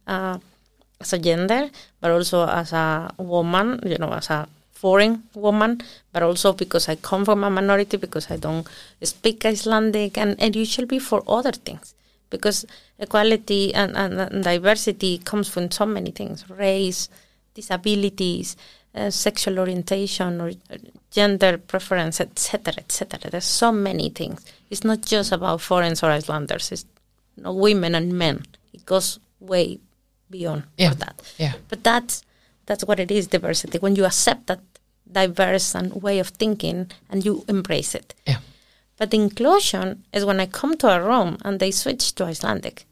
uh, 0.07 0.37
as 0.99 1.13
a 1.13 1.19
gender, 1.19 1.69
but 2.01 2.11
also 2.11 2.47
as 2.47 2.73
a 2.73 3.13
woman, 3.17 3.79
you 3.85 3.97
know, 3.97 4.11
as 4.11 4.29
a 4.29 4.47
foreign 4.71 5.23
woman, 5.33 5.81
but 6.11 6.23
also 6.23 6.53
because 6.53 6.87
I 6.89 6.95
come 6.95 7.25
from 7.25 7.43
a 7.43 7.49
minority, 7.49 7.97
because 7.97 8.29
I 8.29 8.37
don't 8.37 8.67
speak 9.01 9.45
Icelandic, 9.45 10.17
and, 10.17 10.35
and 10.39 10.55
it 10.55 10.67
should 10.67 10.87
be 10.87 10.99
for 10.99 11.23
other 11.27 11.51
things. 11.51 11.95
Because 12.29 12.65
equality 12.99 13.73
and, 13.73 13.95
and, 13.95 14.19
and 14.19 14.43
diversity 14.43 15.19
comes 15.19 15.47
from 15.47 15.71
so 15.71 15.85
many 15.85 16.11
things 16.11 16.49
race, 16.49 17.07
disabilities, 17.53 18.57
uh, 18.95 19.09
sexual 19.09 19.59
orientation, 19.59 20.41
or 20.41 20.49
uh, 20.69 20.77
gender 21.11 21.57
preference, 21.57 22.19
etc., 22.21 22.73
etc. 22.77 23.29
There's 23.29 23.45
so 23.45 23.71
many 23.71 24.09
things. 24.09 24.45
It's 24.69 24.83
not 24.83 25.01
just 25.01 25.31
about 25.31 25.61
foreigners 25.61 26.01
or 26.03 26.11
Icelanders, 26.11 26.71
it's 26.71 26.85
you 27.37 27.43
know, 27.43 27.53
women 27.53 27.95
and 27.95 28.13
men. 28.13 28.45
It 28.73 28.85
goes 28.85 29.19
way 29.39 29.79
beyond 30.29 30.63
Yeah. 30.77 30.93
that. 30.95 31.21
Yeah. 31.37 31.53
But 31.69 31.83
that's 31.83 32.23
that's 32.65 32.83
what 32.85 32.99
it 32.99 33.11
is 33.11 33.27
diversity. 33.27 33.77
When 33.77 33.95
you 33.95 34.05
accept 34.05 34.47
that 34.47 34.61
diverse 35.11 35.75
and 35.75 36.01
way 36.01 36.19
of 36.19 36.29
thinking 36.29 36.89
and 37.09 37.23
you 37.23 37.43
embrace 37.47 37.93
it. 37.93 38.15
Yeah. 38.25 38.39
But 38.97 39.13
inclusion 39.13 40.03
is 40.13 40.25
when 40.25 40.39
I 40.39 40.45
come 40.47 40.75
to 40.77 40.87
a 40.89 40.99
room 41.01 41.37
and 41.45 41.59
they 41.59 41.69
switch 41.71 42.15
to 42.15 42.23
Icelandic. 42.25 42.85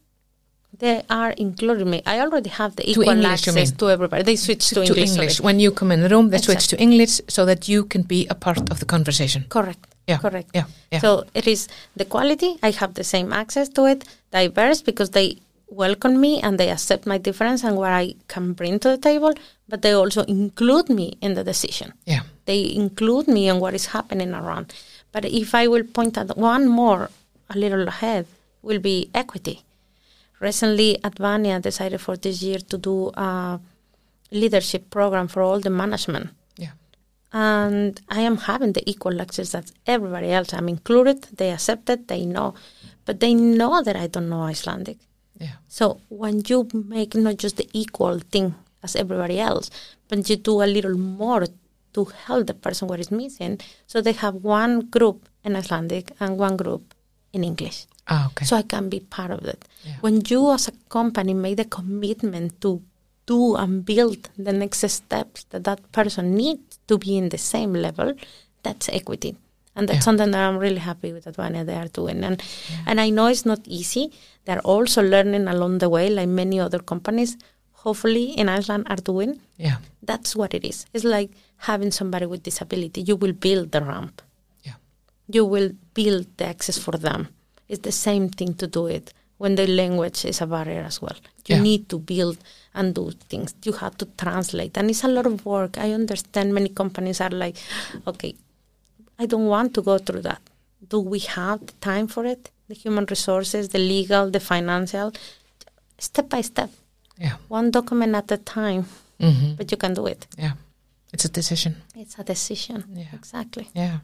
They 0.79 1.03
are 1.09 1.31
including 1.37 1.89
me. 1.89 2.01
I 2.05 2.19
already 2.19 2.49
have 2.49 2.75
the 2.75 2.89
equal 2.89 3.07
English, 3.09 3.47
access 3.47 3.71
to 3.71 3.89
everybody. 3.89 4.23
They 4.23 4.35
switch 4.35 4.67
to, 4.69 4.75
To, 4.75 4.81
English. 4.81 5.09
English. 5.11 5.39
When 5.41 5.59
you 5.59 5.71
come 5.71 5.91
in 5.91 6.01
the 6.01 6.09
room, 6.09 6.29
they 6.29 6.39
switch 6.39 6.67
to 6.67 6.77
English 6.79 7.21
so 7.29 7.45
that 7.45 7.69
you 7.69 7.85
can 7.85 8.01
be 8.03 8.27
a 8.29 8.35
part 8.35 8.69
of 8.71 8.79
the 8.79 8.85
conversation. 8.85 9.45
Correct. 9.49 9.85
Yeah. 10.07 10.17
Correct. 10.17 10.49
Yeah. 10.53 10.65
Yeah. 10.91 10.99
So 10.99 11.23
it 11.33 11.47
is 11.47 11.67
the 11.95 12.05
quality. 12.05 12.57
I 12.63 12.71
have 12.71 12.95
the 12.95 13.03
same 13.03 13.31
access 13.31 13.69
to 13.69 13.85
it. 13.85 14.03
Diverse 14.31 14.81
because 14.81 15.11
they 15.11 15.37
welcome 15.69 16.19
me 16.19 16.41
and 16.41 16.59
they 16.59 16.69
accept 16.69 17.05
my 17.05 17.17
difference 17.17 17.63
and 17.63 17.77
what 17.77 17.91
I 17.91 18.15
can 18.27 18.53
bring 18.53 18.79
to 18.79 18.89
the 18.89 18.97
table. 18.97 19.33
But 19.69 19.81
they 19.83 19.93
also 19.93 20.23
include 20.23 20.89
me 20.89 21.17
in 21.21 21.35
the 21.35 21.43
decision. 21.43 21.93
yeah. 22.05 22.21
They 22.45 22.73
include 22.75 23.27
me 23.29 23.47
in 23.47 23.59
what 23.61 23.73
is 23.73 23.85
happening 23.95 24.33
around. 24.33 24.73
But 25.13 25.23
if 25.25 25.55
I 25.55 25.67
will 25.67 25.83
point 25.85 26.17
at 26.17 26.35
one 26.35 26.67
more, 26.67 27.09
a 27.49 27.57
little 27.57 27.87
ahead, 27.87 28.25
will 28.61 28.79
be 28.79 29.09
equity. 29.13 29.61
Recently, 30.49 30.89
Advania 31.09 31.57
decided 31.69 31.99
for 32.05 32.15
this 32.25 32.37
year 32.47 32.59
to 32.71 32.77
do 32.89 32.95
a 33.27 33.59
leadership 34.41 34.83
program 34.97 35.27
for 35.33 35.41
all 35.47 35.59
the 35.67 35.69
management 35.83 36.25
Yeah. 36.63 36.73
and 37.31 37.93
I 38.09 38.21
am 38.29 38.37
having 38.49 38.71
the 38.77 38.83
equal 38.91 39.21
access 39.25 39.49
that 39.55 39.67
everybody 39.95 40.29
else. 40.37 40.49
I'm 40.57 40.69
included. 40.77 41.17
They 41.39 41.49
accept 41.57 41.85
it. 41.93 42.01
They 42.11 42.21
know, 42.35 42.47
but 43.05 43.15
they 43.23 43.33
know 43.59 43.75
that 43.87 43.95
I 44.03 44.07
don't 44.13 44.29
know 44.33 44.43
Icelandic. 44.53 44.97
Yeah. 45.45 45.55
So 45.77 45.85
when 46.21 46.35
you 46.49 46.57
make 46.95 47.11
not 47.25 47.37
just 47.43 47.55
the 47.61 47.67
equal 47.83 48.17
thing 48.33 48.47
as 48.85 48.95
everybody 49.03 49.37
else, 49.49 49.65
but 50.09 50.17
you 50.29 50.35
do 50.51 50.55
a 50.65 50.69
little 50.75 50.97
more 50.97 51.43
to 51.95 52.01
help 52.25 52.43
the 52.47 52.53
person 52.65 52.87
what 52.89 52.99
is 52.99 53.11
missing, 53.11 53.53
so 53.91 53.95
they 54.01 54.13
have 54.25 54.35
one 54.61 54.73
group 54.95 55.17
in 55.45 55.55
Icelandic 55.55 56.05
and 56.19 56.29
one 56.47 56.55
group 56.57 56.83
in 57.35 57.43
English. 57.43 57.85
Ah, 58.07 58.27
okay. 58.27 58.45
So 58.45 58.55
I 58.57 58.63
can 58.63 58.89
be 58.89 58.99
part 58.99 59.31
of 59.31 59.45
it. 59.45 59.63
Yeah. 59.85 59.95
When 60.01 60.21
you 60.27 60.51
as 60.51 60.67
a 60.67 60.73
company 60.89 61.33
make 61.33 61.57
the 61.57 61.65
commitment 61.65 62.59
to 62.61 62.81
do 63.25 63.55
and 63.55 63.85
build 63.85 64.29
the 64.37 64.51
next 64.51 64.83
steps 64.89 65.45
that 65.51 65.63
that 65.63 65.79
person 65.93 66.35
needs 66.35 66.79
to 66.87 66.97
be 66.97 67.15
in 67.17 67.29
the 67.29 67.37
same 67.37 67.73
level, 67.73 68.13
that's 68.63 68.89
equity. 68.89 69.35
And 69.75 69.87
that's 69.87 69.97
Yeah. 70.03 70.07
something 70.07 70.31
that 70.31 70.41
I'm 70.49 70.57
really 70.57 70.79
happy 70.83 71.13
with 71.13 71.25
Advania 71.25 71.65
they 71.65 71.75
are 71.75 71.87
doing. 71.87 72.23
And 72.23 72.43
and 72.85 72.99
I 72.99 73.09
know 73.09 73.27
it's 73.27 73.45
not 73.45 73.61
easy. 73.65 74.11
They're 74.45 74.61
also 74.73 75.01
learning 75.01 75.47
along 75.47 75.79
the 75.79 75.87
way, 75.89 76.09
like 76.09 76.27
many 76.27 76.59
other 76.59 76.79
companies, 76.79 77.37
hopefully 77.71 78.25
in 78.37 78.49
Iceland 78.49 78.85
are 78.89 79.01
doing. 79.11 79.39
yeah. 79.57 79.77
That's 80.03 80.35
what 80.35 80.53
it 80.53 80.65
is. 80.65 80.85
It's 80.93 81.05
like 81.05 81.31
having 81.69 81.91
somebody 81.91 82.25
with 82.25 82.43
disability. 82.43 83.01
You 83.01 83.15
will 83.15 83.31
build 83.33 83.71
the 83.71 83.81
ramp 83.81 84.21
Yeah. 84.67 84.75
you 85.35 85.45
will 85.45 85.71
build 85.93 86.25
the 86.37 86.45
access 86.45 86.77
for 86.77 86.97
them. 87.07 87.29
It's 87.73 87.81
the 87.81 87.91
same 88.09 88.29
thing 88.29 88.53
to 88.61 88.67
do 88.67 88.85
it 88.97 89.05
when 89.41 89.55
the 89.55 89.65
language 89.65 90.25
is 90.31 90.41
a 90.41 90.47
barrier 90.55 90.83
as 90.91 90.97
well. 91.01 91.17
You 91.47 91.55
Yeah. 91.55 91.61
need 91.69 91.81
to 91.89 91.97
build 92.11 92.37
and 92.77 92.93
do 92.99 93.05
things. 93.31 93.49
You 93.65 93.73
have 93.83 93.95
to 94.01 94.05
translate, 94.23 94.73
and 94.79 94.89
it's 94.91 95.03
a 95.03 95.07
lot 95.17 95.25
of 95.25 95.35
work. 95.45 95.77
I 95.77 95.91
understand 96.01 96.53
many 96.53 96.69
companies 96.69 97.19
are 97.25 97.31
like, 97.43 97.57
okay, 98.11 98.35
I 99.21 99.25
don't 99.31 99.47
want 99.55 99.73
to 99.75 99.81
go 99.81 99.97
through 99.97 100.21
that. 100.29 100.41
Do 100.93 100.99
we 101.13 101.19
have 101.37 101.59
the 101.69 101.73
time 101.89 102.07
for 102.07 102.23
it? 102.33 102.51
The 102.69 102.75
human 102.83 103.05
resources, 103.15 103.69
the 103.69 103.79
legal, 103.95 104.29
the 104.29 104.39
financial, 104.39 105.11
step 105.97 106.27
by 106.29 106.41
step, 106.41 106.69
Yeah. 107.25 107.35
one 107.59 107.71
document 107.71 108.13
at 108.21 108.31
a 108.31 108.37
time, 108.37 108.83
hmm 109.19 109.55
but 109.57 109.71
you 109.71 109.77
can 109.83 109.93
do 109.93 110.05
it. 110.13 110.21
Yeah. 110.37 110.53
It's 111.13 111.25
a 111.25 111.29
decision. 111.39 111.73
It's 111.95 112.15
a 112.19 112.23
decision. 112.23 112.79
Yeah. 113.01 113.11
Exactly. 113.19 113.65
Yeah. 113.75 113.97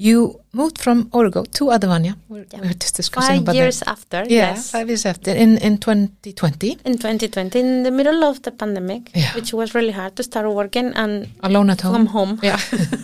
You 0.00 0.40
moved 0.52 0.78
from 0.84 1.08
Origo 1.12 1.42
to 1.58 1.64
Advania. 1.76 2.14
We're, 2.28 2.46
Yeah. 2.52 2.60
we're 2.62 2.78
just 2.84 2.94
discussing 2.94 3.34
Five 3.34 3.42
about 3.42 3.54
years 3.56 3.78
that. 3.80 3.88
after, 3.94 4.18
Yeah, 4.28 4.50
yes. 4.54 4.70
five 4.70 4.86
years 4.92 5.04
after 5.12 5.32
in 5.44 5.58
in 5.58 5.78
2020, 5.78 6.70
in 6.84 6.94
2020 6.98 7.58
in 7.58 7.82
the 7.82 7.90
middle 7.90 8.22
of 8.30 8.36
the 8.42 8.52
pandemic 8.52 9.02
Yeah. 9.14 9.34
which 9.36 9.50
was 9.52 9.74
really 9.74 9.90
hard 10.00 10.14
to 10.16 10.22
start 10.22 10.46
working 10.62 10.86
and 10.94 11.12
alone 11.42 11.68
at 11.70 11.80
home. 11.80 11.94
from 11.94 12.06
home 12.16 12.38
Yeah, 12.42 12.60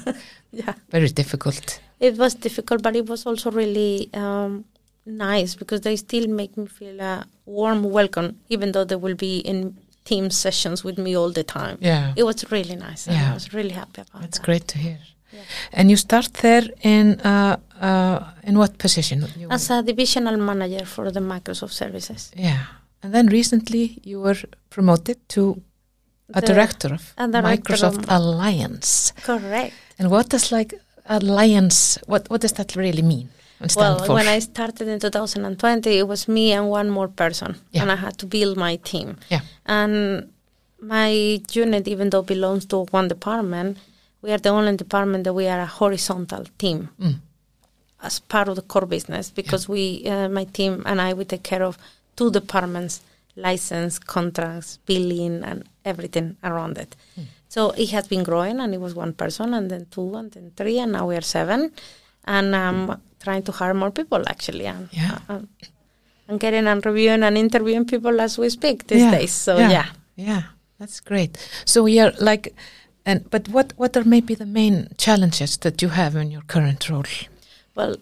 yeah 0.61 0.75
very 0.97 1.09
difficult. 1.21 1.81
it 1.99 2.15
was 2.17 2.33
difficult 2.47 2.81
but 2.87 2.95
it 3.01 3.07
was 3.13 3.27
also 3.27 3.51
really 3.51 4.09
um, 4.23 4.65
nice 5.05 5.57
because 5.61 5.81
they 5.87 5.97
still 5.97 6.27
make 6.41 6.53
me 6.57 6.67
feel 6.79 7.01
a 7.01 7.15
warm 7.59 7.81
welcome 7.99 8.29
even 8.55 8.71
though 8.73 8.85
they 8.91 8.97
will 9.05 9.17
be 9.29 9.35
in 9.53 9.59
team 10.11 10.31
sessions 10.31 10.85
with 10.87 10.97
me 10.99 11.17
all 11.21 11.33
the 11.41 11.45
time 11.59 11.77
Yeah, 11.81 12.13
it 12.21 12.25
was 12.31 12.39
really 12.57 12.77
nice 12.77 13.03
Yeah. 13.09 13.31
i 13.31 13.35
was 13.35 13.47
really 13.59 13.75
happy 13.83 14.01
about 14.07 14.21
that's 14.23 14.39
that 14.39 14.45
great 14.47 14.65
to 14.73 14.79
hear. 14.79 14.99
Yeah. 15.35 15.43
And 15.79 15.91
you 15.91 15.97
start 15.97 16.33
there 16.43 16.67
in 16.83 17.07
uh, 17.21 17.57
uh, 17.89 18.19
in 18.49 18.55
what 18.59 18.73
position? 18.79 19.19
As 19.51 19.71
a 19.71 19.83
divisional 19.83 20.37
manager 20.51 20.85
for 20.87 21.11
the 21.11 21.21
microsoft 21.21 21.73
services 21.83 22.31
yeah, 22.37 22.59
and 23.03 23.13
then 23.15 23.27
recently 23.29 23.85
you 24.11 24.21
were 24.27 24.39
promoted 24.71 25.17
to 25.35 25.43
a 26.35 26.41
The- 26.41 26.47
director 26.53 26.95
of 26.95 27.03
a 27.19 27.27
director 27.29 27.73
Microsoft 27.75 27.99
of- 28.05 28.11
Alliance. 28.19 29.13
correct 29.31 29.75
And 29.99 30.07
what 30.11 30.27
does 30.31 30.51
like 30.59 30.71
alliance? 31.19 31.99
What 32.07 32.23
what 32.31 32.41
does 32.41 32.53
that 32.53 32.75
really 32.77 33.03
mean? 33.03 33.29
Well, 33.77 33.99
for? 34.05 34.15
when 34.15 34.29
I 34.37 34.41
started 34.41 34.89
in 34.89 34.99
2020, 35.01 35.99
it 35.99 36.07
was 36.09 36.29
me 36.29 36.53
and 36.53 36.69
one 36.69 36.91
more 36.91 37.09
person, 37.09 37.51
Yeah. 37.73 37.83
and 37.83 37.91
I 37.93 37.97
had 37.97 38.15
to 38.19 38.27
build 38.27 38.57
my 38.57 38.77
team. 38.91 39.17
Yeah. 39.31 39.41
And 39.65 40.29
my 40.81 41.41
unit, 41.63 41.89
even 41.89 42.11
though 42.11 42.23
belongs 42.23 42.67
to 42.67 42.77
one 42.93 43.09
department, 43.09 43.79
we 44.25 44.31
are 44.35 44.43
the 44.47 44.53
only 44.59 44.75
department 44.85 45.23
that 45.25 45.35
we 45.41 45.47
are 45.55 45.61
a 45.69 45.71
horizontal 45.81 46.45
team 46.63 46.79
Mm. 47.05 47.17
as 48.09 48.15
part 48.35 48.49
of 48.51 48.55
the 48.61 48.67
core 48.73 48.87
business 48.97 49.25
because 49.41 49.63
we, 49.75 49.83
uh, 50.13 50.29
my 50.39 50.45
team 50.59 50.73
and 50.89 50.99
I, 51.07 51.09
we 51.19 51.25
take 51.33 51.45
care 51.53 51.65
of 51.71 51.75
two 52.19 52.31
departments: 52.41 52.95
license, 53.49 53.93
contracts, 54.17 54.71
billing, 54.89 55.37
and 55.49 55.59
everything 55.91 56.29
around 56.51 56.75
it. 56.85 56.91
Hmm. 57.17 57.25
So 57.55 57.61
it 57.83 57.91
has 57.97 58.07
been 58.13 58.25
growing, 58.31 58.59
and 58.63 58.71
it 58.77 58.81
was 58.87 58.95
one 59.05 59.13
person, 59.23 59.49
and 59.59 59.67
then 59.73 59.83
two, 59.95 60.11
and 60.21 60.29
then 60.35 60.47
three, 60.59 60.79
and 60.83 60.93
now 60.93 61.05
we 61.11 61.15
are 61.21 61.27
seven. 61.39 61.61
And 62.37 62.49
I'm 62.57 62.79
trying 63.25 63.43
to 63.49 63.53
hire 63.61 63.75
more 63.83 63.91
people 64.01 64.23
actually. 64.35 64.67
And, 64.75 64.89
Yeah. 64.93 65.19
uh, 65.29 65.41
I'm 66.29 66.39
getting 66.39 66.67
and 66.73 66.81
reviewing 66.87 67.23
and 67.23 67.37
interviewing 67.37 67.85
people 67.93 68.15
as 68.27 68.39
we 68.39 68.49
speak 68.59 68.87
these 68.87 69.07
days. 69.17 69.33
So 69.47 69.53
yeah. 69.59 69.87
yeah, 70.17 70.43
that's 70.79 71.01
great. 71.11 71.33
So 71.73 71.79
you're 71.95 72.13
like, 72.31 72.45
and 73.07 73.29
but 73.31 73.49
what 73.49 73.73
what 73.77 73.97
are 73.97 74.05
maybe 74.05 74.35
the 74.35 74.47
main 74.47 74.89
challenges 74.97 75.57
that 75.59 75.83
you 75.83 75.89
have 75.91 76.15
in 76.17 76.31
your 76.31 76.43
current 76.47 76.89
role? 76.91 77.05
Well, 77.75 77.97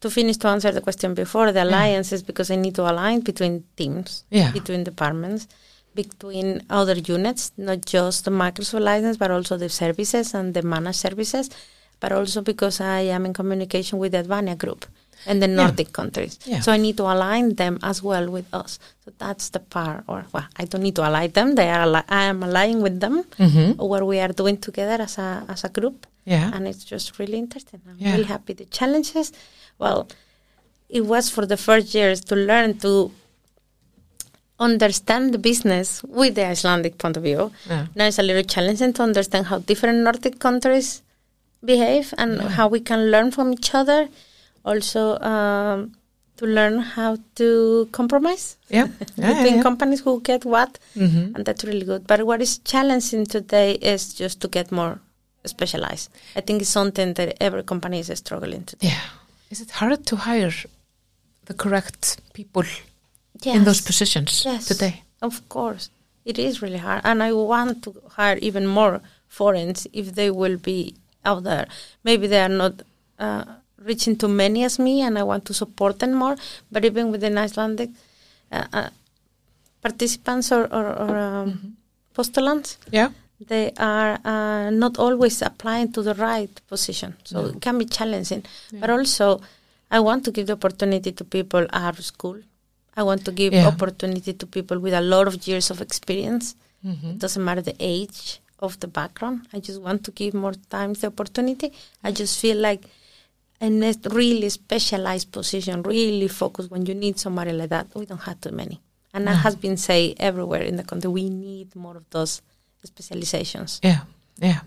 to 0.00 0.10
finish 0.10 0.36
to 0.38 0.48
answer 0.48 0.72
the 0.72 0.80
question 0.80 1.14
before, 1.14 1.52
the 1.52 1.62
alliance 1.62 2.12
is 2.12 2.22
because 2.22 2.50
I 2.50 2.56
need 2.56 2.74
to 2.76 2.82
align 2.90 3.20
between 3.20 3.64
teams, 3.76 4.24
Yeah. 4.30 4.52
between 4.52 4.84
departments, 4.84 5.46
between 5.94 6.62
other 6.70 6.94
units, 6.94 7.52
not 7.56 7.84
just 7.86 8.24
the 8.24 8.30
Microsoft 8.30 8.80
license, 8.82 9.16
but 9.16 9.30
also 9.30 9.56
the 9.56 9.68
services 9.68 10.34
and 10.34 10.54
the 10.54 10.62
managed 10.62 10.98
services. 10.98 11.50
but 11.98 12.12
also 12.12 12.42
because 12.42 12.78
I 12.78 13.00
am 13.16 13.24
in 13.24 13.32
communication 13.32 13.98
with 13.98 14.12
the 14.12 14.22
Advania 14.22 14.54
group 14.58 14.84
and 15.26 15.42
the 15.42 15.48
Yeah. 15.48 15.56
Nordic 15.60 15.92
countries. 15.92 16.38
Yeah. 16.46 16.60
So 16.60 16.72
I 16.72 16.76
need 16.78 16.96
to 16.96 17.04
align 17.04 17.54
them 17.56 17.78
as 17.82 18.02
well 18.02 18.26
with 18.36 18.46
us. 18.52 18.78
So 19.04 19.12
that's 19.18 19.50
the 19.50 19.60
part, 19.60 20.04
or 20.06 20.24
well, 20.32 20.46
I 20.56 20.64
don't 20.64 20.82
need 20.82 20.96
to 20.96 21.08
align 21.08 21.30
them. 21.32 21.54
They 21.54 21.68
are. 21.70 22.04
I 22.08 22.24
am 22.32 22.42
aligning 22.42 22.80
with 22.82 23.00
them 23.00 23.24
Mm-hmm. 23.38 23.68
what 23.90 24.02
we 24.06 24.18
are 24.20 24.32
doing 24.42 24.56
together 24.68 24.98
as 25.02 25.18
a 25.18 25.28
as 25.48 25.64
a 25.64 25.68
group, 25.78 26.06
Yeah. 26.24 26.50
and 26.54 26.66
it's 26.70 26.84
just 26.92 27.18
really 27.18 27.38
interesting. 27.44 27.80
I'm 27.88 27.96
Yeah. 27.98 28.12
really 28.12 28.28
happy. 28.34 28.52
The 28.54 28.66
challenges, 28.78 29.32
well, 29.78 30.06
it 30.88 31.04
was 31.12 31.24
for 31.30 31.44
the 31.46 31.56
first 31.56 31.94
years 31.94 32.20
to 32.30 32.34
learn 32.50 32.78
to 32.86 32.92
understand 34.58 35.34
the 35.34 35.38
business 35.38 36.02
with 36.04 36.34
the 36.34 36.46
Icelandic 36.46 36.96
point 36.98 37.16
of 37.16 37.22
view. 37.22 37.52
Yeah. 37.68 37.86
Now 37.94 38.06
it's 38.06 38.18
a 38.18 38.22
little 38.22 38.42
challenging 38.42 38.92
to 38.94 39.02
understand 39.02 39.46
how 39.46 39.58
different 39.58 39.98
Nordic 39.98 40.38
countries 40.38 41.02
behave 41.64 42.14
and 42.16 42.40
how 42.40 42.68
we 42.68 42.80
can 42.80 43.10
learn 43.10 43.30
from 43.30 43.52
each 43.52 43.74
other. 43.74 44.08
Also, 44.66 45.00
um, 45.20 45.92
to 46.36 46.44
learn 46.46 46.78
how 46.96 47.16
to 47.34 47.88
compromise 47.92 48.56
Yeah. 48.68 48.88
Yeah, 49.16 49.32
between 49.34 49.56
yeah. 49.56 49.62
companies 49.62 50.00
who 50.04 50.20
get 50.20 50.44
what, 50.44 50.78
Mhm. 50.94 51.34
and 51.34 51.44
that's 51.46 51.64
really 51.64 51.84
good. 51.86 52.02
But 52.06 52.20
what 52.26 52.40
is 52.42 52.58
challenging 52.72 53.24
today 53.26 53.70
is 53.92 54.12
just 54.20 54.40
to 54.40 54.48
get 54.48 54.70
more 54.70 54.98
specialized. 55.44 56.10
I 56.38 56.40
think 56.42 56.60
it's 56.62 56.70
something 56.80 57.14
that 57.14 57.36
every 57.40 57.62
company 57.62 57.98
is 58.00 58.10
struggling 58.18 58.64
to 58.64 58.76
do. 58.76 58.86
Yeah. 58.88 59.00
Is 59.50 59.60
it 59.60 59.70
hard 59.70 60.04
to 60.06 60.16
hire 60.16 60.52
the 61.48 61.54
correct 61.54 62.02
people 62.34 62.64
in 63.44 63.64
those 63.64 63.80
positions 63.80 64.42
Yes. 64.44 64.66
today? 64.66 64.94
Of 65.22 65.48
course, 65.48 65.88
it 66.24 66.38
is 66.38 66.60
really 66.62 66.78
hard, 66.78 67.00
and 67.04 67.22
I 67.22 67.32
want 67.32 67.82
to 67.84 67.90
hire 68.18 68.38
even 68.42 68.66
more 68.66 69.00
foreigners 69.28 69.86
if 69.92 70.06
they 70.14 70.30
will 70.30 70.56
be 70.58 70.94
out 71.24 71.44
there. 71.44 71.66
Maybe 72.04 72.26
they 72.26 72.40
are 72.40 72.56
not 72.62 72.72
uh, 73.18 73.44
reaching 73.78 74.16
too 74.16 74.28
many 74.28 74.64
as 74.64 74.78
me, 74.78 75.02
and 75.02 75.18
I 75.18 75.22
want 75.22 75.44
to 75.46 75.54
support 75.54 75.98
them 75.98 76.14
more. 76.14 76.36
But 76.72 76.84
even 76.84 77.10
within 77.12 77.36
Icelandic 77.38 77.90
uh, 78.52 78.64
uh, 78.72 78.88
participants 79.82 80.52
or, 80.52 80.64
or, 80.72 80.86
or 80.86 81.16
um, 81.18 81.76
postulants, 82.14 82.78
Yeah. 82.90 83.10
they 83.46 83.72
are 83.78 84.18
uh, 84.24 84.70
not 84.70 84.98
always 84.98 85.42
applying 85.42 85.92
to 85.92 86.02
the 86.02 86.14
right 86.14 86.50
position. 86.68 87.14
So 87.24 87.42
No. 87.42 87.48
it 87.48 87.60
can 87.60 87.78
be 87.78 87.84
challenging. 87.84 88.44
But 88.72 88.90
also, 88.90 89.40
I 89.90 90.00
want 90.00 90.24
to 90.24 90.30
give 90.32 90.46
the 90.46 90.54
opportunity 90.54 91.12
to 91.12 91.24
people 91.24 91.66
out 91.72 91.98
of 91.98 92.04
school. 92.04 92.38
I 92.96 93.02
want 93.02 93.24
to 93.26 93.32
give 93.32 93.52
Yeah. 93.52 93.66
opportunity 93.68 94.32
to 94.32 94.46
people 94.46 94.78
with 94.80 94.94
a 94.94 95.00
lot 95.02 95.28
of 95.28 95.46
years 95.46 95.70
of 95.70 95.80
experience. 95.80 96.56
Mhm. 96.84 97.10
It 97.14 97.18
doesn't 97.18 97.44
matter 97.44 97.62
the 97.62 97.76
age 97.78 98.40
of 98.58 98.80
the 98.80 98.88
background. 98.88 99.46
I 99.52 99.60
just 99.60 99.80
want 99.82 100.02
to 100.04 100.10
give 100.10 100.32
more 100.34 100.54
times 100.70 101.00
the 101.00 101.08
opportunity. 101.08 101.72
I 102.02 102.10
just 102.10 102.38
feel 102.40 102.56
like 102.56 102.82
in 103.60 103.82
a 103.82 103.94
really 104.10 104.48
specialized 104.48 105.32
position, 105.32 105.82
really 105.82 106.28
focused 106.28 106.70
when 106.70 106.86
you 106.86 106.94
need 106.94 107.18
somebody 107.18 107.52
like 107.52 107.70
that, 107.70 107.86
we 107.94 108.06
don't 108.06 108.22
have 108.22 108.40
too 108.40 108.50
many. 108.50 108.80
And 109.14 109.26
that 109.26 109.36
has 109.36 109.56
been 109.56 109.78
said 109.78 110.16
everywhere 110.18 110.60
in 110.60 110.76
the 110.76 110.84
country. 110.84 111.08
We 111.10 111.30
need 111.30 111.74
more 111.74 111.96
of 111.96 112.04
those 112.10 112.42
specializations. 112.84 113.80
Yeah, 113.82 114.00
yeah. 114.38 114.60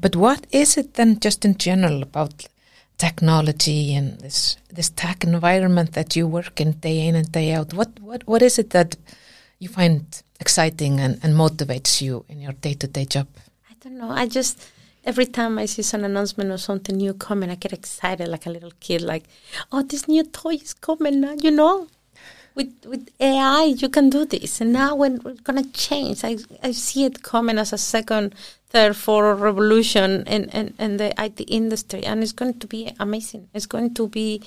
But 0.00 0.14
what 0.14 0.46
is 0.52 0.76
it 0.76 0.94
then, 0.94 1.18
just 1.18 1.44
in 1.44 1.56
general, 1.56 2.02
about 2.02 2.46
technology 2.98 3.94
and 3.94 4.18
this 4.20 4.56
this 4.70 4.90
tech 4.90 5.24
environment 5.24 5.92
that 5.92 6.14
you 6.16 6.26
work 6.26 6.60
in 6.60 6.72
day 6.72 7.08
in 7.08 7.16
and 7.16 7.32
day 7.32 7.52
out? 7.52 7.74
What 7.74 7.98
what 8.00 8.22
what 8.28 8.42
is 8.42 8.58
it 8.58 8.70
that 8.70 8.96
you 9.58 9.68
find 9.68 10.04
exciting 10.38 11.00
and, 11.00 11.18
and 11.22 11.34
motivates 11.34 12.00
you 12.00 12.24
in 12.28 12.40
your 12.40 12.52
day 12.52 12.74
to 12.74 12.86
day 12.86 13.06
job? 13.06 13.26
I 13.70 13.74
don't 13.80 13.98
know. 13.98 14.10
I 14.10 14.26
just 14.26 14.62
every 15.08 15.26
time 15.26 15.58
I 15.58 15.66
see 15.66 15.82
some 15.82 16.04
announcement 16.04 16.50
or 16.50 16.58
something 16.58 16.96
new 16.96 17.14
coming, 17.14 17.50
I 17.50 17.54
get 17.54 17.72
excited 17.72 18.28
like 18.28 18.46
a 18.46 18.50
little 18.50 18.74
kid. 18.78 19.00
Like, 19.00 19.24
oh, 19.72 19.82
this 19.82 20.06
new 20.06 20.24
toy 20.24 20.56
is 20.66 20.74
coming 20.74 21.20
now. 21.22 21.34
You 21.46 21.50
know, 21.50 21.88
with 22.54 22.72
with 22.92 23.08
AI, 23.18 23.64
you 23.82 23.88
can 23.88 24.10
do 24.10 24.26
this. 24.26 24.60
And 24.60 24.72
now 24.72 24.94
when 25.02 25.20
we're 25.24 25.42
gonna 25.48 25.68
change, 25.88 26.24
I 26.30 26.32
I 26.62 26.72
see 26.72 27.04
it 27.08 27.22
coming 27.22 27.58
as 27.58 27.72
a 27.72 27.78
second, 27.78 28.34
third, 28.72 28.94
fourth 28.96 29.40
revolution 29.40 30.10
in 30.34 30.42
in, 30.58 30.74
in 30.78 30.98
the 30.98 31.10
IT 31.26 31.40
industry, 31.60 32.04
and 32.04 32.22
it's 32.22 32.36
going 32.40 32.58
to 32.58 32.66
be 32.66 32.80
amazing. 33.00 33.48
It's 33.54 33.70
going 33.74 33.94
to 33.94 34.08
be 34.08 34.42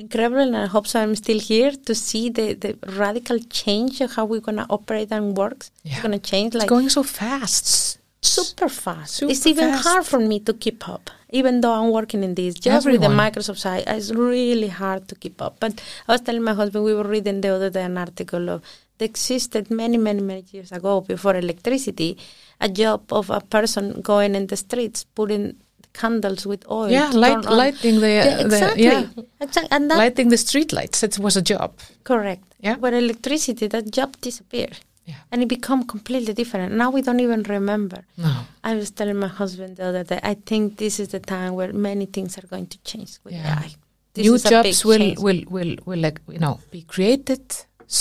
incredible 0.00 0.40
and 0.40 0.56
I 0.56 0.66
hope 0.66 0.86
so 0.86 0.98
I'm 0.98 1.14
still 1.14 1.38
here 1.38 1.72
to 1.72 1.94
see 1.94 2.30
the, 2.30 2.54
the 2.54 2.78
radical 3.04 3.38
change 3.38 4.00
of 4.00 4.14
how 4.14 4.24
we're 4.24 4.46
gonna 4.48 4.66
operate 4.70 5.12
and 5.12 5.36
work. 5.36 5.66
Yeah. 5.84 5.92
It's 5.92 6.02
gonna 6.02 6.18
change 6.18 6.54
It's 6.54 6.62
like 6.62 6.68
going 6.68 6.88
so 6.88 7.02
fast. 7.02 7.99
Super 8.22 8.68
fast. 8.68 9.14
Super 9.14 9.32
it's 9.32 9.46
even 9.46 9.70
fast. 9.70 9.84
hard 9.88 10.06
for 10.06 10.18
me 10.20 10.40
to 10.40 10.52
keep 10.54 10.88
up, 10.88 11.10
even 11.30 11.60
though 11.60 11.72
I'm 11.72 11.90
working 11.90 12.22
in 12.22 12.34
this. 12.34 12.54
Just 12.54 12.86
with 12.86 13.00
the 13.00 13.08
Microsoft 13.08 13.58
side, 13.58 13.84
it's 13.86 14.10
really 14.10 14.68
hard 14.68 15.08
to 15.08 15.14
keep 15.14 15.40
up. 15.42 15.56
But 15.60 15.80
I 16.08 16.12
was 16.12 16.20
telling 16.20 16.42
my 16.42 16.54
husband, 16.54 16.84
we 16.84 16.94
were 16.94 17.04
reading 17.04 17.40
the 17.40 17.48
other 17.48 17.70
day 17.70 17.82
an 17.84 17.96
article 17.98 18.48
of 18.50 18.62
that 18.98 19.04
existed 19.04 19.70
many, 19.70 19.96
many, 19.96 20.20
many 20.20 20.44
years 20.50 20.72
ago 20.72 21.00
before 21.00 21.34
electricity, 21.34 22.18
a 22.60 22.68
job 22.68 23.10
of 23.12 23.30
a 23.30 23.40
person 23.40 24.00
going 24.02 24.34
in 24.34 24.46
the 24.48 24.56
streets, 24.56 25.04
putting 25.04 25.56
candles 25.94 26.46
with 26.46 26.62
oil. 26.70 26.90
Yeah, 26.90 27.10
light, 27.10 27.44
lighting 27.46 28.00
the 28.00 28.10
Yeah, 28.10 28.20
uh, 28.20 28.36
the- 28.36 28.44
exactly. 28.44 28.84
yeah, 28.84 29.06
Exactly. 29.40 29.68
And 29.76 29.90
that, 29.90 29.96
lighting 29.98 30.28
the 30.28 30.36
street 30.36 30.72
lights. 30.72 31.02
It 31.02 31.18
was 31.18 31.36
a 31.36 31.42
job. 31.42 31.72
correct. 32.04 32.44
Yeah. 32.60 32.76
But 32.76 32.92
electricity, 32.92 33.66
that 33.68 33.90
job 33.90 34.16
disappeared. 34.20 34.76
Yeah. 35.10 35.30
And 35.30 35.38
it 35.44 35.48
become 35.58 35.80
completely 35.94 36.32
different. 36.40 36.68
Now 36.82 36.88
we 36.96 37.00
don't 37.06 37.22
even 37.26 37.42
remember. 37.56 37.98
No. 38.26 38.32
I 38.70 38.72
was 38.80 38.88
telling 38.98 39.18
my 39.26 39.32
husband 39.42 39.70
the 39.78 39.84
other 39.90 40.04
day, 40.10 40.20
I 40.32 40.34
think 40.48 40.62
this 40.84 40.94
is 41.02 41.08
the 41.16 41.22
time 41.34 41.50
where 41.58 41.72
many 41.88 42.06
things 42.16 42.30
are 42.38 42.46
going 42.54 42.66
to 42.74 42.78
change 42.90 43.12
with 43.24 43.34
Yeah. 43.34 43.58
AI. 43.62 43.70
This 44.14 44.24
New 44.26 44.36
jobs 44.52 44.78
will, 44.88 44.98
change. 45.04 45.18
will 45.26 45.40
will 45.54 45.72
will 45.88 46.00
like 46.06 46.18
you 46.34 46.40
know 46.44 46.54
be 46.74 46.80
created. 46.94 47.44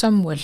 Some 0.02 0.18
will. 0.28 0.44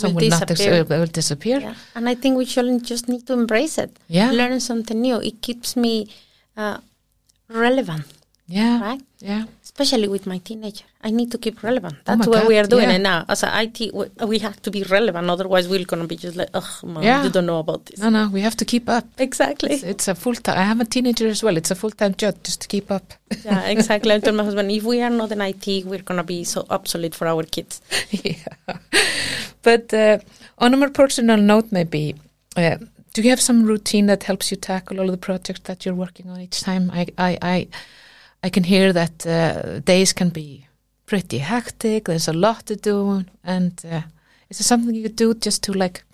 Some 0.00 0.12
Will 0.14 0.22
will, 0.22 0.30
not. 0.34 0.48
Disappear. 0.48 0.80
uh, 0.82 0.98
will 1.00 1.12
disappear. 1.20 1.58
Yeah. 1.66 1.74
And 1.96 2.04
I 2.12 2.14
think 2.20 2.32
we 2.42 2.46
should 2.52 2.68
just 2.92 3.04
need 3.12 3.22
to 3.28 3.32
embrace 3.42 3.74
it. 3.84 3.92
Yeah. 4.18 4.30
Learn 4.40 4.58
something 4.70 4.98
new. 5.08 5.18
It 5.30 5.36
keeps 5.46 5.70
me 5.84 5.94
uh, 6.62 6.78
relevant, 7.64 8.06
Yeah. 8.46 8.80
right? 8.80 9.00
Yeah. 9.20 9.44
Especially 9.62 10.06
with 10.06 10.26
my 10.26 10.38
teenager. 10.38 10.84
I 11.02 11.10
need 11.10 11.30
to 11.32 11.38
keep 11.38 11.62
relevant. 11.62 11.94
Oh 11.94 12.02
That's 12.04 12.26
my 12.26 12.30
what 12.30 12.40
God, 12.42 12.48
we 12.48 12.58
are 12.58 12.64
doing 12.64 12.90
yeah. 12.90 12.98
now. 12.98 13.24
As 13.28 13.42
a 13.42 13.62
IT, 13.62 13.94
we, 13.94 14.06
we 14.26 14.38
have 14.40 14.60
to 14.62 14.70
be 14.70 14.82
relevant. 14.82 15.30
Otherwise, 15.30 15.66
we're 15.66 15.84
going 15.84 16.02
to 16.02 16.06
be 16.08 16.16
just 16.16 16.36
like, 16.36 16.50
oh, 16.52 16.80
mom, 16.84 17.02
Yeah. 17.02 17.24
you 17.24 17.30
don't 17.30 17.46
know 17.46 17.58
about 17.58 17.86
this. 17.86 18.00
No, 18.00 18.10
no, 18.10 18.28
we 18.28 18.42
have 18.42 18.56
to 18.56 18.64
keep 18.66 18.88
up. 18.88 19.06
Exactly. 19.18 19.72
It's, 19.72 19.82
it's 19.82 20.08
a 20.08 20.14
full 20.14 20.34
time. 20.34 20.58
I 20.58 20.62
have 20.64 20.80
a 20.80 20.84
teenager 20.84 21.26
as 21.26 21.42
well. 21.42 21.56
It's 21.56 21.70
a 21.70 21.74
full 21.74 21.90
time 21.90 22.14
job 22.14 22.36
just 22.44 22.60
to 22.62 22.68
keep 22.68 22.90
up. 22.90 23.14
yeah, 23.44 23.62
exactly. 23.74 24.12
I 24.12 24.18
told 24.18 24.36
my 24.36 24.44
husband, 24.44 24.70
if 24.70 24.84
we 24.84 25.00
are 25.00 25.10
not 25.10 25.32
in 25.32 25.40
IT, 25.40 25.66
we're 25.86 26.02
going 26.02 26.18
to 26.18 26.24
be 26.24 26.44
so 26.44 26.66
obsolete 26.68 27.14
for 27.14 27.26
our 27.26 27.44
kids. 27.44 27.80
yeah. 28.10 28.36
But 29.62 29.94
uh, 29.94 30.18
on 30.58 30.74
a 30.74 30.76
more 30.76 30.90
personal 30.90 31.38
note, 31.38 31.72
maybe, 31.72 32.14
uh, 32.56 32.76
do 33.14 33.22
you 33.22 33.30
have 33.30 33.40
some 33.40 33.64
routine 33.64 34.06
that 34.06 34.24
helps 34.24 34.50
you 34.50 34.58
tackle 34.58 35.00
all 35.00 35.06
of 35.06 35.12
the 35.12 35.16
projects 35.16 35.60
that 35.60 35.86
you're 35.86 35.94
working 35.94 36.28
on 36.28 36.40
each 36.40 36.60
time? 36.60 36.90
I, 36.92 37.06
I, 37.16 37.38
I, 37.40 37.68
I 38.46 38.50
can 38.50 38.64
hear 38.64 38.92
that 38.92 39.26
uh, 39.26 39.80
days 39.80 40.12
can 40.12 40.28
be 40.30 40.66
pretty 41.06 41.38
hectic. 41.38 42.04
There's 42.04 42.28
a 42.28 42.32
lot 42.46 42.66
to 42.66 42.76
do, 42.76 43.24
and 43.42 43.72
uh, 43.84 44.02
is 44.50 44.58
there 44.58 44.64
something 44.72 44.94
you 44.94 45.08
do 45.08 45.34
just 45.46 45.62
to 45.62 45.72
like, 45.72 46.04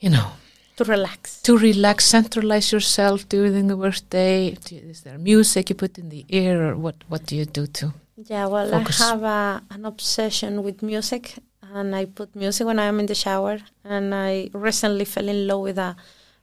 you 0.00 0.10
know, 0.10 0.28
To 0.76 0.84
relax. 0.84 1.42
to 1.42 1.58
relax, 1.58 2.04
centralize 2.06 2.72
yourself 2.72 3.28
during 3.28 3.68
the 3.68 3.76
workday? 3.76 4.56
Is 4.90 5.00
there 5.02 5.18
music 5.18 5.68
you 5.70 5.76
put 5.76 5.98
in 5.98 6.08
the 6.08 6.24
ear, 6.28 6.70
or 6.70 6.76
what? 6.76 6.96
What 7.08 7.26
do 7.26 7.36
you 7.36 7.44
do 7.44 7.66
to? 7.66 7.92
Yeah, 8.16 8.46
well, 8.48 8.70
Focus. 8.70 9.00
I 9.00 9.04
have 9.10 9.22
a, 9.22 9.62
an 9.70 9.84
obsession 9.84 10.62
with 10.62 10.82
music, 10.82 11.34
and 11.74 11.94
I 11.94 12.06
put 12.06 12.34
music 12.34 12.66
when 12.66 12.78
I 12.78 12.86
am 12.86 13.00
in 13.00 13.06
the 13.06 13.14
shower. 13.14 13.58
And 13.84 14.14
I 14.14 14.48
recently 14.52 15.04
fell 15.04 15.28
in 15.28 15.46
love 15.46 15.62
with 15.62 15.78
a, 15.78 15.94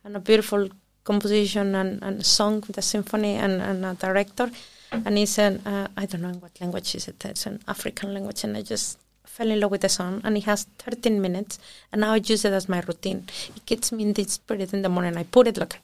and 0.03 0.15
a 0.15 0.19
beautiful 0.19 0.69
composition 1.05 1.73
and, 1.75 2.03
and 2.03 2.25
song 2.25 2.63
with 2.67 2.77
a 2.77 2.81
symphony 2.81 3.35
and, 3.35 3.61
and 3.61 3.85
a 3.85 3.93
director. 3.93 4.51
And 4.91 5.17
it's 5.17 5.39
an, 5.39 5.61
uh, 5.65 5.87
I 5.95 6.05
don't 6.05 6.21
know 6.21 6.29
in 6.29 6.41
what 6.41 6.59
language 6.59 6.95
is 6.95 7.07
it, 7.07 7.23
it's 7.25 7.45
an 7.45 7.59
African 7.67 8.13
language. 8.13 8.43
And 8.43 8.57
I 8.57 8.61
just 8.61 8.99
fell 9.25 9.49
in 9.49 9.59
love 9.59 9.71
with 9.71 9.81
the 9.81 9.89
song. 9.89 10.21
And 10.23 10.37
it 10.37 10.43
has 10.43 10.67
13 10.79 11.21
minutes. 11.21 11.59
And 11.91 12.01
now 12.01 12.13
I 12.13 12.17
use 12.17 12.43
it 12.45 12.53
as 12.53 12.67
my 12.67 12.81
routine. 12.81 13.27
It 13.55 13.65
gets 13.65 13.91
me 13.91 14.03
in 14.03 14.13
the 14.13 14.23
spirit 14.23 14.73
in 14.73 14.81
the 14.81 14.89
morning. 14.89 15.15
I 15.17 15.23
put 15.23 15.47
it 15.47 15.57
like, 15.57 15.79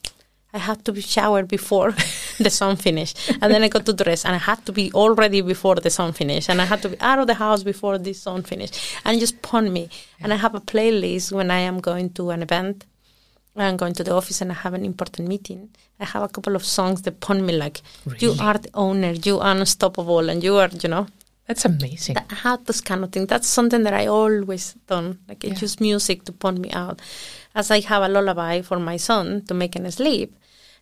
I 0.54 0.58
have 0.58 0.84
to 0.84 0.92
be 0.92 1.02
showered 1.02 1.48
before 1.48 1.92
the 2.38 2.50
sun 2.50 2.76
finish, 2.76 3.14
and 3.42 3.54
then 3.54 3.64
I 3.64 3.70
got 3.70 3.86
to 3.86 3.94
dress, 3.94 4.26
and 4.26 4.36
I 4.36 4.38
had 4.38 4.66
to 4.66 4.74
be 4.74 4.92
all 4.92 5.16
ready 5.16 5.40
before 5.40 5.76
the 5.76 5.90
sun 5.90 6.12
finish, 6.12 6.50
and 6.50 6.62
I 6.62 6.66
had 6.66 6.82
to 6.82 6.90
be 6.90 7.00
out 7.00 7.20
of 7.20 7.28
the 7.28 7.36
house 7.36 7.64
before 7.64 7.98
the 7.98 8.12
sun 8.12 8.44
finish, 8.44 8.98
and 9.06 9.20
just 9.20 9.42
pun 9.42 9.72
me. 9.72 9.90
And 10.20 10.34
I 10.34 10.36
have 10.36 10.54
a 10.54 10.60
playlist 10.60 11.32
when 11.32 11.52
I 11.52 11.60
am 11.60 11.80
going 11.80 12.10
to 12.12 12.32
an 12.32 12.42
event, 12.42 12.86
I'm 13.56 13.78
going 13.78 13.94
to 13.96 14.04
the 14.04 14.14
office, 14.14 14.42
and 14.42 14.52
I 14.52 14.56
have 14.56 14.74
an 14.74 14.86
important 14.86 15.28
meeting. 15.28 15.70
I 16.00 16.06
have 16.06 16.24
a 16.24 16.30
couple 16.30 16.56
of 16.56 16.64
songs 16.66 17.02
that 17.04 17.20
pun 17.20 17.46
me 17.46 17.54
like, 17.54 17.82
"You 18.20 18.36
are 18.40 18.58
the 18.58 18.70
owner, 18.74 19.12
you 19.12 19.40
are 19.40 19.56
unstoppable, 19.56 20.30
and 20.30 20.44
you 20.44 20.56
are, 20.58 20.70
you 20.84 20.90
know." 20.90 21.08
That's 21.48 21.66
amazing. 21.66 22.16
I 22.18 22.36
have 22.48 22.64
this 22.66 22.80
kind 22.80 23.04
of 23.04 23.12
thing. 23.12 23.26
That's 23.26 23.48
something 23.48 23.84
that 23.84 23.94
I 23.94 24.08
always 24.08 24.76
done. 24.88 25.20
Like 25.28 25.44
Yeah. 25.44 25.54
I 25.58 25.60
use 25.66 25.82
music 25.82 26.24
to 26.26 26.32
put 26.32 26.58
me 26.58 26.70
out. 26.72 27.02
As 27.54 27.70
I 27.72 27.82
have 27.82 28.04
a 28.04 28.08
lullaby 28.08 28.62
for 28.62 28.80
my 28.80 28.98
son 28.98 29.42
to 29.48 29.54
make 29.54 29.76
him 29.76 29.90
sleep, 29.92 30.34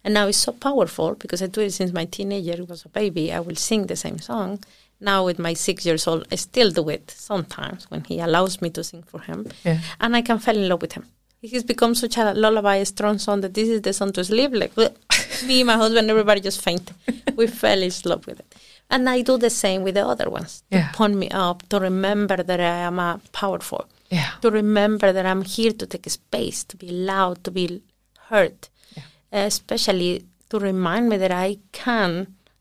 And 0.04 0.14
now 0.14 0.28
it's 0.28 0.38
so 0.38 0.54
powerful 0.54 1.16
because 1.16 1.42
I 1.42 1.48
do 1.48 1.62
it 1.62 1.72
since 1.72 1.92
my 1.92 2.06
teenager 2.06 2.64
was 2.64 2.86
a 2.86 2.90
baby. 2.90 3.34
I 3.34 3.42
will 3.42 3.56
sing 3.58 3.88
the 3.88 3.96
same 3.96 4.20
song. 4.20 4.64
Now 5.02 5.26
with 5.26 5.40
my 5.40 5.54
six 5.54 5.86
years 5.86 6.08
old, 6.08 6.26
I 6.32 6.36
still 6.36 6.72
do 6.72 6.88
it 6.90 7.12
sometimes 7.12 7.82
when 7.92 8.04
he 8.06 8.20
allows 8.20 8.62
me 8.62 8.70
to 8.72 8.84
sing 8.84 9.04
for 9.04 9.20
him. 9.22 9.48
Yeah. 9.66 9.80
And 10.00 10.16
I 10.16 10.22
can 10.22 10.40
fall 10.40 10.56
in 10.56 10.70
love 10.70 10.82
with 10.82 10.94
him. 10.94 11.06
He's 11.42 11.64
become 11.64 11.96
such 11.96 12.18
a 12.18 12.34
lullaby, 12.34 12.76
a 12.78 12.86
strong 12.86 13.18
song 13.18 13.42
that 13.42 13.54
this 13.54 13.70
is 13.70 13.82
the 13.82 13.94
song 13.94 14.12
to 14.14 14.24
sleep. 14.24 14.52
Like 14.54 14.76
me, 15.46 15.64
my 15.64 15.76
husband, 15.76 16.10
everybody 16.10 16.42
just 16.42 16.62
fainted. 16.62 16.94
we 17.36 17.48
fell 17.48 17.82
in 17.82 17.92
love 18.06 18.28
with 18.28 18.40
it. 18.42 18.56
And 18.90 19.08
I 19.10 19.22
do 19.22 19.38
the 19.38 19.50
same 19.50 19.84
with 19.84 19.96
the 19.96 20.06
other 20.06 20.30
ones. 20.30 20.64
Yeah. 20.70 20.88
To 20.92 20.98
pump 20.98 21.16
me 21.16 21.30
up, 21.30 21.68
to 21.70 21.80
remember 21.80 22.38
that 22.44 22.60
I 22.60 22.80
am 22.90 23.00
uh, 23.00 23.18
powerful 23.32 23.88
Yeah. 24.10 24.32
to 24.42 24.50
remember 24.52 25.14
that 25.14 25.26
I'm 25.26 25.44
here 25.44 25.72
to 25.72 25.86
take 25.86 26.10
space, 26.10 26.64
to 26.66 26.76
be 26.76 26.90
loud, 26.90 27.44
to 27.46 27.52
be 27.52 27.84
heard, 28.30 28.68
Yeah. 28.98 29.04
especially 29.48 30.26
to 30.50 30.60
remind 30.60 31.08
me 31.10 31.18
that 31.18 31.32
I 31.32 31.58
can, 31.72 32.12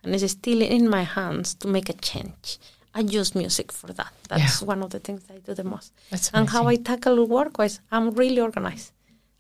and 0.05 0.15
it's 0.15 0.33
still 0.33 0.61
in 0.63 0.89
my 0.91 1.03
hands 1.05 1.55
to 1.55 1.67
make 1.69 1.89
a 1.89 1.95
change. 1.95 2.59
I 2.99 3.03
use 3.19 3.31
music 3.43 3.69
for 3.73 3.91
that. 3.99 4.13
That's 4.31 4.61
Yeah. 4.61 4.69
one 4.73 4.81
of 4.85 4.91
the 4.91 4.99
things 5.07 5.23
I 5.35 5.39
do 5.47 5.55
the 5.55 5.65
most. 5.75 5.93
And 6.35 6.49
how 6.55 6.63
I 6.73 6.77
tackle 6.91 7.19
work 7.27 7.53
wise, 7.61 7.77
I'm 7.93 8.07
really 8.23 8.41
organized. 8.49 8.89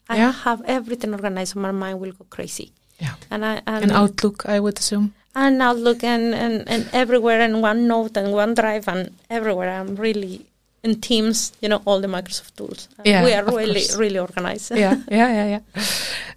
I 0.09 0.17
Yeah. 0.17 0.33
have 0.47 0.61
everything 0.77 1.13
organized, 1.19 1.53
so 1.55 1.61
my 1.61 1.73
mind 1.73 1.97
will 2.01 2.13
go 2.21 2.25
crazy. 2.37 2.69
Yeah. 3.01 3.15
And 3.33 3.45
I 3.45 3.55
and, 3.67 3.85
An 3.85 3.91
outlook, 4.03 4.39
I 4.55 4.59
would 4.65 4.79
assume. 4.79 5.07
and 5.35 5.61
Outlook 5.63 6.03
and, 6.05 6.35
and, 6.35 6.57
and 6.73 6.83
everywhere 6.93 7.41
and 7.47 7.55
OneNote 7.69 8.17
and 8.21 8.29
OneDrive 8.43 8.87
and 8.93 9.03
everywhere. 9.31 9.71
I'm 9.79 9.95
really 9.97 10.47
in 10.85 11.01
Teams, 11.01 11.53
you 11.61 11.68
know, 11.68 11.83
all 11.87 12.01
the 12.01 12.07
Microsoft 12.09 12.55
tools. 12.57 12.89
Yeah, 13.05 13.24
we 13.24 13.33
are 13.35 13.45
really, 13.45 13.81
course. 13.87 13.97
really 13.97 14.18
organized. 14.18 14.70
yeah, 14.76 14.97
yeah, 15.11 15.33
yeah, 15.39 15.47
yeah. 15.55 15.83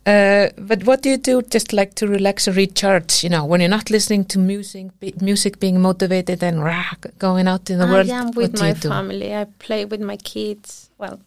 Uh, 0.06 0.50
but 0.58 0.84
what 0.86 1.02
do 1.04 1.10
you 1.10 1.18
do 1.18 1.42
just 1.44 1.74
like 1.74 1.94
to 1.96 2.08
relax 2.08 2.48
or 2.48 2.52
recharge? 2.54 3.24
You 3.24 3.30
know, 3.30 3.46
when 3.46 3.62
you're 3.62 3.70
not 3.70 3.90
listening 3.92 4.26
to 4.26 4.40
music, 4.40 4.88
be, 5.00 5.14
music 5.22 5.60
being 5.60 5.80
motivated 5.82 6.44
and 6.44 6.64
rah, 6.64 6.94
going 7.20 7.48
out 7.48 7.70
in 7.70 7.78
the 7.80 7.86
I 7.86 7.92
world. 7.92 8.10
am 8.10 8.32
with 8.32 8.60
my 8.60 8.74
family. 8.74 9.36
I 9.36 9.46
play 9.60 9.86
with 9.86 10.02
my 10.02 10.18
kids. 10.18 10.90
Well, 10.98 11.20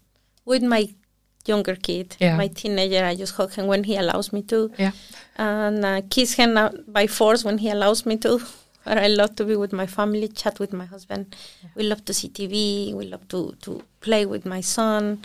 with 0.45 0.63
my 0.63 0.89
younger 1.47 1.77
kid, 1.77 2.17
Yeah. 2.19 2.37
my 2.37 2.49
teenager. 2.49 3.05
I 3.05 3.15
just 3.15 3.35
hug 3.37 3.53
him 3.53 3.67
when 3.69 3.85
he 3.85 3.97
allows 3.97 4.33
me 4.33 4.43
to, 4.43 4.71
Yeah, 4.79 4.93
and 5.37 5.85
uh, 5.85 6.01
kiss 6.11 6.33
him 6.35 6.57
uh, 6.57 6.71
by 6.89 7.07
force 7.07 7.45
when 7.45 7.59
he 7.59 7.71
allows 7.71 8.05
me 8.07 8.17
to. 8.19 8.41
But 8.85 8.99
I 8.99 9.09
love 9.09 9.35
to 9.37 9.45
be 9.45 9.57
with 9.57 9.73
my 9.73 9.87
family, 9.87 10.29
chat 10.29 10.59
with 10.61 10.73
my 10.73 10.85
husband. 10.85 11.35
We 11.75 11.85
love 11.85 12.05
to 12.05 12.15
see 12.15 12.29
TV. 12.29 12.95
We 12.95 13.07
love 13.07 13.27
to 13.29 13.57
to 13.63 13.83
play 14.01 14.27
with 14.27 14.45
my 14.45 14.61
son, 14.61 15.23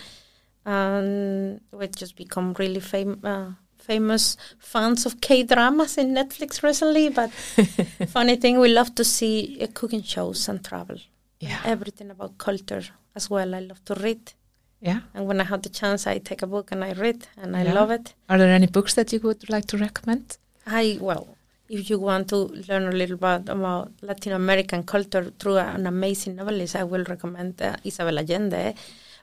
and 0.66 1.62
we 1.72 1.88
just 1.88 2.16
become 2.16 2.54
really 2.60 2.80
fam- 2.80 3.22
uh, 3.24 3.52
famous 3.78 4.38
fans 4.60 5.06
of 5.06 5.20
K 5.22 5.44
dramas 5.44 5.98
in 5.98 6.14
Netflix 6.14 6.64
recently. 6.64 7.10
But 7.10 7.32
funny 8.18 8.38
thing, 8.38 8.60
we 8.60 8.70
love 8.70 8.96
to 8.96 9.04
see 9.04 9.58
uh, 9.62 9.68
cooking 9.74 10.04
shows 10.04 10.48
and 10.50 10.64
travel 10.64 10.98
yeah, 11.40 11.60
everything 11.66 12.10
about 12.12 12.38
culture 12.38 12.84
as 13.16 13.30
well. 13.30 13.56
I 13.56 13.60
love 13.60 13.84
to 13.86 13.94
read, 13.96 14.34
yeah. 14.82 15.02
and 15.14 15.28
when 15.28 15.40
I 15.42 15.46
have 15.46 15.62
the 15.62 15.70
chance, 15.70 16.06
I 16.08 16.18
take 16.20 16.42
a 16.42 16.48
book 16.48 16.72
and 16.72 16.84
I 16.84 16.94
read, 16.94 17.28
and 17.38 17.56
I 17.56 17.64
love 17.64 17.92
it. 17.92 18.14
Are 18.30 18.38
there 18.38 18.54
any 18.54 18.68
books 18.68 18.94
that 18.96 19.12
you 19.14 19.20
would 19.22 19.50
like 19.50 19.66
to 19.68 19.78
recommend? 19.78 20.38
I 20.66 20.98
well, 21.02 21.36
if 21.70 21.90
you 21.90 22.00
want 22.00 22.28
to 22.30 22.38
learn 22.68 22.88
a 22.88 22.92
little 22.92 23.18
bit 23.18 23.48
about 23.50 23.92
Latin 24.02 24.34
American 24.34 24.84
culture 24.84 25.32
through 25.40 25.58
an 25.58 25.86
amazing 25.86 26.36
novelist, 26.36 26.76
I 26.76 26.84
will 26.84 27.04
recommend 27.04 27.62
uh, 27.62 27.76
Isabel 27.84 28.18
Allende. 28.18 28.74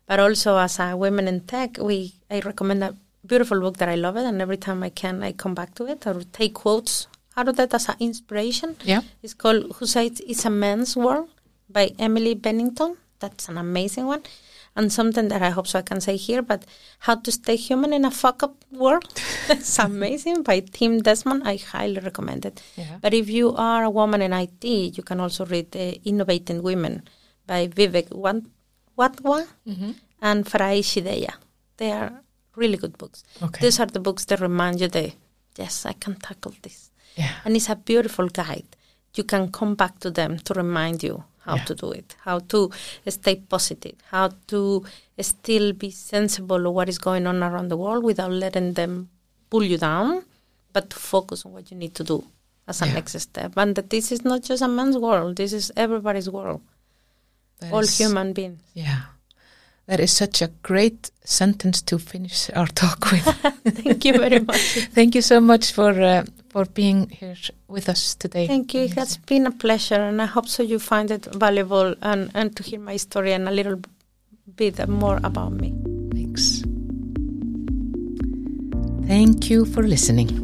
But 0.07 0.21
also 0.21 0.57
as 0.57 0.79
a 0.79 0.97
women 0.97 1.27
in 1.27 1.41
tech, 1.41 1.79
we 1.79 2.15
I 2.31 2.39
recommend 2.41 2.85
a 2.85 2.95
beautiful 3.27 3.61
book 3.61 3.77
that 3.79 3.89
I 3.89 3.97
love 3.97 4.17
it, 4.17 4.25
and 4.25 4.41
every 4.41 4.57
time 4.57 4.83
I 4.85 4.91
can, 4.91 5.23
I 5.23 5.33
come 5.33 5.55
back 5.55 5.75
to 5.75 5.87
it 5.87 6.07
or 6.07 6.23
take 6.33 6.55
quotes 6.55 7.09
out 7.37 7.49
of 7.49 7.57
that 7.57 7.75
as 7.75 7.89
an 7.89 7.97
inspiration. 7.99 8.77
Yeah, 8.85 9.03
It's 9.23 9.35
called 9.35 9.73
Who 9.77 9.87
Said 9.87 10.21
It's 10.21 10.45
a 10.45 10.51
Man's 10.51 10.97
World 10.97 11.29
by 11.69 11.91
Emily 11.99 12.35
Bennington. 12.35 12.97
That's 13.19 13.49
an 13.49 13.59
amazing 13.59 14.07
one. 14.07 14.23
And 14.77 14.93
something 14.93 15.29
that 15.29 15.41
I 15.43 15.49
hope 15.51 15.67
so 15.67 15.79
I 15.79 15.83
can 15.83 16.01
say 16.03 16.17
here, 16.17 16.43
but 16.43 16.65
How 16.99 17.15
to 17.15 17.33
Stay 17.33 17.57
Human 17.57 17.93
in 17.95 18.05
a 18.05 18.11
Fuck 18.11 18.43
Up 18.43 18.55
World. 18.71 19.09
it's 19.49 19.79
amazing 19.91 20.43
by 20.43 20.61
Tim 20.61 21.01
Desmond. 21.01 21.43
I 21.49 21.57
highly 21.57 21.99
recommend 22.01 22.45
it. 22.45 22.63
yeah. 22.77 22.99
But 23.01 23.15
if 23.15 23.31
you 23.31 23.55
are 23.57 23.85
a 23.85 23.91
woman 23.91 24.21
in 24.21 24.33
IT, 24.35 24.65
you 24.97 25.03
can 25.03 25.19
also 25.21 25.47
read 25.47 25.75
uh, 25.75 25.93
Innovating 26.05 26.63
Women 26.63 27.09
by 27.47 27.69
Vivek 27.69 28.09
Wadhwa 28.99 29.47
Mm-hmm. 29.67 29.91
and 30.23 30.45
Farai 30.45 30.81
Chideya. 30.81 31.35
They 31.79 31.93
are 31.93 32.13
really 32.55 32.77
good 32.77 32.97
books. 32.99 33.25
Okay. 33.43 33.61
These 33.67 33.81
are 33.81 33.87
the 33.87 34.01
books 34.01 34.25
that 34.27 34.41
remind 34.41 34.81
you 34.81 34.89
that, 34.89 35.13
yes, 35.59 35.87
I 35.87 35.93
can 35.93 36.17
tackle 36.17 36.55
this 36.63 36.91
yeah, 37.17 37.33
and 37.45 37.57
it's 37.57 37.69
a 37.71 37.77
beautiful 37.77 38.29
guide. 38.29 38.77
You 39.15 39.25
can 39.25 39.51
come 39.51 39.75
back 39.75 39.99
to 40.01 40.11
them 40.11 40.39
to 40.41 40.53
remind 40.55 41.03
you 41.03 41.25
how 41.47 41.57
Yeah. 41.57 41.65
to 41.65 41.75
do 41.83 41.89
it, 41.93 42.17
how 42.27 42.39
to 42.53 42.71
stay 43.09 43.37
positive, 43.37 43.95
how 44.11 44.27
to 44.53 44.61
still 45.21 45.73
be 45.73 45.91
sensible 45.91 46.67
of 46.67 46.75
what 46.75 46.89
is 46.89 46.99
going 46.99 47.27
on 47.27 47.43
around 47.43 47.69
the 47.69 47.77
world 47.77 48.03
without 48.05 48.33
letting 48.33 48.73
them 48.75 49.09
pull 49.51 49.63
you 49.63 49.79
down, 49.79 50.23
but 50.73 50.91
to 50.91 50.97
focus 50.97 51.47
on 51.47 51.53
what 51.53 51.71
you 51.71 51.77
need 51.77 51.95
to 51.95 52.05
do 52.05 52.19
as 52.69 52.83
a 52.83 52.87
Yeah. 52.87 52.95
next 52.95 53.19
step. 53.21 53.53
And 53.57 53.75
that 53.77 53.89
this 53.91 54.11
is 54.13 54.25
not 54.25 54.43
just 54.43 54.63
a 54.63 54.69
man's 54.69 54.99
world, 54.99 55.37
this 55.37 55.53
is 55.53 55.71
everybody's 55.77 56.29
world, 56.29 56.61
That 57.61 57.73
all 57.73 57.81
is- 57.81 57.97
human 57.97 58.33
beings. 58.33 58.61
Yeah, 58.75 59.03
that 59.87 60.01
is 60.01 60.11
such 60.11 60.43
a 60.43 60.49
great 60.63 61.11
sentence 61.25 61.81
to 61.83 61.99
finish 61.99 62.51
our 62.55 62.67
talk 62.67 63.11
with. 63.13 63.25
Thank 63.65 64.05
you 64.05 64.19
very 64.19 64.41
much. 64.41 64.61
Thank 64.93 65.15
you 65.15 65.23
so 65.23 65.41
much 65.41 65.73
for 65.73 65.91
uh, 65.91 66.25
for 66.49 66.65
being 66.65 67.09
here 67.11 67.37
with 67.69 67.89
us 67.89 68.15
today. 68.15 68.47
Thank 68.47 68.75
you. 68.75 68.83
It 68.83 68.95
has 68.95 69.17
been 69.19 69.47
a 69.47 69.53
pleasure, 69.53 70.01
and 70.01 70.21
I 70.21 70.27
hope 70.27 70.49
so 70.49 70.63
you 70.63 70.79
find 70.79 71.11
it 71.11 71.27
valuable 71.27 71.95
and, 72.03 72.31
and 72.35 72.57
to 72.57 72.63
hear 72.63 72.81
my 72.81 72.97
story 72.97 73.33
and 73.33 73.49
a 73.49 73.53
little 73.53 73.81
bit 74.57 74.89
more 74.89 75.21
about 75.23 75.53
me. 75.53 75.75
Thanks. 76.13 76.63
Thank 79.07 79.51
you 79.51 79.67
for 79.67 79.83
listening. 79.83 80.43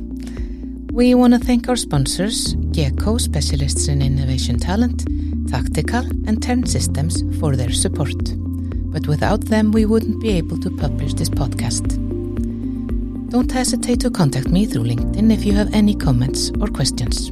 We 0.93 1.15
want 1.15 1.33
to 1.33 1.41
thank 1.41 1.69
our 1.69 1.77
sponsors, 1.77 2.55
GECO 2.55 3.19
Specialists 3.19 3.89
in 3.89 4.03
Innovation 4.03 4.59
Talent, 4.59 5.07
Taktikal, 5.51 6.07
and 6.29 6.43
Tern 6.43 6.67
Systems 6.67 7.25
for 7.41 7.57
their 7.57 7.73
support. 7.73 8.13
But 8.93 9.07
without 9.07 9.47
them, 9.47 9.73
we 9.73 9.87
wouldn't 9.87 10.21
be 10.21 10.31
able 10.31 10.59
to 10.59 10.71
publish 10.71 11.15
this 11.15 11.31
podcast. 11.31 11.99
Don't 13.31 13.51
hesitate 13.51 14.01
to 14.01 14.11
contact 14.11 14.49
me 14.49 14.67
through 14.67 14.85
LinkedIn 14.85 15.33
if 15.33 15.45
you 15.45 15.55
have 15.55 15.73
any 15.73 15.95
comments 15.95 16.51
or 16.61 16.69
questions. 16.69 17.31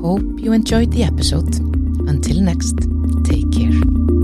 Hope 0.00 0.22
you 0.38 0.52
enjoyed 0.52 0.92
the 0.92 1.02
episode. 1.02 1.58
Until 2.08 2.40
next, 2.40 2.78
take 3.24 3.50
care. 3.50 4.15